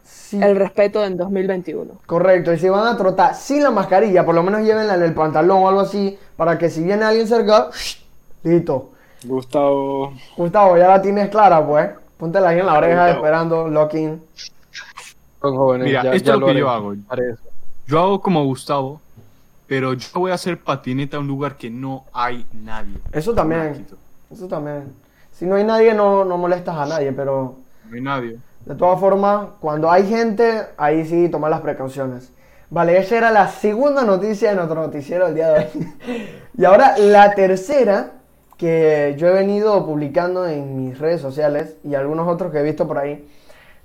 si- 0.07 0.41
el 0.41 0.55
respeto 0.55 1.03
en 1.03 1.17
2021. 1.17 1.93
correcto, 2.05 2.53
y 2.53 2.59
si 2.59 2.69
van 2.69 2.87
a 2.87 2.97
trotar 2.97 3.35
sin 3.35 3.61
la 3.63 3.71
mascarilla, 3.71 4.25
por 4.25 4.33
lo 4.35 4.43
menos 4.43 4.61
llévenla 4.61 4.95
en 4.95 5.03
el 5.03 5.13
pantalón 5.13 5.63
o 5.63 5.69
algo 5.69 5.81
así, 5.81 6.17
para 6.35 6.57
que 6.57 6.69
si 6.69 6.83
viene 6.83 7.03
alguien 7.05 7.27
cerca, 7.27 7.69
listo. 8.43 8.91
Gustavo. 9.23 10.13
Gustavo, 10.37 10.77
ya 10.77 10.87
la 10.87 11.01
tienes 11.01 11.29
clara, 11.29 11.65
pues. 11.65 11.89
Póntela 12.17 12.49
ahí 12.49 12.59
en 12.59 12.65
la 12.65 12.73
oreja 12.77 13.03
Gustavo. 13.07 13.25
esperando, 13.25 13.67
locking. 13.67 14.21
Son 15.41 15.55
jóvenes. 15.55 15.87
Mira, 15.87 16.03
ya- 16.03 16.13
esto 16.13 16.27
ya 16.27 16.33
es 16.35 16.39
lo 16.39 16.45
que 16.47 16.55
yo 16.55 16.69
hago. 16.69 16.93
Yo 17.87 17.99
hago 17.99 18.21
como 18.21 18.43
Gustavo, 18.45 19.01
pero 19.67 19.93
yo 19.93 20.07
voy 20.15 20.31
a 20.31 20.35
hacer 20.35 20.57
patineta 20.59 21.17
a 21.17 21.19
un 21.19 21.27
lugar 21.27 21.57
que 21.57 21.69
no 21.69 22.05
hay 22.13 22.45
nadie. 22.53 22.97
Eso 23.11 23.33
también. 23.33 23.85
Eso 24.31 24.47
también. 24.47 24.93
Si 25.31 25.45
no 25.45 25.55
hay 25.55 25.63
nadie, 25.63 25.93
no, 25.93 26.25
no 26.25 26.37
molestas 26.37 26.75
a 26.75 26.85
nadie, 26.85 27.11
pero 27.11 27.55
No 27.89 27.95
hay 27.95 28.01
nadie. 28.01 28.37
De 28.67 28.75
todas 28.75 28.99
formas, 28.99 29.47
cuando 29.61 29.89
hay 29.89 30.05
gente, 30.07 30.63
ahí 30.77 31.05
sí 31.05 31.29
tomar 31.29 31.49
las 31.51 31.61
precauciones. 31.61 32.31
Vale, 32.69 32.97
esa 32.97 33.17
era 33.17 33.31
la 33.31 33.47
segunda 33.47 34.03
noticia 34.03 34.49
de 34.49 34.55
nuestro 34.55 34.81
noticiero 34.81 35.25
del 35.27 35.35
día 35.35 35.49
de 35.49 35.59
hoy. 35.59 35.87
y 36.57 36.65
ahora 36.65 36.97
la 36.97 37.33
tercera, 37.33 38.11
que 38.57 39.15
yo 39.17 39.27
he 39.27 39.33
venido 39.33 39.85
publicando 39.85 40.45
en 40.47 40.75
mis 40.75 40.99
redes 40.99 41.21
sociales 41.21 41.75
y 41.83 41.95
algunos 41.95 42.27
otros 42.27 42.51
que 42.51 42.59
he 42.59 42.63
visto 42.63 42.87
por 42.87 42.97
ahí, 42.97 43.25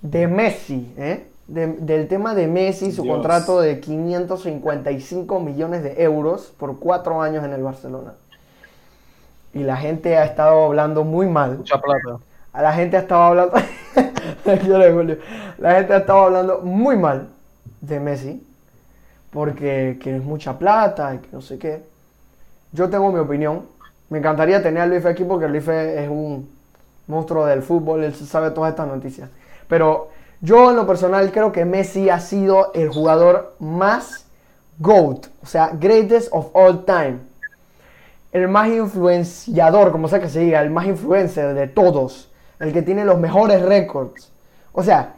de 0.01 0.27
Messi, 0.27 0.93
¿eh? 0.97 1.27
De- 1.47 1.67
del 1.75 2.09
tema 2.09 2.35
de 2.35 2.49
Messi, 2.49 2.91
su 2.91 3.03
Dios. 3.03 3.15
contrato 3.15 3.61
de 3.61 3.79
555 3.79 5.39
millones 5.41 5.83
de 5.85 6.03
euros 6.03 6.53
por 6.59 6.79
cuatro 6.81 7.23
años 7.23 7.45
en 7.45 7.53
el 7.53 7.63
Barcelona. 7.63 8.15
Y 9.55 9.63
la 9.63 9.77
gente 9.77 10.17
ha 10.17 10.25
estado 10.25 10.65
hablando 10.65 11.05
muy 11.05 11.27
mal. 11.29 11.59
Mucha 11.59 11.79
plata. 11.81 12.19
A 12.53 12.63
la 12.63 12.73
gente 12.73 12.97
ha 12.97 13.01
estado 13.01 13.23
hablando. 13.23 13.55
La 15.59 15.75
gente 15.75 15.93
ha 15.93 15.99
estado 15.99 16.23
hablando 16.23 16.61
muy 16.61 16.97
mal 16.97 17.29
de 17.81 18.01
Messi. 18.01 18.47
Porque 19.31 19.99
que 20.01 20.17
es 20.17 20.23
mucha 20.23 20.59
plata 20.59 21.15
y 21.15 21.19
que 21.19 21.29
no 21.33 21.41
sé 21.41 21.59
qué. 21.59 21.83
Yo 22.73 22.91
tengo 22.91 23.11
mi 23.11 23.19
opinión. 23.19 23.63
Me 24.11 24.19
encantaría 24.19 24.63
tener 24.63 24.83
a 24.83 24.87
Luis 24.87 25.07
aquí 25.07 25.25
porque 25.25 25.49
Luis 25.49 25.67
es 25.69 26.09
un 26.09 26.51
monstruo 27.07 27.47
del 27.47 27.63
fútbol. 27.63 28.05
Él 28.05 28.15
sabe 28.15 28.51
todas 28.51 28.71
estas 28.71 28.89
noticias. 28.89 29.31
Pero 29.69 30.11
yo 30.41 30.71
en 30.71 30.77
lo 30.77 30.87
personal 30.87 31.33
creo 31.33 31.51
que 31.51 31.65
Messi 31.65 32.11
ha 32.11 32.21
sido 32.21 32.73
el 32.75 32.91
jugador 32.91 33.55
más 33.59 34.27
GOAT. 34.79 35.29
O 35.43 35.47
sea, 35.47 35.71
greatest 35.73 36.29
of 36.33 36.51
all 36.53 36.85
time 36.85 37.33
el 38.33 38.49
más 38.49 38.69
influenciador, 38.69 39.93
como 39.93 40.09
sea 40.09 40.21
que 40.21 40.29
se 40.29 40.41
diga, 40.41 40.63
el 40.63 40.71
más 40.71 40.87
influencer 40.87 41.55
de 41.55 41.69
todos, 41.69 42.31
el 42.63 42.73
que 42.73 42.83
tiene 42.83 43.05
los 43.05 43.19
mejores 43.19 43.61
récords. 43.61 44.31
O 44.73 44.85
sea, 44.85 45.17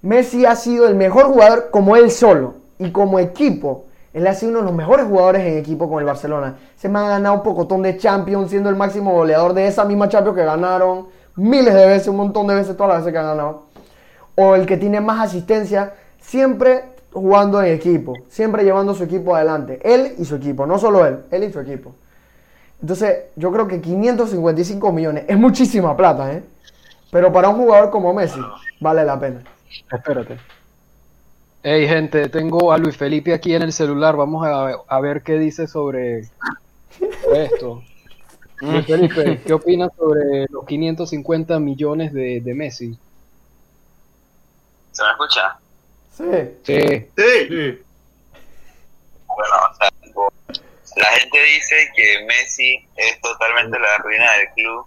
Messi 0.00 0.46
ha 0.46 0.54
sido 0.54 0.86
el 0.86 0.94
mejor 0.94 1.26
jugador 1.26 1.70
como 1.72 1.96
él 1.96 2.10
solo 2.10 2.54
y 2.78 2.92
como 2.92 3.18
equipo. 3.18 3.86
Él 4.12 4.24
ha 4.28 4.34
sido 4.34 4.52
uno 4.52 4.60
de 4.60 4.66
los 4.66 4.74
mejores 4.74 5.06
jugadores 5.06 5.42
en 5.42 5.58
equipo 5.58 5.90
con 5.90 5.98
el 5.98 6.04
Barcelona. 6.04 6.54
Se 6.76 6.88
me 6.88 7.00
ha 7.00 7.08
ganado 7.08 7.34
un 7.34 7.42
pocotón 7.42 7.82
de 7.82 7.96
Champions, 7.96 8.50
siendo 8.50 8.70
el 8.70 8.76
máximo 8.76 9.12
goleador 9.12 9.54
de 9.54 9.66
esa 9.66 9.84
misma 9.84 10.08
Champions 10.08 10.38
que 10.38 10.44
ganaron 10.44 11.08
miles 11.34 11.74
de 11.74 11.84
veces, 11.84 12.06
un 12.06 12.16
montón 12.16 12.46
de 12.46 12.54
veces, 12.54 12.76
todas 12.76 12.92
las 12.94 12.98
veces 12.98 13.12
que 13.12 13.18
han 13.18 13.26
ganado. 13.26 13.64
O 14.36 14.54
el 14.54 14.64
que 14.64 14.76
tiene 14.76 15.00
más 15.00 15.20
asistencia, 15.20 15.94
siempre 16.20 16.84
jugando 17.12 17.60
en 17.60 17.74
equipo, 17.74 18.14
siempre 18.28 18.62
llevando 18.62 18.94
su 18.94 19.02
equipo 19.02 19.34
adelante. 19.34 19.80
Él 19.82 20.14
y 20.16 20.24
su 20.24 20.36
equipo, 20.36 20.64
no 20.64 20.78
solo 20.78 21.04
él, 21.04 21.24
él 21.32 21.42
y 21.42 21.52
su 21.52 21.58
equipo. 21.58 21.92
Entonces, 22.80 23.16
yo 23.34 23.50
creo 23.50 23.66
que 23.66 23.80
555 23.80 24.92
millones 24.92 25.24
es 25.26 25.36
muchísima 25.36 25.96
plata, 25.96 26.32
¿eh? 26.34 26.53
Pero 27.14 27.32
para 27.32 27.48
un 27.48 27.58
jugador 27.58 27.92
como 27.92 28.12
Messi, 28.12 28.40
vale 28.80 29.04
la 29.04 29.20
pena. 29.20 29.44
Espérate. 29.88 30.36
Hey, 31.62 31.86
gente, 31.86 32.28
tengo 32.28 32.72
a 32.72 32.76
Luis 32.76 32.96
Felipe 32.96 33.32
aquí 33.32 33.54
en 33.54 33.62
el 33.62 33.72
celular. 33.72 34.16
Vamos 34.16 34.44
a, 34.44 34.82
a 34.88 35.00
ver 35.00 35.22
qué 35.22 35.38
dice 35.38 35.68
sobre 35.68 36.24
esto. 37.32 37.84
Luis 38.60 38.84
Felipe, 38.84 39.40
¿qué 39.46 39.52
opinas 39.52 39.92
sobre 39.96 40.46
los 40.50 40.66
550 40.66 41.60
millones 41.60 42.12
de, 42.12 42.40
de 42.40 42.52
Messi? 42.52 42.98
¿Se 44.90 45.02
me 45.04 45.10
escucha? 45.10 45.56
Sí. 46.16 46.24
Sí. 46.64 46.80
Sí. 47.16 47.46
Sí. 47.48 47.82
Bueno, 49.28 49.54
o 49.70 49.74
sea, 49.76 49.90
la 50.96 51.06
gente 51.20 51.38
dice 51.44 51.76
que 51.94 52.24
Messi 52.26 52.88
es 52.96 53.20
totalmente 53.20 53.78
la 53.78 53.98
ruina 53.98 54.32
del 54.32 54.48
club. 54.56 54.86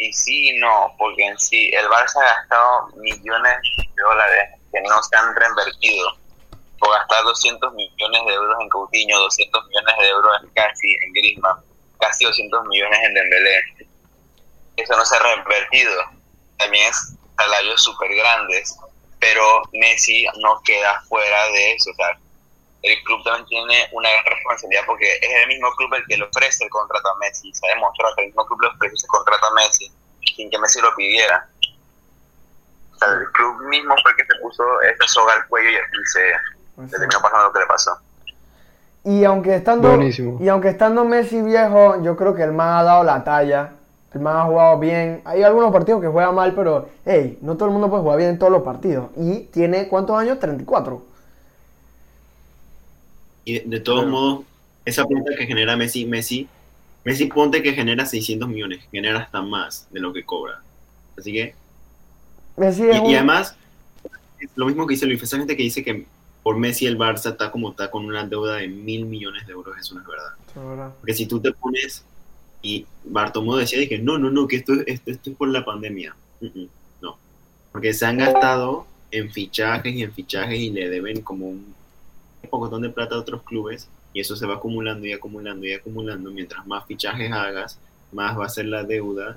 Y 0.00 0.14
sí 0.14 0.48
y 0.48 0.58
no, 0.58 0.94
porque 0.96 1.22
en 1.22 1.38
sí 1.38 1.70
el 1.74 1.86
Barça 1.88 2.22
ha 2.22 2.34
gastado 2.34 2.88
millones 2.96 3.56
de 3.76 4.02
dólares 4.02 4.58
que 4.72 4.80
no 4.80 5.02
se 5.02 5.14
han 5.14 5.36
reinvertido. 5.36 6.16
Por 6.78 6.90
gastar 6.90 7.22
200 7.22 7.74
millones 7.74 8.22
de 8.26 8.32
euros 8.32 8.56
en 8.62 8.68
Coutinho, 8.70 9.18
200 9.18 9.66
millones 9.66 9.94
de 9.98 10.08
euros 10.08 10.42
en 10.42 10.48
casi 10.54 10.88
en 11.04 11.12
Griezmann, 11.12 11.58
casi 12.00 12.24
200 12.24 12.64
millones 12.64 12.98
en 13.02 13.12
Dembélé. 13.12 13.62
Eso 14.76 14.96
no 14.96 15.04
se 15.04 15.16
ha 15.16 15.18
reinvertido. 15.18 15.92
También 16.56 16.88
es 16.88 17.12
salarios 17.36 17.82
súper 17.82 18.14
grandes, 18.14 18.74
pero 19.18 19.60
Messi 19.72 20.24
no 20.38 20.62
queda 20.64 20.98
fuera 21.10 21.46
de 21.48 21.72
eso. 21.72 21.90
El 22.82 23.02
club 23.04 23.22
también 23.24 23.46
tiene 23.46 23.88
una 23.92 24.08
gran 24.10 24.24
responsabilidad 24.24 24.82
porque 24.86 25.06
es 25.20 25.30
el 25.42 25.48
mismo 25.48 25.70
club 25.76 25.94
el 25.94 26.06
que 26.06 26.16
le 26.16 26.24
ofrece 26.24 26.64
el 26.64 26.70
contrato 26.70 27.08
a 27.08 27.18
Messi. 27.18 27.52
Se 27.52 27.66
ha 27.66 27.74
demostrado 27.74 28.14
que 28.16 28.22
el 28.22 28.28
mismo 28.28 28.46
club 28.46 28.60
le 28.62 28.68
ofrece 28.68 28.94
ese 28.94 29.06
contrato 29.06 29.46
a 29.46 29.54
Messi 29.54 29.92
sin 30.36 30.50
que 30.50 30.58
Messi 30.58 30.80
lo 30.80 30.94
pidiera. 30.94 31.48
O 32.94 32.98
sea, 32.98 33.08
el 33.08 33.30
club 33.32 33.62
mismo 33.68 33.94
fue 34.02 34.10
el 34.12 34.16
que 34.16 34.24
se 34.24 34.40
puso 34.40 34.62
esa 34.82 35.06
soga 35.08 35.34
al 35.34 35.46
cuello 35.48 35.70
y 35.70 35.76
así 35.76 35.96
se, 36.12 36.88
se 36.88 36.98
terminó 36.98 37.20
pasando 37.20 37.46
lo 37.46 37.52
que 37.52 37.60
le 37.60 37.66
pasó. 37.66 37.98
Y 39.04 39.24
aunque 39.24 39.54
estando 39.54 39.88
Buenísimo. 39.88 40.38
y 40.40 40.48
aunque 40.48 40.68
estando 40.68 41.04
Messi 41.04 41.40
viejo, 41.40 42.02
yo 42.02 42.16
creo 42.16 42.34
que 42.34 42.42
el 42.42 42.52
man 42.52 42.78
ha 42.78 42.82
dado 42.82 43.04
la 43.04 43.24
talla. 43.24 43.72
El 44.12 44.20
man 44.20 44.36
ha 44.36 44.44
jugado 44.44 44.78
bien. 44.78 45.22
Hay 45.24 45.42
algunos 45.42 45.72
partidos 45.72 46.00
que 46.00 46.08
juega 46.08 46.32
mal, 46.32 46.52
pero 46.54 46.88
hey, 47.06 47.38
no 47.42 47.54
todo 47.54 47.66
el 47.66 47.72
mundo 47.72 47.88
puede 47.88 48.02
jugar 48.02 48.18
bien 48.18 48.30
en 48.30 48.38
todos 48.38 48.52
los 48.52 48.62
partidos. 48.62 49.10
Y 49.16 49.44
tiene 49.52 49.88
¿cuántos 49.88 50.18
años? 50.18 50.38
34. 50.40 51.09
Y 53.50 53.54
de, 53.54 53.62
de 53.66 53.80
todos 53.80 54.06
modos, 54.06 54.44
esa 54.84 55.04
plata 55.04 55.32
que 55.36 55.46
genera 55.46 55.76
Messi, 55.76 56.04
Messi, 56.04 56.48
Messi 57.04 57.26
ponte 57.26 57.62
que 57.62 57.72
genera 57.72 58.06
600 58.06 58.48
millones, 58.48 58.80
genera 58.92 59.18
hasta 59.20 59.42
más 59.42 59.88
de 59.90 60.00
lo 60.00 60.12
que 60.12 60.24
cobra. 60.24 60.60
Así 61.18 61.32
que, 61.32 61.54
Messi 62.56 62.82
y, 62.84 62.86
un- 63.08 63.14
además, 63.14 63.56
es 64.38 64.50
lo 64.54 64.66
mismo 64.66 64.86
que 64.86 64.94
dice 64.94 65.06
Luis, 65.06 65.22
esa 65.22 65.36
gente 65.38 65.56
que 65.56 65.62
dice 65.62 65.82
que 65.82 66.06
por 66.42 66.56
Messi 66.56 66.86
el 66.86 66.96
Barça 66.98 67.30
está 67.32 67.50
como 67.50 67.70
está 67.70 67.90
con 67.90 68.04
una 68.04 68.26
deuda 68.26 68.56
de 68.56 68.68
mil 68.68 69.04
millones 69.06 69.46
de 69.46 69.52
euros, 69.52 69.76
eso 69.78 69.94
no 69.94 70.00
es 70.00 70.06
verdad. 70.06 70.32
Porque 71.00 71.14
si 71.14 71.26
tú 71.26 71.40
te 71.40 71.52
pones, 71.52 72.04
y 72.62 72.86
Bartomeu 73.04 73.56
decía, 73.56 73.78
dije, 73.80 73.98
no, 73.98 74.18
no, 74.18 74.30
no, 74.30 74.46
que 74.46 74.56
esto, 74.56 74.74
esto, 74.86 75.10
esto 75.10 75.30
es 75.30 75.36
por 75.36 75.48
la 75.48 75.64
pandemia. 75.64 76.14
No, 77.02 77.16
porque 77.72 77.92
se 77.94 78.04
han 78.06 78.18
gastado 78.18 78.86
en 79.10 79.30
fichajes 79.30 79.94
y 79.94 80.02
en 80.02 80.12
fichajes 80.12 80.58
y 80.60 80.70
le 80.70 80.88
deben 80.88 81.20
como 81.22 81.48
un 81.48 81.74
pocotón 82.48 82.82
de 82.82 82.90
plata 82.90 83.14
a 83.14 83.18
otros 83.18 83.42
clubes 83.42 83.88
y 84.12 84.20
eso 84.20 84.36
se 84.36 84.46
va 84.46 84.54
acumulando 84.54 85.06
y 85.06 85.12
acumulando 85.12 85.66
y 85.66 85.72
acumulando. 85.74 86.30
Mientras 86.30 86.66
más 86.66 86.86
fichajes 86.86 87.30
hagas, 87.32 87.78
más 88.12 88.38
va 88.38 88.46
a 88.46 88.48
ser 88.48 88.66
la 88.66 88.84
deuda 88.84 89.36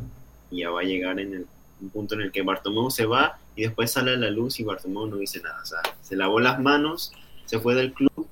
y 0.50 0.62
ya 0.62 0.70
va 0.70 0.82
a 0.82 0.84
llegar 0.84 1.20
en 1.20 1.34
el 1.34 1.48
un 1.82 1.90
punto 1.90 2.16
en 2.16 2.22
el 2.22 2.32
que 2.32 2.42
Bartomeu 2.42 2.90
se 2.90 3.06
va 3.06 3.38
y 3.56 3.64
después 3.64 3.92
sale 3.92 4.14
a 4.14 4.18
la 4.18 4.30
luz 4.30 4.60
y 4.60 4.64
Bartomeu 4.64 5.06
no 5.08 5.18
dice 5.18 5.42
nada. 5.42 5.60
O 5.62 5.66
sea, 5.66 5.80
se 6.02 6.16
lavó 6.16 6.40
las 6.40 6.60
manos, 6.60 7.12
se 7.46 7.60
fue 7.60 7.76
del 7.76 7.94
club, 7.94 8.28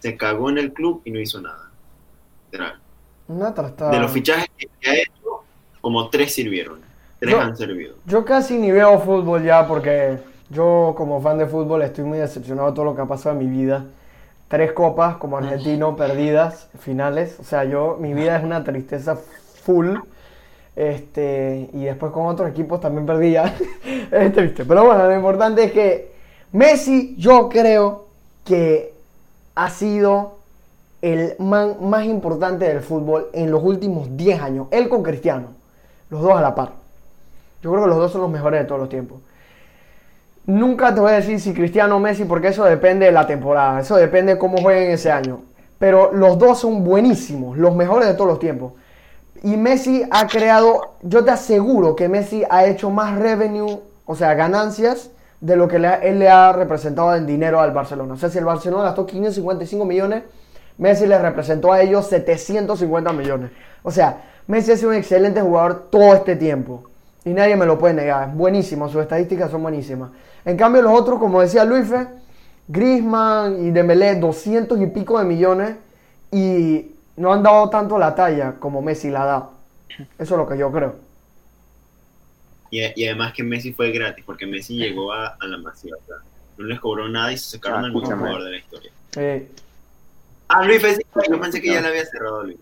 se 0.00 0.16
cagó 0.16 0.50
en 0.50 0.58
el 0.58 0.72
club 0.72 1.00
y 1.04 1.10
no 1.10 1.18
hizo 1.18 1.40
nada. 1.40 1.70
Literal. 2.52 2.78
Una 3.28 3.54
trastada. 3.54 3.92
De 3.92 4.00
los 4.00 4.10
fichajes 4.10 4.48
que 4.58 4.90
ha 4.90 4.94
hecho, 4.94 5.44
como 5.80 6.10
tres 6.10 6.34
sirvieron. 6.34 6.80
Tres 7.18 7.32
Yo- 7.32 7.40
han 7.40 7.56
servido. 7.56 7.96
Yo 8.06 8.24
casi 8.24 8.58
ni 8.58 8.70
veo 8.70 8.98
fútbol 9.00 9.42
ya 9.44 9.66
porque 9.66 10.18
yo 10.50 10.94
como 10.96 11.22
fan 11.22 11.38
de 11.38 11.46
fútbol 11.46 11.82
estoy 11.82 12.04
muy 12.04 12.18
decepcionado 12.18 12.68
de 12.70 12.74
todo 12.74 12.84
lo 12.84 12.94
que 12.94 13.02
ha 13.02 13.06
pasado 13.06 13.38
en 13.38 13.50
mi 13.50 13.56
vida. 13.64 13.84
Tres 14.50 14.72
copas 14.72 15.16
como 15.18 15.38
argentino 15.38 15.94
perdidas, 15.94 16.68
finales. 16.80 17.38
O 17.38 17.44
sea, 17.44 17.62
yo, 17.62 17.96
mi 18.00 18.14
vida 18.14 18.36
es 18.36 18.42
una 18.42 18.64
tristeza 18.64 19.14
full. 19.14 19.94
Este, 20.74 21.70
y 21.72 21.84
después 21.84 22.10
con 22.10 22.26
otros 22.26 22.50
equipos 22.50 22.80
también 22.80 23.06
perdí 23.06 23.30
ya. 23.30 23.54
es 24.10 24.32
triste. 24.32 24.64
Pero 24.64 24.86
bueno, 24.86 25.06
lo 25.06 25.14
importante 25.14 25.62
es 25.62 25.70
que 25.70 26.12
Messi, 26.50 27.14
yo 27.16 27.48
creo 27.48 28.06
que 28.44 28.92
ha 29.54 29.70
sido 29.70 30.38
el 31.00 31.36
man 31.38 31.76
más 31.82 32.04
importante 32.06 32.64
del 32.64 32.80
fútbol 32.80 33.28
en 33.32 33.52
los 33.52 33.62
últimos 33.62 34.16
10 34.16 34.42
años. 34.42 34.66
Él 34.72 34.88
con 34.88 35.04
Cristiano. 35.04 35.50
Los 36.10 36.22
dos 36.22 36.32
a 36.32 36.40
la 36.40 36.56
par. 36.56 36.72
Yo 37.62 37.70
creo 37.70 37.84
que 37.84 37.88
los 37.88 37.98
dos 37.98 38.10
son 38.10 38.22
los 38.22 38.30
mejores 38.30 38.62
de 38.62 38.66
todos 38.66 38.80
los 38.80 38.88
tiempos. 38.88 39.20
Nunca 40.46 40.94
te 40.94 41.00
voy 41.00 41.12
a 41.12 41.16
decir 41.16 41.40
si 41.40 41.52
Cristiano 41.52 41.96
o 41.96 42.00
Messi, 42.00 42.24
porque 42.24 42.48
eso 42.48 42.64
depende 42.64 43.06
de 43.06 43.12
la 43.12 43.26
temporada. 43.26 43.80
Eso 43.80 43.96
depende 43.96 44.34
de 44.34 44.38
cómo 44.38 44.58
jueguen 44.58 44.90
ese 44.90 45.10
año. 45.10 45.42
Pero 45.78 46.12
los 46.12 46.38
dos 46.38 46.60
son 46.60 46.84
buenísimos, 46.84 47.56
los 47.56 47.74
mejores 47.74 48.08
de 48.08 48.14
todos 48.14 48.28
los 48.28 48.38
tiempos. 48.38 48.72
Y 49.42 49.56
Messi 49.56 50.04
ha 50.10 50.26
creado, 50.26 50.96
yo 51.02 51.24
te 51.24 51.30
aseguro 51.30 51.96
que 51.96 52.08
Messi 52.08 52.44
ha 52.50 52.66
hecho 52.66 52.90
más 52.90 53.18
revenue, 53.18 53.80
o 54.04 54.14
sea, 54.14 54.34
ganancias, 54.34 55.10
de 55.40 55.56
lo 55.56 55.68
que 55.68 55.76
él 55.76 56.18
le 56.18 56.28
ha 56.28 56.52
representado 56.52 57.14
en 57.14 57.26
dinero 57.26 57.60
al 57.60 57.72
Barcelona. 57.72 58.14
O 58.14 58.16
sea, 58.16 58.28
si 58.28 58.36
el 58.36 58.44
Barcelona 58.44 58.84
gastó 58.84 59.06
555 59.06 59.84
millones, 59.86 60.24
Messi 60.76 61.06
le 61.06 61.18
representó 61.18 61.72
a 61.72 61.80
ellos 61.80 62.06
750 62.08 63.12
millones. 63.12 63.50
O 63.82 63.90
sea, 63.90 64.22
Messi 64.46 64.72
ha 64.72 64.76
sido 64.76 64.90
un 64.90 64.96
excelente 64.96 65.40
jugador 65.40 65.88
todo 65.90 66.14
este 66.14 66.36
tiempo. 66.36 66.89
Y 67.24 67.30
nadie 67.30 67.56
me 67.56 67.66
lo 67.66 67.78
puede 67.78 67.94
negar. 67.94 68.28
Es 68.30 68.34
buenísimo, 68.34 68.88
sus 68.88 69.02
estadísticas 69.02 69.50
son 69.50 69.62
buenísimas. 69.62 70.10
En 70.44 70.56
cambio, 70.56 70.82
los 70.82 70.98
otros, 70.98 71.18
como 71.18 71.40
decía 71.42 71.64
Luife, 71.64 72.08
Griezmann 72.68 73.64
y 73.66 73.70
Dembélé, 73.70 74.16
200 74.16 74.80
y 74.80 74.86
pico 74.86 75.18
de 75.18 75.24
millones. 75.24 75.76
Y 76.32 76.92
no 77.16 77.32
han 77.32 77.42
dado 77.42 77.68
tanto 77.68 77.98
la 77.98 78.14
talla 78.14 78.54
como 78.58 78.80
Messi 78.82 79.10
la 79.10 79.24
da. 79.24 79.50
Eso 80.18 80.34
es 80.34 80.38
lo 80.38 80.48
que 80.48 80.56
yo 80.56 80.70
creo. 80.72 80.94
Y, 82.70 82.80
y 83.02 83.06
además 83.06 83.32
que 83.34 83.42
Messi 83.42 83.72
fue 83.72 83.90
gratis, 83.90 84.24
porque 84.24 84.46
Messi 84.46 84.76
llegó 84.76 85.12
a, 85.12 85.28
a 85.40 85.46
la 85.46 85.58
masiva. 85.58 85.96
o 85.98 86.06
sea, 86.06 86.16
no 86.56 86.64
les 86.66 86.80
cobró 86.80 87.08
nada 87.08 87.32
y 87.32 87.38
se 87.38 87.50
sacaron 87.58 87.84
Ah, 87.84 87.86
al 87.86 87.92
mejor 87.92 88.14
jugador 88.16 88.44
de 88.44 88.50
la 88.50 88.56
historia. 88.58 88.92
Eh, 89.16 89.48
Ah, 90.48 90.64
Luis, 90.64 90.82
yo 91.30 91.40
pensé 91.40 91.60
que 91.60 91.72
ya 91.72 91.80
le 91.80 91.88
había 91.88 92.04
cerrado 92.06 92.42
Luis. 92.44 92.58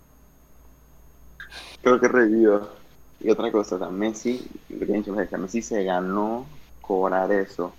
Creo 1.83 2.01
que 2.01 2.09
revivió. 2.09 2.78
Y 3.21 3.31
otra 3.31 3.51
cosa, 3.51 3.77
o 3.77 3.79
sea, 3.79 3.89
Messi, 3.89 4.49
Messi 4.69 5.63
se 5.63 5.83
ganó 5.85 6.47
cobrar 6.81 7.33
eso, 7.33 7.75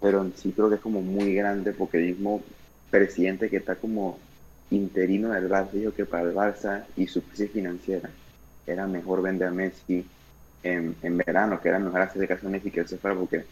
pero 0.00 0.22
en 0.22 0.32
sí 0.36 0.52
creo 0.52 0.68
que 0.68 0.76
es 0.76 0.80
como 0.80 1.02
muy 1.02 1.34
grande 1.34 1.72
porque 1.72 1.98
el 1.98 2.04
mismo 2.10 2.42
presidente 2.90 3.50
que 3.50 3.56
está 3.56 3.74
como 3.76 4.18
interino 4.70 5.30
del 5.30 5.48
Barça 5.48 5.72
dijo 5.72 5.92
que 5.92 6.06
para 6.06 6.28
el 6.28 6.34
Barça 6.34 6.84
y 6.96 7.06
su 7.08 7.22
crisis 7.22 7.50
financiera 7.50 8.10
era 8.66 8.86
mejor 8.86 9.20
vender 9.22 9.48
a 9.48 9.50
Messi 9.50 10.06
en, 10.62 10.96
en 11.02 11.18
verano, 11.18 11.60
que 11.60 11.68
era 11.68 11.78
mejor 11.78 12.00
hacerle 12.02 12.28
caso 12.28 12.46
a 12.46 12.50
Messi 12.50 12.70
que 12.70 12.86
se 12.86 12.96
fuera 12.96 13.16
porque 13.16 13.44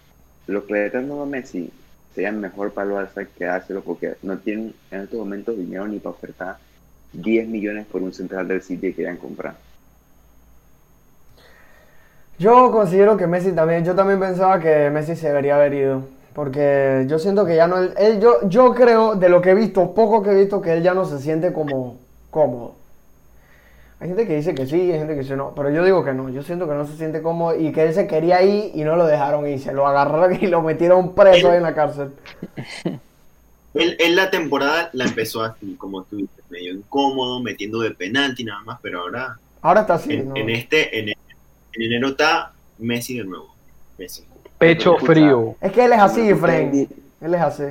lo 0.46 0.64
que 0.66 0.74
le 0.74 0.96
a 0.96 1.26
Messi 1.26 1.70
sería 2.14 2.32
mejor 2.32 2.72
para 2.72 2.88
el 2.88 3.08
Barça 3.08 3.26
que 3.26 3.44
dárselo 3.44 3.82
porque 3.82 4.14
no 4.22 4.38
tienen 4.38 4.74
en 4.90 5.00
estos 5.02 5.18
momentos 5.18 5.56
dinero 5.56 5.88
ni 5.88 5.98
para 5.98 6.14
ofertar 6.14 6.58
10 7.12 7.48
millones 7.48 7.86
por 7.86 8.02
un 8.02 8.12
central 8.12 8.48
del 8.48 8.62
City 8.62 8.88
que 8.88 8.94
querían 8.94 9.16
comprar. 9.16 9.56
Yo 12.42 12.70
considero 12.72 13.16
que 13.16 13.26
Messi 13.26 13.52
también, 13.52 13.84
yo 13.84 13.94
también 13.94 14.18
pensaba 14.18 14.58
que 14.60 14.90
Messi 14.90 15.14
se 15.16 15.28
debería 15.28 15.54
haber 15.56 15.74
ido. 15.74 16.02
Porque 16.34 17.04
yo 17.08 17.18
siento 17.18 17.44
que 17.44 17.56
ya 17.56 17.66
no, 17.68 17.78
él, 17.78 17.92
él- 17.98 18.20
yo, 18.20 18.48
yo 18.48 18.74
creo, 18.74 19.14
de 19.16 19.28
lo 19.28 19.40
que 19.42 19.50
he 19.50 19.54
visto, 19.54 19.94
poco 19.94 20.22
que 20.22 20.30
he 20.30 20.34
visto, 20.34 20.62
que 20.62 20.72
él 20.72 20.82
ya 20.82 20.94
no 20.94 21.04
se 21.04 21.18
siente 21.20 21.52
como 21.52 21.98
cómodo. 22.30 22.74
Hay 24.00 24.08
gente 24.08 24.26
que 24.26 24.34
dice 24.36 24.54
que 24.54 24.66
sí, 24.66 24.74
hay 24.92 24.98
gente 24.98 25.14
que 25.14 25.20
dice 25.20 25.36
no, 25.36 25.54
pero 25.54 25.70
yo 25.70 25.84
digo 25.84 26.04
que 26.04 26.12
no, 26.12 26.28
yo 26.28 26.42
siento 26.42 26.66
que 26.68 26.74
no 26.74 26.84
se 26.86 26.96
siente 26.96 27.22
cómodo 27.22 27.56
y 27.58 27.70
que 27.72 27.84
él 27.84 27.94
se 27.94 28.08
quería 28.08 28.42
ir 28.42 28.72
y 28.74 28.82
no 28.82 28.96
lo 28.96 29.06
dejaron 29.06 29.46
ir, 29.46 29.60
se 29.60 29.72
lo 29.72 29.86
agarraron 29.86 30.36
y 30.42 30.48
lo 30.48 30.60
metieron 30.62 31.14
preso 31.14 31.50
ahí 31.50 31.58
en 31.58 31.62
la 31.62 31.74
cárcel. 31.74 32.12
Él, 33.74 33.96
él 34.00 34.16
la 34.16 34.30
temporada 34.30 34.90
la 34.92 35.04
empezó 35.04 35.42
así, 35.42 35.76
como 35.76 36.04
tú 36.04 36.16
dices, 36.16 36.44
medio 36.50 36.72
incómodo, 36.74 37.40
metiendo 37.42 37.80
de 37.80 37.92
penalti 37.92 38.44
nada 38.44 38.62
más, 38.64 38.78
pero 38.82 39.00
ahora 39.00 39.40
Ahora 39.62 39.82
está 39.82 39.94
así, 39.94 40.12
en, 40.12 40.28
¿no? 40.28 40.34
en 40.34 40.50
este, 40.50 40.98
en, 40.98 41.08
en 41.74 41.82
enero 41.82 42.08
está 42.08 42.52
Messi 42.78 43.18
de 43.18 43.24
nuevo. 43.24 43.54
Messi. 43.98 44.24
Pecho 44.58 44.96
frío. 44.98 45.56
Es 45.60 45.72
que 45.72 45.84
él 45.84 45.92
es 45.92 45.98
así, 45.98 46.34
Frank. 46.34 46.72
Él 46.74 47.34
es 47.34 47.40
así. 47.40 47.64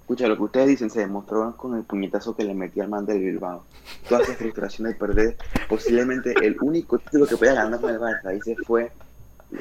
Escucha, 0.00 0.26
lo 0.26 0.36
que 0.38 0.42
ustedes 0.44 0.68
dicen 0.68 0.88
se 0.88 1.00
demostró 1.00 1.54
con 1.54 1.76
el 1.76 1.82
puñetazo 1.82 2.34
que 2.34 2.42
le 2.42 2.54
metí 2.54 2.80
al 2.80 2.88
man 2.88 3.04
del 3.04 3.20
Bilbao. 3.20 3.64
Toda 4.08 4.22
esa 4.22 4.32
frustración 4.34 4.88
de 4.88 4.94
perder, 4.94 5.36
posiblemente 5.68 6.32
el 6.42 6.56
único 6.62 6.98
título 6.98 7.26
que 7.26 7.36
podía 7.36 7.52
ganar 7.52 7.78
con 7.78 7.90
el 7.90 8.00
Barça, 8.00 8.24
ahí 8.24 8.40
se 8.40 8.56
fue, 8.56 8.90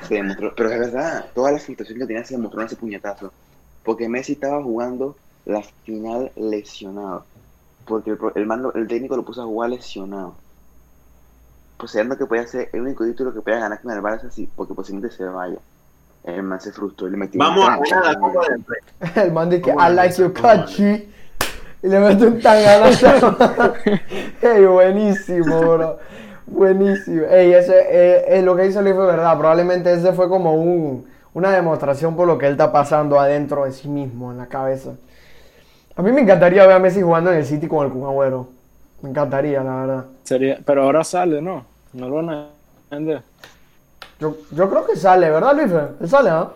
se 0.08 0.16
demostró. 0.16 0.54
Pero 0.56 0.72
es 0.72 0.80
verdad, 0.80 1.26
toda 1.36 1.52
la 1.52 1.60
frustración 1.60 2.00
que 2.00 2.06
tenía 2.06 2.24
se 2.24 2.36
demostró 2.36 2.62
en 2.62 2.68
ese 2.68 2.78
puñetazo. 2.78 3.34
Porque 3.84 4.08
Messi 4.08 4.34
estaba 4.34 4.64
jugando 4.64 5.18
la 5.46 5.64
final 5.84 6.32
lesionado. 6.38 7.26
Porque 7.86 8.16
el, 8.36 8.46
man 8.46 8.64
el 8.76 8.88
técnico 8.88 9.18
lo 9.18 9.26
puso 9.26 9.42
a 9.42 9.46
jugar 9.46 9.72
lesionado. 9.72 10.36
Considerando 11.78 12.18
que 12.18 12.26
podía 12.26 12.48
ser 12.48 12.70
el 12.74 12.82
único 12.82 13.06
título 13.06 13.34
que 13.34 13.42
podía 13.42 13.60
ganar 13.60 13.80
con 13.82 13.92
el 13.92 14.02
Barça, 14.02 14.30
sí, 14.32 14.50
porque 14.56 14.74
posiblemente 14.74 15.16
se 15.16 15.24
vaya. 15.26 15.58
El 16.24 16.44
man 16.44 16.60
se 16.60 16.72
frustró 16.72 17.08
y 17.08 17.12
le 17.12 17.18
metió 17.18 17.40
un 17.40 17.48
Vamos 17.48 17.70
a 17.70 17.78
ganar 17.78 18.04
la 18.04 18.12
el- 18.12 18.20
Copa 18.20 18.42
del 18.50 18.66
Rey. 18.68 19.24
El 19.28 19.32
man 19.32 19.50
dice 19.50 19.62
que 19.62 19.72
I 19.72 19.94
like 19.94 20.16
your 20.16 20.34
catchy. 20.34 21.14
Y 21.84 21.88
le 21.88 22.00
mete 22.00 22.26
un 22.26 22.42
tanganazo. 22.42 23.38
Ey, 24.42 24.66
buenísimo, 24.66 25.60
bro. 25.62 26.00
Buenísimo. 26.48 27.24
Ey, 27.30 27.54
ese, 27.54 27.78
eh, 27.80 28.26
eh, 28.40 28.42
lo 28.42 28.56
que 28.56 28.66
hizo 28.66 28.82
Luis 28.82 28.96
fue 28.96 29.06
verdad. 29.06 29.38
Probablemente 29.38 29.94
ese 29.94 30.12
fue 30.14 30.28
como 30.28 30.56
un, 30.56 31.06
una 31.34 31.52
demostración 31.52 32.16
por 32.16 32.28
lo 32.28 32.38
que 32.38 32.48
él 32.48 32.54
está 32.54 32.72
pasando 32.72 33.20
adentro 33.20 33.66
de 33.66 33.72
sí 33.72 33.88
mismo, 33.88 34.32
en 34.32 34.40
la 34.40 34.48
cabeza. 34.48 34.92
A 35.96 36.02
mí 36.02 36.12
me 36.12 36.22
encantaría 36.22 36.66
ver 36.66 36.76
a 36.76 36.80
Messi 36.80 37.02
jugando 37.02 37.32
en 37.32 37.38
el 37.38 37.46
City 37.46 37.68
con 37.68 37.86
el 37.86 37.92
Kun 37.92 38.04
Agüero. 38.06 38.48
Me 39.02 39.10
encantaría, 39.10 39.64
la 39.64 39.76
verdad. 39.76 40.06
Sería, 40.24 40.60
pero 40.66 40.84
ahora 40.84 41.04
sale, 41.04 41.42
¿no? 41.42 41.66
No 41.94 42.10
lo 42.10 42.16
van 42.16 42.30
a 42.30 42.48
vender. 42.90 43.22
Yo, 44.20 44.36
yo 44.52 44.70
creo 44.70 44.86
que 44.86 44.96
sale, 44.96 45.30
¿verdad, 45.30 45.56
Luis? 45.56 45.72
Él 46.02 46.10
sale, 46.10 46.30
¿ah? 46.30 46.50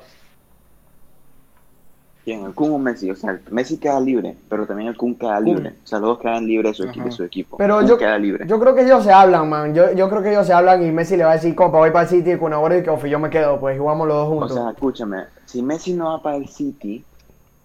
¿Quién? 2.23 2.45
¿El 2.45 2.53
Kun 2.53 2.71
o 2.71 2.77
Messi? 2.77 3.09
O 3.09 3.15
sea, 3.15 3.39
Messi 3.49 3.77
queda 3.77 3.99
libre, 3.99 4.35
pero 4.47 4.67
también 4.67 4.89
el 4.89 4.97
Kun 4.97 5.15
queda 5.15 5.39
libre. 5.39 5.73
O 5.83 5.87
sea, 5.87 5.99
los 5.99 6.09
dos 6.09 6.19
quedan 6.19 6.45
libres 6.45 6.71
de 6.71 6.83
su, 6.83 6.89
equipo, 6.89 7.05
de 7.05 7.11
su 7.11 7.23
equipo. 7.23 7.57
Pero 7.57 7.81
yo, 7.81 7.97
queda 7.97 8.17
libre. 8.17 8.45
yo 8.47 8.59
creo 8.59 8.75
que 8.75 8.83
ellos 8.83 9.03
se 9.03 9.11
hablan, 9.11 9.49
man. 9.49 9.73
Yo, 9.73 9.91
yo 9.93 10.07
creo 10.09 10.21
que 10.21 10.29
ellos 10.29 10.45
se 10.45 10.53
hablan 10.53 10.85
y 10.85 10.91
Messi 10.91 11.17
le 11.17 11.23
va 11.23 11.31
a 11.31 11.35
decir, 11.35 11.55
compa, 11.55 11.79
voy 11.79 11.89
para 11.89 12.03
el 12.03 12.09
City 12.09 12.37
con 12.37 12.53
Agüero 12.53 12.77
y 12.77 12.83
que 12.83 12.91
ofi, 12.91 13.09
yo 13.09 13.17
me 13.17 13.29
quedo, 13.31 13.59
pues 13.59 13.77
jugamos 13.79 14.07
los 14.07 14.17
dos 14.17 14.27
O 14.27 14.29
juntos. 14.31 14.53
sea, 14.53 14.69
escúchame, 14.69 15.23
si 15.45 15.63
Messi 15.63 15.93
no 15.93 16.05
va 16.09 16.21
para 16.21 16.37
el 16.37 16.47
City, 16.47 17.03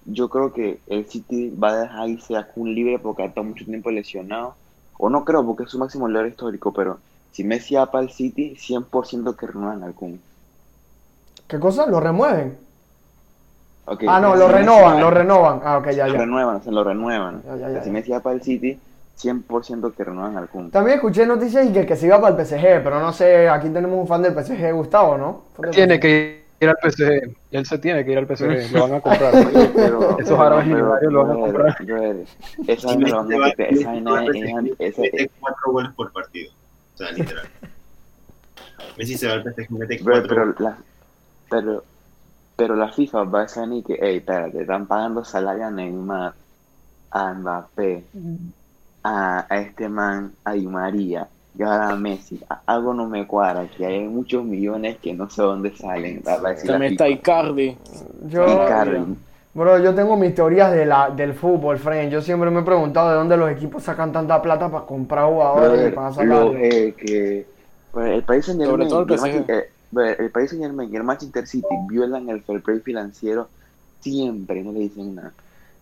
yo 0.06 0.28
creo 0.30 0.52
que 0.52 0.78
el 0.86 1.04
City 1.06 1.50
va 1.50 1.70
a 1.70 1.76
dejar 1.80 2.08
irse 2.08 2.36
a 2.36 2.46
Kun 2.46 2.74
libre 2.74 2.98
porque 2.98 3.22
ha 3.22 3.26
estado 3.26 3.46
mucho 3.46 3.64
tiempo 3.66 3.90
lesionado. 3.90 4.54
O 4.98 5.11
no 5.11 5.24
creo, 5.24 5.44
porque 5.46 5.64
es 5.64 5.70
su 5.70 5.78
máximo 5.78 6.09
logro 6.09 6.28
histórico, 6.28 6.72
pero 6.72 7.00
si 7.30 7.44
Messi 7.44 7.74
va 7.74 7.90
para 7.90 8.04
el 8.04 8.11
City, 8.11 8.56
100% 8.56 9.37
que 9.37 9.46
renuevan 9.46 9.82
al 9.85 9.94
Kun. 9.94 10.20
¿Qué 11.48 11.59
cosa? 11.61 11.87
¿Lo 11.87 12.00
remueven? 12.00 12.59
Ah, 14.06 14.21
no, 14.21 14.33
si 14.35 14.38
lo 14.40 14.48
Messi 14.48 14.58
renovan, 14.58 14.94
va- 14.94 15.00
lo 15.00 15.10
renovan. 15.10 15.60
Ah, 15.64 15.79
ok, 15.79 15.87
ya, 15.90 16.06
Lo 16.06 16.12
ya. 16.12 16.18
renuevan, 16.18 16.62
se 16.62 16.71
lo 16.73 16.85
renuevan. 16.85 17.42
Ya, 17.44 17.56
ya, 17.56 17.66
O 17.66 17.71
sea, 17.71 17.71
ya, 17.71 17.83
si. 17.85 17.90
Messi 17.90 18.10
va 18.10 18.21
para 18.21 18.35
el 18.37 18.42
City, 18.42 18.81
100% 19.14 19.92
que 19.94 20.04
renuevan 20.04 20.37
al 20.37 20.48
Kun. 20.48 20.71
También 20.71 20.96
escuché 20.96 21.27
noticias 21.27 21.66
y 21.66 21.73
que, 21.73 21.87
que 21.87 21.96
se 21.96 22.06
iba 22.06 22.21
para 22.21 22.31
el 22.31 22.37
PSG, 22.37 22.83
pero 22.83 23.00
no 23.00 23.12
sé, 23.12 23.48
aquí 23.48 23.68
tenemos 23.71 23.98
un 23.98 24.06
fan 24.06 24.23
del 24.23 24.35
PSG, 24.35 24.73
Gustavo, 24.73 25.16
¿no? 25.18 25.42
Tiene 25.71 25.98
PSG. 25.98 26.00
que 26.00 26.46
ir 26.61 26.69
al 26.69 26.77
PSG. 26.83 27.37
Él 27.50 27.67
se 27.67 27.79
tiene 27.79 28.04
que 28.04 28.13
ir 28.13 28.19
al 28.19 28.27
PSG. 28.27 28.73
Lo 28.73 28.83
van 28.88 28.94
a 28.94 29.00
comprar. 29.00 29.33
Pero, 29.75 30.19
Esos 30.19 30.38
árabes 30.38 30.67
millonarios 30.67 31.13
lo 31.13 31.27
van 31.27 31.31
a 31.31 31.40
comprar. 31.40 31.77
Esa 32.67 32.87
vaina 32.88 33.09
lo 33.09 33.17
van 33.17 33.27
va- 33.40 33.46
a 33.46 33.54
Messi 33.57 33.73
esa 33.83 33.90
vaina 33.90 35.29
cuatro 35.40 35.73
goles 35.73 35.92
por 35.94 36.13
partido. 36.13 36.52
O 36.94 36.96
sea, 36.96 37.13
literal. 37.13 37.46
Messi 38.96 39.17
se 39.17 39.27
va 39.29 39.35
al 39.35 39.42
PSG, 39.42 39.71
mete 39.71 40.00
cuatro 40.02 40.29
pero, 40.29 40.54
la, 40.59 40.79
pero, 41.50 41.85
pero 42.57 42.77
la 42.77 42.88
FIFA 42.90 43.25
va 43.25 43.40
a 43.40 43.42
decir 43.42 43.69
ni 43.69 43.83
que, 43.83 43.98
hey, 44.00 44.17
espérate, 44.19 44.63
están 44.63 44.87
pagando 44.87 45.25
salario 45.25 45.67
a 45.67 45.71
Neymar, 45.71 46.35
a 47.11 47.35
Mbappé, 47.35 48.04
a, 49.04 49.46
a 49.48 49.59
este 49.59 49.88
man, 49.88 50.33
a 50.44 50.52
Di 50.52 50.67
María, 50.67 51.29
y 51.59 51.63
ahora 51.63 51.94
Messi. 51.96 52.40
Algo 52.67 52.92
no 52.94 53.07
me 53.09 53.27
cuadra, 53.27 53.67
que 53.69 53.87
hay 53.87 54.00
muchos 54.09 54.44
millones 54.44 54.98
que 55.02 55.15
no 55.15 55.29
sé 55.31 55.42
dónde 55.42 55.75
salen. 55.77 56.23
También 56.23 56.92
está. 56.92 57.09
Icardi. 57.09 57.77
Yo, 58.29 58.44
Icardi. 58.65 59.17
bro, 59.54 59.79
yo 59.79 59.94
tengo 59.94 60.17
mis 60.17 60.35
teorías 60.35 60.73
de 60.73 60.85
la, 60.87 61.11
del 61.11 61.35
fútbol, 61.35 61.79
friend. 61.79 62.13
Yo 62.13 62.21
siempre 62.21 62.50
me 62.50 62.61
he 62.61 62.65
preguntado 62.65 63.11
de 63.11 63.17
dónde 63.17 63.37
los 63.37 63.50
equipos 63.50 63.83
sacan 63.83 64.13
tanta 64.13 64.40
plata 64.42 64.69
para 64.71 64.85
comprar 64.87 65.27
jugadores 65.29 65.92
para 65.94 66.09
lo, 66.09 66.15
sacarlos. 66.15 66.54
eh, 66.57 66.94
que 66.96 67.46
pues, 67.92 68.11
el 68.13 68.23
país 68.23 68.44
Sobre 68.44 68.67
Germain, 68.67 68.88
todo 68.88 69.02
el 69.02 69.09
y 69.11 69.37
el 69.37 69.44
eh, 69.48 70.17
el 70.19 70.31
país 70.31 70.50
Germain 70.50 70.92
y 70.92 70.96
el 70.96 71.04
Manchester 71.04 71.46
City 71.46 71.67
violan 71.88 72.29
el 72.29 72.42
fair 72.42 72.61
play 72.63 72.81
financiero 72.81 73.48
siempre, 74.00 74.63
no 74.63 74.73
le 74.73 74.81
dicen 74.81 75.15
nada. 75.15 75.33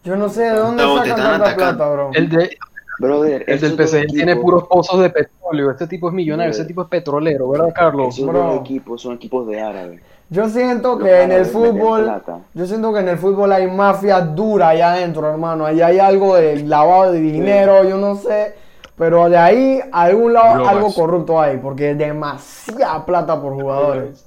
Yo 0.04 0.16
no 0.16 0.28
sé 0.28 0.42
de 0.42 0.50
dónde 0.56 0.82
No, 0.82 0.96
sacan 0.98 1.16
tanta 1.16 1.34
atacando. 1.36 1.56
plata, 1.56 1.90
bro. 1.90 2.10
El, 2.14 2.28
de, 2.28 2.56
Brother, 2.98 3.44
el 3.46 3.60
del 3.60 3.72
PSG 3.88 4.06
tiene 4.06 4.36
puros 4.36 4.64
pozos 4.68 5.00
de 5.00 5.10
petróleo. 5.10 5.70
Este 5.70 5.86
tipo 5.86 6.08
es 6.08 6.14
millonario, 6.14 6.50
Brother. 6.50 6.60
ese 6.60 6.68
tipo 6.68 6.82
es 6.82 6.88
petrolero, 6.88 7.48
¿verdad, 7.48 7.72
Carlos? 7.74 8.14
Esos 8.14 8.26
Bro. 8.26 8.38
dos 8.38 8.60
equipos 8.60 9.02
son 9.02 9.14
equipos 9.14 9.46
de 9.46 9.60
árabes. 9.60 10.00
Yo 10.30 10.48
siento 10.48 10.94
Los 10.98 11.04
que 11.04 11.22
en 11.22 11.32
el 11.32 11.44
fútbol, 11.44 12.10
yo 12.54 12.66
siento 12.66 12.92
que 12.92 13.00
en 13.00 13.08
el 13.08 13.18
fútbol 13.18 13.52
hay 13.52 13.70
mafia 13.70 14.20
dura 14.20 14.70
allá 14.70 14.94
adentro, 14.94 15.28
hermano. 15.28 15.66
Allá 15.66 15.88
hay 15.88 15.98
algo 15.98 16.36
de 16.36 16.62
lavado 16.64 17.12
de 17.12 17.20
dinero, 17.20 17.84
yo 17.84 17.98
no 17.98 18.16
sé. 18.16 18.54
Pero 18.96 19.28
de 19.28 19.36
ahí, 19.36 19.80
a 19.92 20.02
algún 20.02 20.32
lado, 20.32 20.66
algo 20.68 20.92
corrupto 20.94 21.40
hay, 21.40 21.58
porque 21.58 21.90
es 21.90 21.98
demasiada 21.98 23.04
plata 23.04 23.40
por 23.40 23.54
jugadores. 23.54 24.24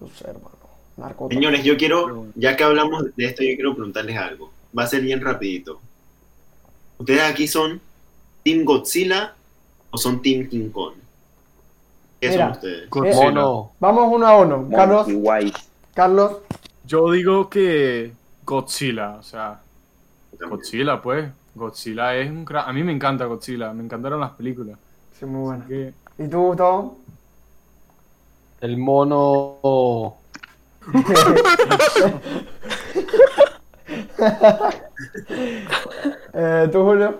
Yo 0.00 0.08
sé, 0.08 0.28
hermano. 0.28 0.56
Señores, 1.30 1.62
yo 1.62 1.76
quiero, 1.76 2.26
ya 2.34 2.56
que 2.56 2.64
hablamos 2.64 3.14
de 3.14 3.24
esto, 3.26 3.42
yo 3.42 3.54
quiero 3.54 3.74
preguntarles 3.74 4.16
algo. 4.16 4.50
Va 4.76 4.84
a 4.84 4.86
ser 4.86 5.02
bien 5.02 5.20
rapidito. 5.20 5.80
¿Ustedes 6.98 7.22
aquí 7.22 7.48
son 7.48 7.80
Team 8.44 8.64
Godzilla 8.64 9.34
o 9.90 9.98
son 9.98 10.22
Team 10.22 10.48
King 10.48 10.70
Kong? 10.70 10.94
¿Qué 12.20 12.30
Mira. 12.30 12.44
son 12.46 12.52
ustedes? 12.52 12.90
Godzilla. 12.90 13.22
Mono. 13.24 13.72
Vamos 13.80 14.08
uno 14.14 14.26
a 14.26 14.36
uno. 14.38 14.68
Carlos. 14.70 15.06
Carlos, 15.94 16.36
Yo 16.86 17.10
digo 17.12 17.48
que 17.50 18.12
Godzilla, 18.44 19.16
o 19.16 19.22
sea, 19.22 19.60
Godzilla, 20.48 21.00
pues. 21.02 21.28
Godzilla 21.54 22.14
es 22.16 22.30
un 22.30 22.44
cra- 22.44 22.64
A 22.66 22.72
mí 22.72 22.82
me 22.82 22.92
encanta 22.92 23.24
Godzilla, 23.24 23.72
me 23.72 23.82
encantaron 23.82 24.20
las 24.20 24.32
películas. 24.32 24.78
sí, 25.18 25.24
muy 25.24 25.40
buena. 25.42 25.66
Que- 25.66 25.94
¿Y 26.18 26.28
tú, 26.28 26.38
Gustavo? 26.48 26.98
El 28.60 28.76
mono. 28.78 30.16
Eh, 36.38 36.68
¿Tú, 36.70 36.84
Julio? 36.84 37.18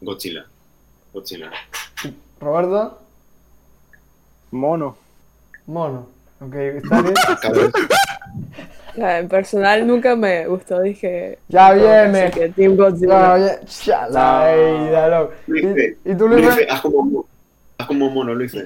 Godzilla. 0.00 0.44
Godzilla. 1.12 1.48
¿Roberto? 2.40 2.98
Mono. 4.50 4.96
Mono. 5.66 6.06
Ok, 6.40 6.54
está 6.54 7.00
bien. 7.52 7.72
En 8.96 9.28
personal 9.28 9.84
nunca 9.84 10.14
me 10.14 10.46
gustó, 10.46 10.80
dije. 10.80 11.38
Ya 11.48 11.72
viene. 11.72 12.30
que 12.30 12.48
Team 12.50 12.76
Godzilla. 12.76 13.38
Ya, 13.38 13.60
ya, 13.60 13.66
ya 13.84 14.08
la 14.08 14.54
vida, 14.54 15.08
loco. 15.08 15.32
Luis 15.48 15.64
Fe. 15.74 15.96
¿Y, 16.04 16.10
y 16.12 16.14
tú, 16.16 16.28
Luis? 16.28 16.44
Luis 16.44 16.66
haz 16.70 16.80
como, 16.80 17.26
haz 17.76 17.86
como 17.88 18.10
mono, 18.10 18.34
Luis. 18.34 18.56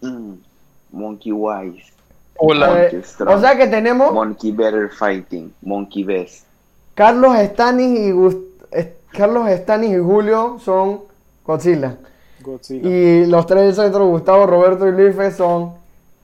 Monkey 0.90 1.30
Wise. 1.30 1.92
Hola. 2.38 2.66
Eh, 2.66 2.82
Monkey 2.82 3.02
Strong. 3.04 3.36
o 3.36 3.40
sea 3.40 3.56
que 3.56 3.66
tenemos 3.68 4.12
Monkey 4.12 4.50
Better 4.50 4.88
Fighting. 4.90 5.52
Monkey 5.62 6.02
Best. 6.02 6.47
Carlos 6.98 7.36
Stanis 7.38 8.00
y 8.00 8.10
Gust- 8.10 8.42
eh, 8.72 8.92
Carlos 9.12 9.48
Stanis 9.48 9.92
y 9.92 9.98
Julio 9.98 10.58
son 10.58 11.02
Godzilla. 11.46 11.94
Godzilla. 12.40 12.88
Y 12.88 13.26
los 13.26 13.46
tres 13.46 13.62
del 13.66 13.74
centro, 13.84 14.04
Gustavo, 14.08 14.46
Roberto 14.46 14.84
y 14.88 14.90
Luis 14.90 15.14
son 15.36 15.74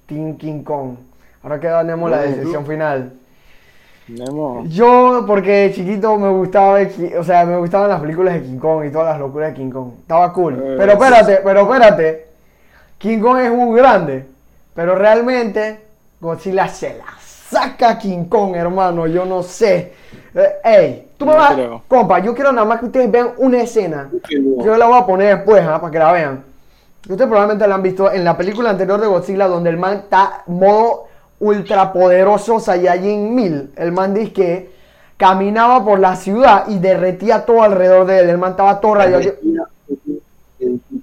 Team 0.07 0.37
King 0.37 0.65
Kong. 0.65 0.97
Ahora 1.45 1.61
que 1.61 1.69
tenemos 1.69 2.11
la 2.11 2.23
decisión 2.23 2.67
final. 2.67 3.13
Nemo. 4.09 4.65
Yo, 4.67 5.23
porque 5.29 5.51
de 5.53 5.73
chiquito 5.75 6.19
me 6.19 6.29
gustaba, 6.29 6.81
o 7.21 7.23
sea, 7.23 7.47
me 7.47 7.57
gustaban 7.57 7.89
las 7.89 8.01
películas 8.01 8.35
de 8.35 8.43
King 8.43 8.59
Kong 8.59 8.85
y 8.85 8.91
todas 8.91 9.11
las 9.13 9.21
locuras 9.21 9.51
de 9.51 9.55
King 9.55 9.71
Kong. 9.71 9.91
Estaba 10.01 10.33
cool. 10.33 10.55
Eh, 10.55 10.75
Pero 10.77 10.93
espérate, 10.93 11.41
pero 11.45 11.61
espérate. 11.61 12.27
King 12.99 13.21
Kong 13.21 13.39
es 13.39 13.53
muy 13.53 13.79
grande. 13.79 14.27
Pero 14.75 14.97
realmente, 14.97 15.79
Godzilla 16.21 16.67
se 16.67 16.99
la 16.99 17.05
saca 17.51 17.91
a 17.91 17.99
King 17.99 18.25
Kong, 18.25 18.55
hermano. 18.57 19.07
Yo 19.07 19.25
no 19.25 19.43
sé. 19.43 19.93
Eh, 20.35 20.53
ey, 20.65 21.09
tú 21.17 21.27
me 21.27 21.33
No 21.33 21.39
vas. 21.39 21.55
creo. 21.55 21.83
Compa, 21.89 22.19
yo 22.19 22.35
quiero 22.35 22.53
nada 22.53 22.67
más 22.67 22.81
que 22.81 22.87
ustedes 22.87 23.11
vean 23.11 23.31
una 23.39 23.61
escena. 23.61 24.11
Yo 24.31 24.77
la 24.77 24.87
voy 24.87 24.99
a 24.99 25.07
poner 25.07 25.37
después, 25.37 25.63
¿ah? 25.67 25.81
para 25.81 25.93
que 25.93 25.99
la 25.99 26.13
vean. 26.13 26.45
Ustedes 27.09 27.29
probablemente 27.29 27.67
la 27.69 27.75
han 27.75 27.83
visto 27.83 28.11
en 28.11 28.25
la 28.25 28.37
película 28.37 28.71
anterior 28.71 29.01
de 29.01 29.07
Godzilla, 29.07 29.47
donde 29.47 29.71
el 29.71 29.77
man 29.77 29.99
está 30.05 30.43
modo 30.47 31.05
ultrapoderoso 31.39 32.61
Saiyajin 32.61 33.35
1000. 33.35 33.71
El 33.77 33.93
man 33.93 34.15
dice 34.15 34.33
que 34.33 34.71
caminaba 35.17 35.85
por 35.85 35.99
la 36.01 36.17
ciudad 36.17 36.65
y 36.69 36.79
derretía 36.79 37.45
todo 37.45 37.63
alrededor 37.63 38.07
de 38.07 38.21
él. 38.21 38.31
El 38.31 38.39
man 38.39 38.53
estaba 38.53 38.81
todo 38.81 38.95
radioactivo. 38.95 39.67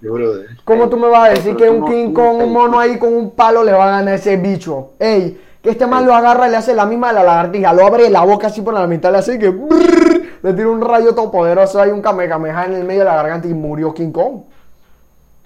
Brother. 0.01 0.47
¿Cómo 0.65 0.89
tú 0.89 0.97
me 0.97 1.07
vas 1.07 1.29
a 1.29 1.33
decir 1.33 1.55
que 1.55 1.69
un 1.69 1.85
King 1.85 2.13
Kong, 2.13 2.41
un 2.43 2.51
mono 2.51 2.79
ahí 2.79 2.97
con 2.97 3.13
un 3.13 3.31
palo 3.31 3.63
le 3.63 3.71
va 3.71 3.83
a 3.83 3.91
ganar 3.99 4.13
a 4.13 4.15
ese 4.15 4.35
bicho? 4.37 4.91
Ey, 4.99 5.39
que 5.61 5.69
este 5.69 5.85
man 5.85 6.05
lo 6.05 6.15
agarra 6.15 6.47
y 6.47 6.51
le 6.51 6.57
hace 6.57 6.73
la 6.73 6.85
misma 6.85 7.09
de 7.09 7.15
la 7.15 7.23
lagartija, 7.23 7.73
lo 7.73 7.85
abre 7.85 8.09
la 8.09 8.23
boca 8.23 8.47
así 8.47 8.61
por 8.61 8.73
la 8.73 8.87
mitad, 8.87 9.11
le 9.11 9.19
hace 9.19 9.37
que 9.37 9.49
brrr, 9.49 10.39
le 10.41 10.53
tira 10.53 10.69
un 10.69 10.81
rayo 10.81 11.13
todo 11.13 11.31
poderoso, 11.31 11.79
hay 11.79 11.91
un 11.91 12.01
kamehameha 12.01 12.65
en 12.65 12.73
el 12.73 12.83
medio 12.83 13.01
de 13.01 13.05
la 13.05 13.15
garganta 13.15 13.47
y 13.47 13.53
murió 13.53 13.93
King 13.93 14.11
Kong. 14.11 14.41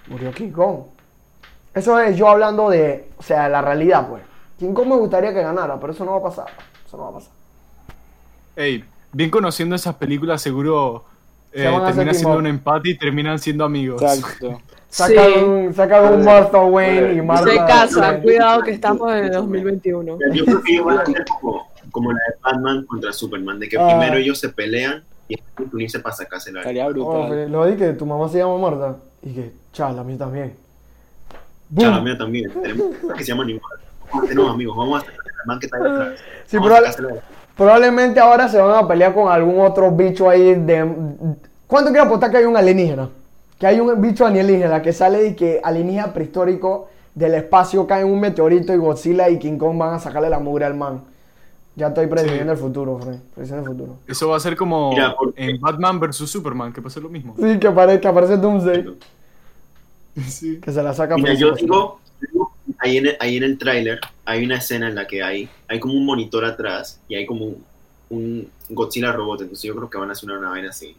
Murió 0.08 0.32
King 0.32 0.52
Kong. 0.52 0.78
Eso 1.74 2.00
es 2.00 2.16
yo 2.16 2.28
hablando 2.28 2.70
de, 2.70 3.08
o 3.18 3.22
sea, 3.22 3.48
la 3.48 3.60
realidad, 3.60 4.08
pues. 4.08 4.22
King 4.58 4.72
Kong 4.72 4.88
me 4.88 4.96
gustaría 4.96 5.34
que 5.34 5.42
ganara, 5.42 5.78
pero 5.78 5.92
eso 5.92 6.04
no 6.06 6.12
va 6.12 6.18
a 6.18 6.22
pasar. 6.22 6.46
Eso 6.86 6.96
no 6.96 7.02
va 7.04 7.08
a 7.10 7.12
pasar. 7.12 7.32
Ey, 8.56 8.82
bien 9.12 9.28
conociendo 9.28 9.76
esas 9.76 9.94
películas, 9.96 10.40
seguro 10.40 11.04
Se 11.52 11.68
eh, 11.68 11.80
termina 11.84 12.14
siendo 12.14 12.38
un 12.38 12.46
empate 12.46 12.90
y 12.90 12.96
terminan 12.96 13.38
siendo 13.38 13.66
amigos. 13.66 14.00
Exacto. 14.00 14.62
Sacan 14.96 15.24
Sí. 15.34 15.44
un, 15.44 15.74
sacan 15.74 16.14
un 16.14 16.24
Martha 16.24 16.58
Wayne 16.64 17.12
y 17.14 17.20
Martha... 17.22 17.50
Se 17.50 17.56
casan, 17.56 18.00
Wayne. 18.14 18.22
cuidado 18.22 18.62
que 18.62 18.70
estamos 18.70 19.12
en 19.12 19.24
el 19.26 19.30
2021. 19.32 20.18
Yo 20.32 20.44
creo 20.46 20.62
que 20.62 20.72
ellos 20.72 20.84
van 20.86 20.98
a 21.00 21.04
ser 21.04 21.24
como, 21.40 21.68
como 21.90 22.12
la 22.12 22.18
de 22.18 22.34
Batman 22.42 22.86
contra 22.86 23.12
Superman, 23.12 23.58
de 23.58 23.68
que 23.68 23.76
Ah. 23.78 23.88
primero 23.88 24.16
ellos 24.16 24.38
se 24.38 24.48
pelean 24.48 25.04
y 25.28 25.36
después 25.36 25.72
unirse 25.74 25.98
para 26.00 26.14
sacarse 26.16 26.50
la 26.50 26.60
Estaría 26.60 26.86
Oh, 26.86 26.90
brutal. 26.90 27.28
fe- 27.30 27.48
lo 27.48 27.66
di 27.66 27.76
que 27.76 27.92
tu 27.92 28.06
mamá 28.06 28.26
se 28.30 28.38
llama 28.38 28.56
Marta. 28.56 28.96
Y 29.22 29.34
que, 29.34 29.52
chala, 29.72 30.00
a 30.00 30.04
mí 30.04 30.16
también. 30.16 30.54
Ya, 31.70 31.90
la 31.90 31.96
¡Bum! 31.96 32.04
mía 32.04 32.16
también. 32.16 32.50
Tenemos 32.62 32.86
que 33.18 33.24
se 33.24 33.32
llaman 33.32 33.50
igual. 33.50 33.72
Tenemos 34.28 34.50
amigos, 34.50 34.76
vamos 34.78 35.00
a 35.00 35.02
hacer 35.02 35.14
el 35.14 35.46
man 35.46 35.58
que 35.58 35.66
está 35.66 35.76
ahí 35.78 35.82
atrás. 35.92 36.20
Sí, 36.46 36.56
a. 36.56 37.14
Probablemente 37.56 38.18
ahora 38.20 38.48
se 38.48 38.58
van 38.58 38.82
a 38.84 38.88
pelear 38.88 39.12
con 39.12 39.30
algún 39.30 39.60
otro 39.60 39.90
bicho 39.90 40.30
ahí 40.30 40.54
de... 40.54 40.88
¿Cuánto 41.66 41.90
quiero 41.90 42.04
apostar 42.06 42.30
que 42.30 42.36
hay 42.38 42.44
un 42.44 42.56
alienígena? 42.56 43.08
Que 43.58 43.66
hay 43.66 43.80
un 43.80 44.00
bicho 44.00 44.26
alienígena 44.26 44.82
que 44.82 44.92
sale 44.92 45.28
y 45.28 45.34
que 45.34 45.60
alienígena 45.62 46.12
prehistórico 46.12 46.88
del 47.14 47.34
espacio 47.34 47.86
cae 47.86 48.02
en 48.02 48.08
un 48.08 48.20
meteorito 48.20 48.74
y 48.74 48.76
Godzilla 48.76 49.30
y 49.30 49.38
King 49.38 49.56
Kong 49.56 49.78
van 49.78 49.94
a 49.94 49.98
sacarle 49.98 50.28
la 50.28 50.38
mugre 50.38 50.66
al 50.66 50.74
man. 50.74 51.02
Ya 51.74 51.88
estoy 51.88 52.06
prediciendo 52.06 52.52
el 52.52 52.58
futuro, 52.58 52.98
Fred. 52.98 53.16
Prediciendo 53.34 53.62
el 53.62 53.76
futuro. 53.76 53.96
Eso 54.06 54.28
va 54.28 54.36
a 54.36 54.40
ser 54.40 54.56
como 54.56 54.90
Mira, 54.90 55.14
en 55.36 55.60
Batman 55.60 55.98
vs 56.00 56.28
Superman, 56.28 56.72
que 56.72 56.82
pasa 56.82 57.00
lo 57.00 57.08
mismo. 57.08 57.34
Sí, 57.38 57.58
que 57.58 57.66
aparece, 57.66 58.00
que 58.00 58.08
aparece 58.08 58.36
Doomsday. 58.36 58.94
Sí. 60.26 60.58
Que 60.62 60.72
se 60.72 60.82
la 60.82 60.94
saca 60.94 61.14
Mira, 61.16 61.32
por 61.32 61.38
yo 61.38 61.54
digo, 61.54 62.00
ahí 62.78 62.96
en 62.96 63.08
el, 63.08 63.16
ahí 63.20 63.36
en 63.36 63.42
el 63.42 63.58
tráiler 63.58 64.00
hay 64.24 64.44
una 64.46 64.56
escena 64.56 64.88
en 64.88 64.94
la 64.94 65.06
que 65.06 65.22
hay, 65.22 65.46
hay 65.68 65.78
como 65.78 65.92
un 65.92 66.06
monitor 66.06 66.42
atrás 66.44 67.00
y 67.06 67.16
hay 67.16 67.26
como 67.26 67.44
un, 67.44 67.62
un 68.08 68.50
Godzilla 68.70 69.12
robot, 69.12 69.42
entonces 69.42 69.64
yo 69.64 69.76
creo 69.76 69.90
que 69.90 69.98
van 69.98 70.08
a 70.08 70.12
hacer 70.12 70.30
una 70.30 70.48
vaina 70.48 70.70
así, 70.70 70.96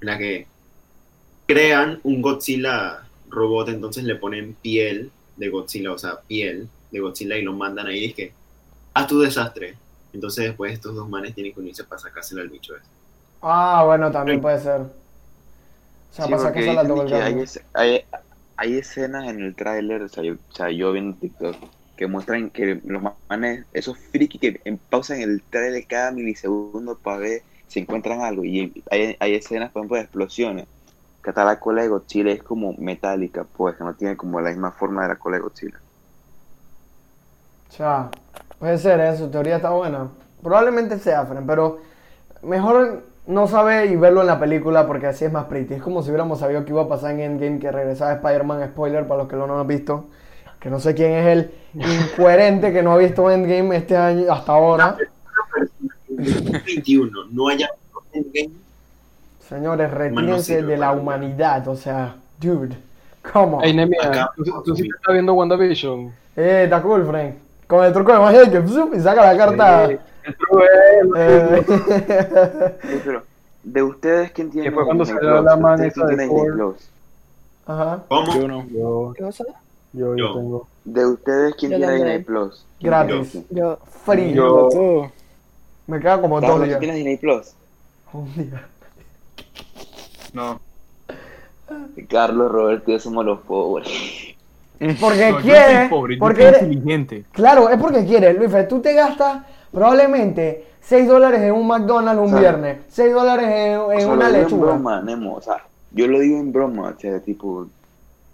en 0.00 0.06
la 0.06 0.16
que 0.16 0.46
crean 1.46 2.00
un 2.04 2.22
Godzilla 2.22 3.08
robot, 3.28 3.68
entonces 3.70 4.04
le 4.04 4.16
ponen 4.16 4.54
piel 4.54 5.12
de 5.36 5.48
Godzilla, 5.50 5.92
o 5.92 5.98
sea, 5.98 6.20
piel 6.22 6.68
de 6.90 7.00
Godzilla 7.00 7.36
y 7.36 7.42
lo 7.42 7.52
mandan 7.54 7.86
ahí 7.88 7.98
y 8.00 8.06
es 8.06 8.14
que, 8.14 8.32
haz 8.94 9.06
tu 9.08 9.20
desastre. 9.20 9.80
Entonces 10.12 10.44
después 10.46 10.72
estos 10.72 10.94
dos 10.94 11.08
manes 11.08 11.34
tienen 11.34 11.52
que 11.54 11.60
unirse 11.60 11.84
para 11.84 12.00
sacárselo 12.00 12.42
al 12.42 12.48
bicho 12.50 12.76
ese. 12.76 12.92
Ah, 13.40 13.82
bueno, 13.86 14.10
también 14.10 14.40
puede 14.40 14.60
ser. 14.60 14.80
O 16.10 16.14
sea, 16.14 16.24
Sí, 16.24 16.30
para 16.30 16.42
porque 16.42 16.62
sacarse 16.62 16.72
la 16.74 17.04
que 17.04 17.22
hay, 17.22 17.44
hay, 17.74 18.00
hay 18.56 18.76
escenas 18.78 19.28
en 19.28 19.40
el 19.40 19.54
tráiler, 19.54 20.02
o, 20.02 20.08
sea, 20.08 20.22
yo, 20.24 20.34
o 20.34 20.52
sea, 20.54 20.70
yo 20.70 20.92
viendo 20.92 21.18
TikTok, 21.18 21.56
que 21.96 22.06
muestran 22.06 22.50
que 22.50 22.80
los 22.84 23.02
manes, 23.28 23.66
esos 23.72 23.98
frikis 23.98 24.40
que 24.40 24.60
en- 24.64 24.78
pausan 24.78 25.20
el 25.20 25.42
tráiler 25.50 25.86
cada 25.86 26.12
milisegundo 26.12 26.98
para 26.98 27.18
ver 27.18 27.42
si 27.66 27.80
encuentran 27.80 28.22
algo. 28.22 28.44
Y 28.44 28.84
hay, 28.90 29.16
hay 29.20 29.34
escenas, 29.34 29.70
por 29.72 29.80
ejemplo, 29.80 29.96
de 29.96 30.02
explosiones. 30.04 30.68
Que 31.26 31.30
hasta 31.30 31.44
la 31.44 31.58
cola 31.58 31.82
de 31.82 31.88
Godzilla 31.88 32.30
es 32.30 32.40
como 32.40 32.72
metálica, 32.78 33.44
pues, 33.56 33.74
que 33.74 33.82
no 33.82 33.94
tiene 33.94 34.16
como 34.16 34.40
la 34.40 34.50
misma 34.50 34.70
forma 34.70 35.02
de 35.02 35.08
la 35.08 35.16
cola 35.16 35.38
de 35.38 35.42
Godzilla. 35.42 35.80
O 37.68 37.72
sea, 37.72 38.10
puede 38.60 38.78
ser, 38.78 39.00
¿eh? 39.00 39.16
su 39.16 39.28
teoría 39.28 39.56
está 39.56 39.70
buena. 39.70 40.06
Probablemente 40.40 41.00
sea, 41.00 41.26
Fren, 41.26 41.44
pero 41.44 41.80
mejor 42.42 43.02
no 43.26 43.48
sabe 43.48 43.86
y 43.86 43.96
verlo 43.96 44.20
en 44.20 44.28
la 44.28 44.38
película 44.38 44.86
porque 44.86 45.08
así 45.08 45.24
es 45.24 45.32
más 45.32 45.46
pretty. 45.46 45.74
Es 45.74 45.82
como 45.82 46.00
si 46.00 46.10
hubiéramos 46.10 46.38
sabido 46.38 46.64
que 46.64 46.70
iba 46.70 46.82
a 46.82 46.88
pasar 46.88 47.10
en 47.10 47.18
Endgame, 47.18 47.58
que 47.58 47.72
regresaba 47.72 48.12
Spider-Man, 48.12 48.68
spoiler 48.68 49.08
para 49.08 49.22
los 49.22 49.28
que 49.28 49.34
no 49.34 49.48
lo 49.48 49.58
han 49.58 49.66
visto. 49.66 50.04
Que 50.60 50.70
no 50.70 50.78
sé 50.78 50.94
quién 50.94 51.10
es 51.10 51.26
el 51.26 51.50
incoherente 51.74 52.72
que 52.72 52.84
no 52.84 52.92
ha 52.92 52.98
visto 52.98 53.28
Endgame 53.28 53.76
este 53.76 53.96
año 53.96 54.32
hasta 54.32 54.52
ahora. 54.52 54.96
21, 56.08 57.24
no 57.32 57.48
haya 57.48 57.68
Endgame, 58.12 58.52
Señores, 59.48 59.90
retírense 59.90 60.62
de 60.62 60.76
la 60.76 60.92
humanidad, 60.92 61.66
o 61.68 61.76
sea, 61.76 62.16
dude, 62.40 62.76
come 63.32 63.56
on. 63.56 63.64
Ey, 63.64 63.74
Nemia, 63.74 63.98
Acá- 64.08 64.30
¿tú, 64.36 64.44
tú 64.64 64.74
sí 64.76 64.82
te 64.82 64.88
estás 64.88 65.12
viendo 65.12 65.34
WandaVision. 65.34 66.12
Eh, 66.36 66.62
está 66.64 66.82
cool, 66.82 67.06
Frank. 67.06 67.34
Con 67.66 67.84
el 67.84 67.92
truco 67.92 68.12
de 68.12 68.18
magia 68.18 68.50
que 68.50 68.66
zup, 68.66 68.94
y 68.94 69.00
saca 69.00 69.32
la 69.32 69.36
carta. 69.38 69.88
Sí, 69.88 69.96
el 70.24 70.36
truco 70.36 70.62
es- 70.62 70.68
Eh, 71.16 71.64
pero, 73.04 73.22
de 73.62 73.82
ustedes, 73.82 74.30
¿quién 74.32 74.50
tiene 74.50 74.70
fue 74.70 74.84
cuando 74.84 75.04
salió 75.04 75.40
la 75.42 75.54
¿De 75.54 75.60
man 75.62 75.72
ustedes 75.74 75.96
esa 75.96 76.06
quién 76.06 76.18
de? 76.18 76.52
Plus? 76.52 76.76
Ajá, 77.66 78.02
¿Cómo? 78.08 78.34
Yo 78.34 78.48
no. 78.48 78.66
Yo, 78.68 79.12
¿Qué 79.16 79.22
cosa? 79.24 79.44
yo, 79.92 80.14
yo 80.14 80.16
Yo. 80.16 80.34
tengo. 80.34 80.68
De 80.84 81.06
ustedes, 81.06 81.54
¿quién 81.56 81.72
Yo 81.72 81.78
tiene. 81.78 81.92
Disney 81.94 82.18
Plus? 82.22 82.64
gratis, 82.80 83.38
Yo. 83.50 83.78
free. 84.04 84.32
Yo- 84.34 84.68
Todo. 84.72 85.12
Me 85.88 86.00
queda 86.00 86.20
como 86.20 86.40
dos 86.40 86.48
Carlos, 86.50 86.60
¿tú 86.60 86.66
días. 86.66 86.78
tienes 86.80 86.96
Disney 86.96 87.16
Plus? 87.16 87.52
Un 88.12 88.34
día. 88.34 88.66
No. 90.36 90.60
Carlos, 92.10 92.52
Roberto, 92.52 92.90
yo 92.92 92.98
somos 93.00 93.24
los 93.24 93.40
pobres. 93.40 93.88
Porque 95.00 95.30
No, 95.32 95.38
quiere, 95.40 95.88
pobre, 95.88 96.16
porque 96.18 96.42
eres- 96.48 96.62
inteligente. 96.62 97.24
Claro, 97.32 97.70
es 97.70 97.78
porque 97.78 98.04
quieres, 98.04 98.36
Luis. 98.36 98.52
Tú 98.68 98.80
te 98.80 98.92
gastas 98.92 99.42
probablemente 99.72 100.66
6 100.82 101.08
dólares 101.08 101.40
en 101.40 101.52
un 101.52 101.66
McDonald's 101.66 102.20
un 102.20 102.26
O 102.26 102.30
sea, 102.32 102.38
viernes, 102.40 102.78
6 102.90 103.12
dólares 103.14 103.46
en, 103.48 103.78
O 103.78 103.92
en 103.92 104.00
sea, 104.00 104.08
una 104.08 104.16
lo 104.28 104.32
digo 104.34 104.36
en 104.36 104.42
lechuga. 104.44 104.66
broma, 104.72 105.00
Nemo, 105.02 105.34
o 105.36 105.40
sea, 105.40 105.64
yo 105.92 106.06
lo 106.06 106.20
digo 106.20 106.38
en 106.38 106.52
broma, 106.52 106.92
o 106.94 107.00
sea, 107.00 107.18
tipo, 107.20 107.66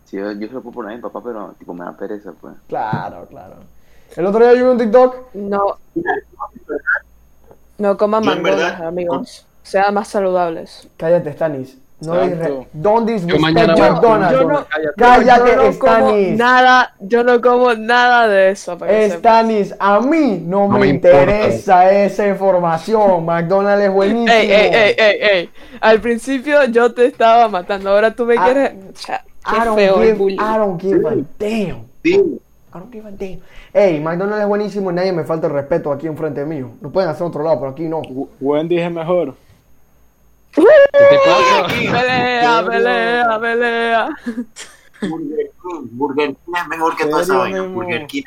si 0.07 0.16
yo, 0.16 0.32
yo 0.32 0.48
se 0.48 0.55
lo 0.55 0.61
puedo 0.62 0.74
poner 0.74 0.92
a 0.92 0.96
mi 0.96 1.00
papá, 1.03 1.20
pero 1.22 1.55
tipo 1.59 1.72
me 1.72 1.84
da 1.84 1.92
pereza, 1.96 2.32
pues. 2.38 2.55
Claro, 2.66 3.26
claro. 3.30 3.55
El 4.16 4.26
otro 4.26 4.40
día 4.40 4.55
yo 4.59 4.64
vi 4.66 4.70
un 4.72 4.78
TikTok. 4.78 5.34
No. 5.34 5.76
No 7.78 7.96
coman 7.96 8.24
McDonald's, 8.24 8.61
verdad, 8.61 8.86
amigos. 8.88 9.46
Sean 9.62 9.94
más 9.94 10.09
saludables. 10.09 10.88
Cállate, 10.96 11.32
Stanis. 11.32 11.78
No 12.05 12.20
Exacto. 12.22 12.66
Don't 12.72 13.07
disrespect 13.09 13.57
a- 13.57 13.66
McDonald's. 13.66 14.32
yo 14.32 14.48
no- 14.48 14.66
Cállate, 14.96 15.50
yo 15.50 15.57
no 15.57 15.78
como 15.78 15.92
Stanis. 16.11 16.38
nada, 16.38 16.94
yo 17.00 17.24
no 17.24 17.40
como 17.40 17.74
nada 17.74 18.28
de 18.28 18.50
eso. 18.50 18.76
que 18.78 19.09
sepas. 19.11 19.18
Stanis, 19.18 19.74
a 19.78 20.00
mí 20.00 20.42
no, 20.44 20.62
No 20.66 20.68
me, 20.74 20.80
me 20.80 20.88
importa. 20.88 21.20
interesa 21.22 21.90
esa 21.92 22.26
información. 22.28 23.24
McDonald's 23.26 23.84
es 23.84 23.92
buenísimo. 23.92 24.32
Ey, 24.32 24.50
ey, 24.50 24.70
ey, 24.72 24.94
ey, 24.98 25.18
ey. 25.32 25.50
Al 25.80 26.00
principio 26.00 26.64
yo 26.64 26.92
te 26.92 27.07
estaba 27.07 27.48
matando, 27.48 27.90
ahora 27.90 28.11
tú 28.14 28.24
me 28.26 28.36
Ah, 28.36 28.44
quieres. 28.44 28.72
O 28.92 28.96
sea, 28.98 29.24
I 29.46 29.59
qué 29.59 29.64
don't, 29.64 29.78
feo 29.78 29.96
el 29.96 30.03
give, 30.03 30.14
bullying. 30.14 30.38
I 30.40 30.57
don't 30.59 30.80
give 30.80 31.09
a 31.09 31.12
damn. 31.38 31.84
Sí. 32.03 32.14
I 32.14 32.78
don't 32.78 32.92
give 32.92 33.07
a 33.07 33.11
damn. 33.12 33.40
Ey, 33.74 34.00
McDonald's 34.00 34.42
es 34.42 34.48
buenísimo 34.48 34.90
y 34.90 34.94
nadie 34.94 35.12
me 35.12 35.24
falta 35.24 35.46
el 35.46 35.53
respeto 35.53 35.92
aquí 35.92 36.07
enfrente 36.07 36.44
mío. 36.44 36.70
Lo 36.80 36.90
pueden 36.90 37.09
hacer 37.11 37.22
en 37.22 37.28
otro 37.28 37.42
lado, 37.42 37.59
pero 37.61 37.70
aquí 37.72 37.84
no. 37.84 38.03
W- 38.03 38.26
Wendy 38.40 38.78
es 38.78 38.90
mejor. 38.90 39.34
Pelea, 41.91 42.65
pelea, 42.67 43.39
pelea. 43.41 44.09
Burger 45.01 45.51
King. 45.63 45.89
Burger 45.93 46.27
King 46.29 46.53
es 46.63 46.69
mejor 46.69 46.97
que 46.97 47.07
toda 47.07 47.23
esa 47.23 47.37
vaina. 47.39 47.63
Burger 47.63 48.07
King. 48.07 48.23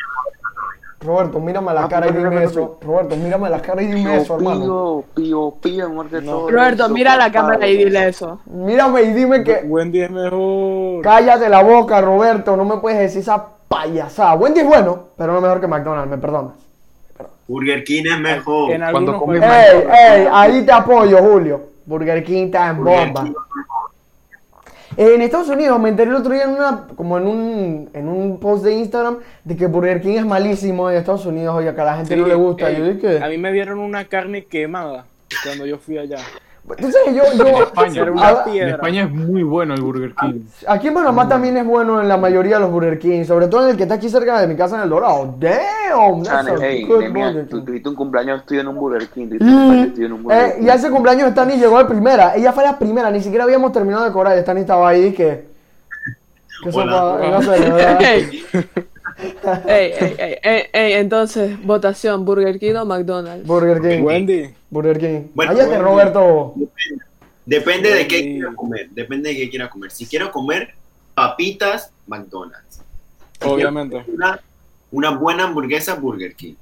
Roberto, 1.01 1.39
mírame 1.39 1.69
a 1.69 1.73
la 1.75 1.83
Ah, 1.83 1.89
cara 1.89 2.07
y 2.07 2.13
dime 2.13 2.43
eso. 2.43 2.79
Roberto, 2.81 3.15
mírame 3.15 3.49
la 3.49 3.61
cara 3.61 3.81
y 3.83 3.85
dime 3.87 4.17
eso, 4.17 4.35
hermano. 4.37 4.59
Pío, 4.59 5.03
pío, 5.13 5.53
pío, 5.61 5.85
amor 5.85 6.09
de 6.09 6.21
No. 6.21 6.31
todo. 6.31 6.49
Roberto, 6.49 6.89
mira 6.89 7.15
la 7.15 7.31
cámara 7.31 7.67
y 7.67 7.77
dile 7.77 8.07
eso. 8.07 8.39
Mírame 8.47 9.03
y 9.03 9.13
dime 9.13 9.43
que. 9.43 9.61
Wendy 9.65 10.01
es 10.01 10.09
mejor. 10.09 11.03
Cállate 11.03 11.47
la 11.47 11.61
boca, 11.61 12.01
Roberto. 12.01 12.57
No 12.57 12.65
me 12.65 12.77
puedes 12.77 12.97
decir 12.99 13.21
esa 13.21 13.45
payasada. 13.67 14.33
Wendy 14.33 14.61
es 14.61 14.67
bueno, 14.67 15.09
pero 15.15 15.33
no 15.33 15.41
mejor 15.41 15.61
que 15.61 15.67
McDonald's, 15.67 16.09
me 16.09 16.17
perdonas. 16.17 16.53
Burger 17.47 17.83
King 17.83 18.03
es 18.11 18.19
mejor. 18.19 18.71
Cuando 18.91 19.19
comes 19.19 19.43
Ey, 19.43 19.83
ey, 19.87 20.27
ahí 20.31 20.65
te 20.65 20.71
apoyo, 20.71 21.19
Julio. 21.19 21.61
Burger 21.85 22.23
King 22.23 22.45
está 22.45 22.69
en 22.69 22.77
Burger 22.83 23.07
bomba. 23.07 23.23
King 23.23 23.33
En 24.97 25.21
Estados 25.21 25.49
Unidos 25.49 25.79
me 25.79 25.89
enteré 25.89 26.09
el 26.09 26.15
otro 26.15 26.33
día 26.33 26.43
en 26.43 26.51
una, 26.51 26.87
como 26.95 27.17
en 27.17 27.27
un, 27.27 27.89
en 27.93 28.07
un 28.07 28.39
post 28.39 28.63
de 28.63 28.73
Instagram 28.73 29.17
de 29.43 29.55
que 29.55 29.67
Burger 29.67 30.01
King 30.01 30.17
es 30.17 30.25
malísimo 30.25 30.89
en 30.89 30.97
Estados 30.97 31.25
Unidos, 31.25 31.55
oye, 31.55 31.73
que 31.73 31.81
a 31.81 31.85
la 31.85 31.97
gente 31.97 32.15
no 32.15 32.27
le 32.27 32.35
gusta. 32.35 32.71
Yo 32.71 32.85
dije, 32.85 33.23
A 33.23 33.27
mí 33.27 33.37
me 33.37 33.51
dieron 33.51 33.79
una 33.79 34.05
carne 34.05 34.45
quemada 34.45 35.05
cuando 35.43 35.65
yo 35.65 35.77
fui 35.77 35.97
allá. 35.97 36.19
Tú 36.67 36.91
sabes, 36.91 37.15
yo, 37.15 37.23
yo, 37.37 37.47
En 37.47 37.63
España, 37.63 38.01
a- 38.23 38.89
en 38.89 38.95
es 38.95 39.11
muy 39.11 39.43
bueno 39.43 39.75
el 39.75 39.81
Burger 39.81 40.13
King. 40.15 40.41
aquí 40.67 40.87
en 40.87 40.93
Panamá 40.95 41.27
también 41.27 41.55
es 41.57 41.65
bueno 41.65 42.01
en 42.01 42.07
la 42.07 42.17
mayoría 42.17 42.55
de 42.55 42.61
los 42.61 42.71
Burger 42.71 42.97
King, 42.97 43.23
sobre 43.23 43.47
todo 43.47 43.65
en 43.65 43.71
el 43.71 43.77
que 43.77 43.83
está 43.83 43.95
aquí 43.95 44.09
cerca 44.09 44.39
de 44.41 44.47
mi 44.47 44.55
casa 44.55 44.77
en 44.77 44.83
El 44.83 44.89
Dorado. 44.89 45.35
Damn, 45.39 46.23
that's 46.23 46.49
Hey, 46.59 46.83
good 46.85 47.03
tú 47.49 47.63
tuviste 47.63 47.87
un 47.89 47.95
cumpleaños 47.95 48.45
tuyo 48.45 48.61
en 48.61 48.67
un 48.67 48.75
Burger 48.75 49.07
King. 49.09 49.27
en 49.39 50.11
un 50.13 50.23
Burger 50.23 50.41
eh, 50.41 50.53
King. 50.57 50.65
y 50.65 50.69
a 50.69 50.73
ese 50.73 50.89
cumpleaños 50.89 51.29
Stani 51.31 51.57
llegó 51.57 51.77
de 51.77 51.85
primera. 51.85 52.35
Ella 52.35 52.51
fue 52.51 52.63
la 52.63 52.79
primera, 52.79 53.11
ni 53.11 53.21
siquiera 53.21 53.43
habíamos 53.43 53.71
terminado 53.71 54.03
de 54.05 54.11
cobrar. 54.11 54.35
y 54.37 54.41
Stani 54.41 54.61
estaba 54.61 54.89
ahí 54.89 55.13
que. 55.13 55.45
que 56.63 56.69
Hola. 56.73 56.91
sopa- 56.93 57.29
no 57.31 57.41
sé, 57.43 57.49
¿verdad? 57.71 57.99
Ey. 59.17 59.93
Ey, 59.99 60.37
ey, 60.43 60.63
ey, 60.73 60.93
entonces, 60.93 61.61
votación, 61.63 62.25
Burger 62.25 62.59
King 62.59 62.75
o 62.75 62.85
McDonald's. 62.85 63.47
Burger 63.47 63.81
King. 63.81 64.03
Wendy. 64.03 64.53
Burger 64.69 64.99
King. 64.99 65.21
Bueno, 65.33 65.53
Cállate. 65.53 65.77
Roberto. 65.79 66.53
Depende 67.45 67.93
de 67.93 68.07
qué 68.07 68.17
Sí. 68.19 68.23
quiera 68.33 68.53
comer. 68.55 68.89
Depende 68.91 69.29
de 69.29 69.35
qué 69.37 69.49
quiera 69.49 69.69
comer. 69.69 69.91
Si 69.91 70.05
quiero 70.05 70.31
comer 70.31 70.73
papitas, 71.13 71.91
McDonald's. 72.07 72.81
Si 73.41 73.47
Obviamente. 73.47 74.01
quiero 74.03 74.13
Una, 74.15 74.39
una 74.91 75.09
buena 75.11 75.43
hamburguesa, 75.45 75.95
Burger 75.95 76.35
King. 76.35 76.55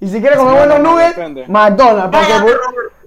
Y 0.00 0.08
si 0.08 0.20
quieres 0.20 0.38
comer 0.38 0.52
No, 0.52 0.58
buenos 0.58 0.78
no, 0.78 0.84
no, 0.84 0.90
nuggets, 0.92 1.16
depende. 1.16 1.44
McDonald's. 1.48 2.16
Porque 2.16 2.32
bu- 2.52 2.58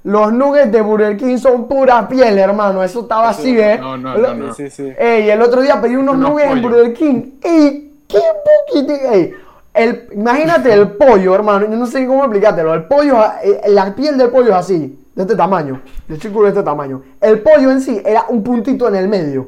los 0.04 0.34
nuggets 0.34 0.72
de 0.72 0.82
Burger 0.82 1.16
King 1.18 1.38
son 1.38 1.68
pura 1.68 2.08
piel, 2.10 2.38
hermano. 2.40 2.84
Eso 2.84 3.02
estaba 3.02 3.30
así, 3.30 3.58
¿eh? 3.60 3.78
No, 3.80 3.96
no, 3.96 4.18
no, 4.18 4.34
no. 4.34 4.54
Sí, 4.54 4.70
sí. 4.70 4.92
Ey, 4.98 5.30
el 5.30 5.42
otro 5.42 5.62
día 5.62 5.80
pedí 5.80 5.96
unos 5.96 6.16
Unos 6.16 6.30
nuggets 6.32 6.52
en. 6.52 6.62
Burger 6.62 6.94
King. 6.94 7.22
Ey, 7.44 7.89
qué 8.10 8.20
poquito. 8.68 8.94
Ey, 8.94 9.34
el, 9.74 10.10
imagínate 10.12 10.74
el 10.74 10.90
pollo, 10.92 11.34
hermano. 11.34 11.70
Yo 11.70 11.78
no 11.78 11.86
sé 11.86 12.06
cómo 12.06 12.24
explicártelo. 12.26 12.74
El 12.74 12.84
pollo, 12.84 13.24
eh, 13.42 13.62
la 13.68 13.96
piel 13.96 14.18
del 14.18 14.30
pollo 14.30 14.50
es 14.50 14.56
así, 14.56 15.00
de 15.16 15.22
este 15.22 15.36
tamaño. 15.36 15.82
El 16.10 16.20
círculo 16.20 16.46
de 16.46 16.50
este 16.50 16.64
tamaño. 16.64 17.04
El 17.22 17.40
pollo 17.42 17.72
en 17.72 17.80
sí 17.80 18.02
era 18.04 18.26
un 18.28 18.44
puntito 18.44 18.88
en 18.88 18.96
el 18.96 19.08
medio. 19.08 19.42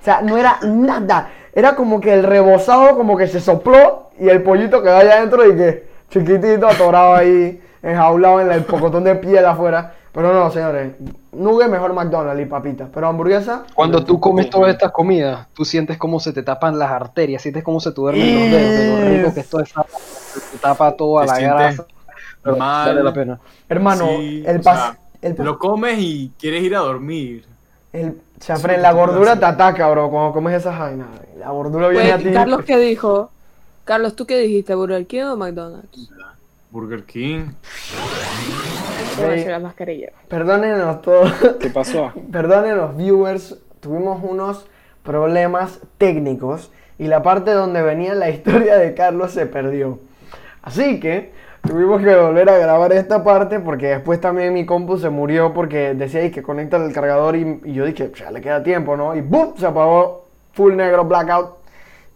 O 0.00 0.04
sea, 0.04 0.20
no 0.20 0.36
era 0.36 0.58
nada. 0.62 1.30
Era 1.52 1.74
como 1.74 2.00
que 2.00 2.12
el 2.12 2.22
rebozado 2.22 2.96
como 2.96 3.16
que 3.16 3.26
se 3.26 3.40
sopló 3.40 4.10
y 4.18 4.28
el 4.28 4.42
pollito 4.42 4.82
quedó 4.82 4.96
allá 4.96 5.18
adentro 5.18 5.46
y 5.48 5.56
que 5.56 5.86
chiquitito, 6.10 6.68
atorado 6.68 7.14
ahí, 7.14 7.60
enjaulado 7.82 8.40
en 8.40 8.52
el 8.52 8.64
pocotón 8.64 9.04
de 9.04 9.14
piel 9.16 9.44
afuera. 9.44 9.94
Pero 10.12 10.32
no, 10.34 10.50
señores. 10.50 10.92
Nugget 11.32 11.68
mejor 11.70 11.94
McDonald's 11.94 12.42
y 12.42 12.46
papitas. 12.46 12.88
Pero 12.92 13.08
hamburguesa. 13.08 13.64
Cuando 13.74 14.04
tú 14.04 14.20
comes 14.20 14.50
todas 14.50 14.72
estas 14.74 14.92
comidas, 14.92 15.46
tú 15.54 15.64
sientes 15.64 15.96
cómo 15.96 16.20
se 16.20 16.32
te 16.34 16.42
tapan 16.42 16.78
las 16.78 16.90
arterias, 16.90 17.40
sientes 17.40 17.64
cómo 17.64 17.80
se 17.80 17.90
te 17.92 17.96
duermen 18.00 18.34
los 18.40 18.50
dedos, 18.50 18.76
de 18.76 18.88
lo 18.88 19.16
rico 19.22 19.34
que 19.34 19.40
es 19.40 19.48
toda 19.48 19.62
esa 19.62 19.84
se 19.84 20.40
te 20.40 20.58
tapa 20.58 20.92
toda 20.96 21.24
Te 21.24 21.32
la 21.32 21.38
grasa. 21.40 21.86
Pero 22.42 22.56
mal. 22.56 22.88
vale 22.88 23.02
la 23.04 23.12
pena. 23.14 23.40
Hermano, 23.68 24.06
Sí, 24.18 24.42
el 24.46 24.62
sea, 24.62 24.98
el, 25.22 25.34
Te 25.34 25.44
lo 25.44 25.58
comes 25.58 25.98
y 25.98 26.30
quieres 26.38 26.62
ir 26.62 26.74
a 26.76 26.80
dormir. 26.80 27.46
el 27.92 28.20
chafre, 28.40 28.76
la 28.78 28.92
gordura 28.92 29.38
te 29.38 29.44
ataca, 29.46 29.88
bro, 29.88 30.10
cuando 30.10 30.32
comes 30.34 30.54
esas 30.54 30.78
vainas. 30.78 31.06
La 31.38 31.50
gordura 31.50 31.88
viene 31.88 32.10
a 32.12 32.16
Pues, 32.16 32.26
ti. 32.28 32.32
Carlos, 32.34 32.64
¿qué 32.66 32.76
dijo? 32.78 33.30
Carlos, 33.84 34.14
¿tú 34.14 34.26
qué 34.26 34.38
dijiste? 34.38 34.74
¿Burger 34.74 35.06
King 35.06 35.22
o 35.24 35.36
McDonald's? 35.36 36.10
Burger 36.70 37.04
King. 37.04 37.50
Voy 39.16 39.24
a 39.24 39.28
Ey. 39.30 39.36
decir 39.36 39.50
la 39.50 39.58
mascarilla. 39.58 40.08
Perdónenos 40.28 41.02
todos. 41.02 41.32
¿Qué 41.60 41.70
pasó? 41.70 42.12
Perdonen 42.32 42.76
los 42.76 42.96
viewers, 42.96 43.58
tuvimos 43.80 44.22
unos 44.22 44.66
problemas 45.02 45.80
técnicos 45.98 46.70
y 46.98 47.08
la 47.08 47.22
parte 47.22 47.50
donde 47.52 47.82
venía 47.82 48.14
la 48.14 48.30
historia 48.30 48.76
de 48.76 48.94
Carlos 48.94 49.32
se 49.32 49.46
perdió. 49.46 49.98
Así 50.62 51.00
que 51.00 51.32
tuvimos 51.66 52.00
que 52.02 52.14
volver 52.14 52.48
a 52.50 52.58
grabar 52.58 52.92
esta 52.92 53.24
parte 53.24 53.58
porque 53.60 53.88
después 53.88 54.20
también 54.20 54.52
mi 54.54 54.64
compu 54.64 54.98
se 54.98 55.10
murió 55.10 55.52
porque 55.52 55.94
decía 55.94 56.20
"Ay, 56.20 56.30
que 56.30 56.42
conecta 56.42 56.76
el 56.76 56.92
cargador 56.92 57.34
y, 57.36 57.60
y 57.64 57.72
yo 57.74 57.84
dije, 57.84 58.12
ya 58.14 58.30
le 58.30 58.40
queda 58.40 58.62
tiempo, 58.62 58.96
¿no? 58.96 59.14
Y 59.16 59.20
¡boom! 59.20 59.54
Se 59.58 59.66
apagó 59.66 60.26
full 60.52 60.74
negro 60.76 61.04
blackout. 61.04 61.56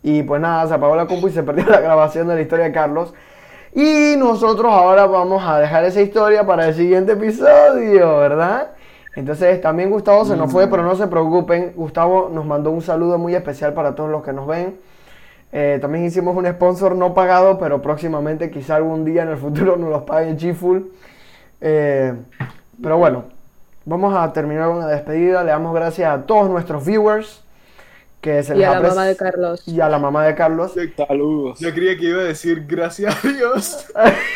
Y 0.02 0.22
pues 0.22 0.40
nada, 0.40 0.68
se 0.68 0.74
apagó 0.74 0.94
la 0.94 1.06
compu 1.06 1.26
y 1.28 1.32
se 1.32 1.42
perdió 1.42 1.64
la 1.68 1.80
grabación 1.80 2.28
de 2.28 2.36
la 2.36 2.40
historia 2.40 2.66
de 2.66 2.72
Carlos. 2.72 3.12
Y 3.76 4.16
nosotros 4.16 4.72
ahora 4.72 5.04
vamos 5.04 5.44
a 5.46 5.58
dejar 5.58 5.84
esa 5.84 6.00
historia 6.00 6.46
para 6.46 6.68
el 6.68 6.74
siguiente 6.74 7.12
episodio, 7.12 8.16
¿verdad? 8.16 8.68
Entonces 9.14 9.60
también 9.60 9.90
Gustavo 9.90 10.24
se 10.24 10.34
nos 10.34 10.50
fue, 10.50 10.66
pero 10.66 10.82
no 10.82 10.96
se 10.96 11.06
preocupen. 11.08 11.74
Gustavo 11.76 12.30
nos 12.32 12.46
mandó 12.46 12.70
un 12.70 12.80
saludo 12.80 13.18
muy 13.18 13.34
especial 13.34 13.74
para 13.74 13.94
todos 13.94 14.08
los 14.08 14.24
que 14.24 14.32
nos 14.32 14.46
ven. 14.46 14.78
Eh, 15.52 15.76
también 15.78 16.06
hicimos 16.06 16.34
un 16.34 16.46
sponsor 16.46 16.96
no 16.96 17.12
pagado, 17.12 17.58
pero 17.58 17.82
próximamente 17.82 18.50
quizá 18.50 18.76
algún 18.76 19.04
día 19.04 19.24
en 19.24 19.28
el 19.28 19.36
futuro 19.36 19.76
nos 19.76 19.90
los 19.90 20.04
paguen 20.04 20.38
G-Full. 20.38 20.78
Eh, 21.60 22.14
pero 22.82 22.96
bueno, 22.96 23.24
vamos 23.84 24.14
a 24.16 24.32
terminar 24.32 24.68
con 24.68 24.78
la 24.78 24.86
despedida. 24.86 25.44
Le 25.44 25.50
damos 25.50 25.74
gracias 25.74 26.10
a 26.10 26.22
todos 26.22 26.48
nuestros 26.48 26.82
viewers. 26.86 27.44
Que 28.20 28.42
se 28.42 28.54
Y 28.56 28.58
les 28.58 28.68
a 28.68 28.80
la 28.80 28.88
mamá 28.88 29.04
de 29.04 29.16
Carlos. 29.16 29.62
Y 29.68 29.80
a 29.80 29.88
la 29.88 29.98
mamá 29.98 30.24
de 30.26 30.34
Carlos. 30.34 30.72
Saludos. 30.96 31.58
Yo 31.60 31.72
creía 31.72 31.96
que 31.96 32.06
iba 32.06 32.20
a 32.22 32.24
decir 32.24 32.64
gracias 32.66 33.24
a 33.24 33.28
Dios. 33.28 33.86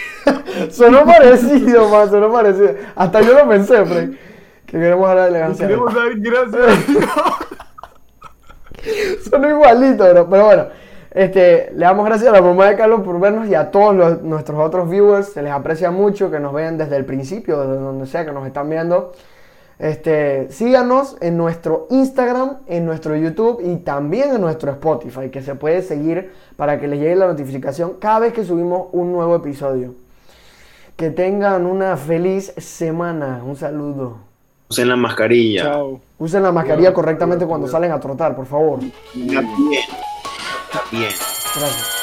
Sonó 0.71 1.05
parecido, 1.05 1.89
man, 1.89 2.09
sonó 2.11 2.31
parecido. 2.31 2.75
Hasta 2.95 3.21
yo 3.23 3.33
lo 3.33 3.49
pensé, 3.49 3.85
Frey. 3.85 4.19
Que 4.67 4.79
queremos 4.79 5.09
darle 5.09 5.29
elegancia. 5.29 5.67
Queremos 5.67 5.95
dar 5.95 6.09
gracias 6.17 6.55
a 6.55 6.91
Dios. 6.93 7.05
Son 9.31 9.45
igualitos, 9.49 10.13
bro. 10.13 10.29
Pero 10.31 10.45
bueno, 10.45 10.67
este, 11.13 11.71
le 11.75 11.81
damos 11.85 12.05
gracias 12.07 12.29
a 12.29 12.33
la 12.33 12.43
mamá 12.43 12.67
de 12.67 12.77
Carlos 12.77 13.01
por 13.03 13.19
vernos 13.19 13.49
y 13.49 13.55
a 13.55 13.71
todos 13.71 13.95
los- 13.97 14.23
nuestros 14.23 14.59
otros 14.61 14.89
viewers. 14.89 15.33
Se 15.33 15.43
les 15.43 15.53
aprecia 15.53 15.91
mucho 15.91 16.31
que 16.31 16.39
nos 16.39 16.53
vean 16.53 16.79
desde 16.79 16.97
el 16.97 17.05
principio, 17.05 17.61
desde 17.61 17.81
donde 17.83 18.07
sea 18.07 18.25
que 18.25 18.33
nos 18.33 18.47
están 18.47 18.69
viendo. 18.71 19.13
Este, 19.81 20.53
síganos 20.53 21.17
en 21.23 21.39
nuestro 21.39 21.87
Instagram, 21.89 22.59
en 22.67 22.85
nuestro 22.85 23.17
YouTube 23.17 23.63
y 23.65 23.77
también 23.77 24.35
en 24.35 24.41
nuestro 24.43 24.71
Spotify, 24.73 25.31
que 25.31 25.41
se 25.41 25.55
puede 25.55 25.81
seguir 25.81 26.33
para 26.57 26.79
que 26.79 26.87
les 26.87 27.01
llegue 27.01 27.17
la 27.17 27.27
notificación 27.27 27.95
cada 27.99 28.19
vez 28.19 28.35
que 28.35 28.45
subimos 28.45 28.89
un 28.93 29.11
nuevo 29.11 29.35
episodio. 29.35 29.95
Que 30.97 31.09
tengan 31.09 31.65
una 31.65 31.97
feliz 31.97 32.53
semana. 32.59 33.41
Un 33.43 33.57
saludo. 33.57 34.19
Usen 34.69 34.87
la 34.87 34.97
mascarilla. 34.97 35.63
Chao. 35.63 36.01
Usen 36.19 36.43
la 36.43 36.53
mascarilla 36.53 36.93
correctamente 36.93 37.47
cuando 37.47 37.67
salen 37.67 37.91
a 37.91 37.99
trotar, 37.99 38.37
por 38.37 38.45
favor. 38.45 38.81
Está 38.83 39.41
bien. 39.41 39.83
Está 40.69 40.83
bien. 40.93 41.11
Gracias. 41.57 42.00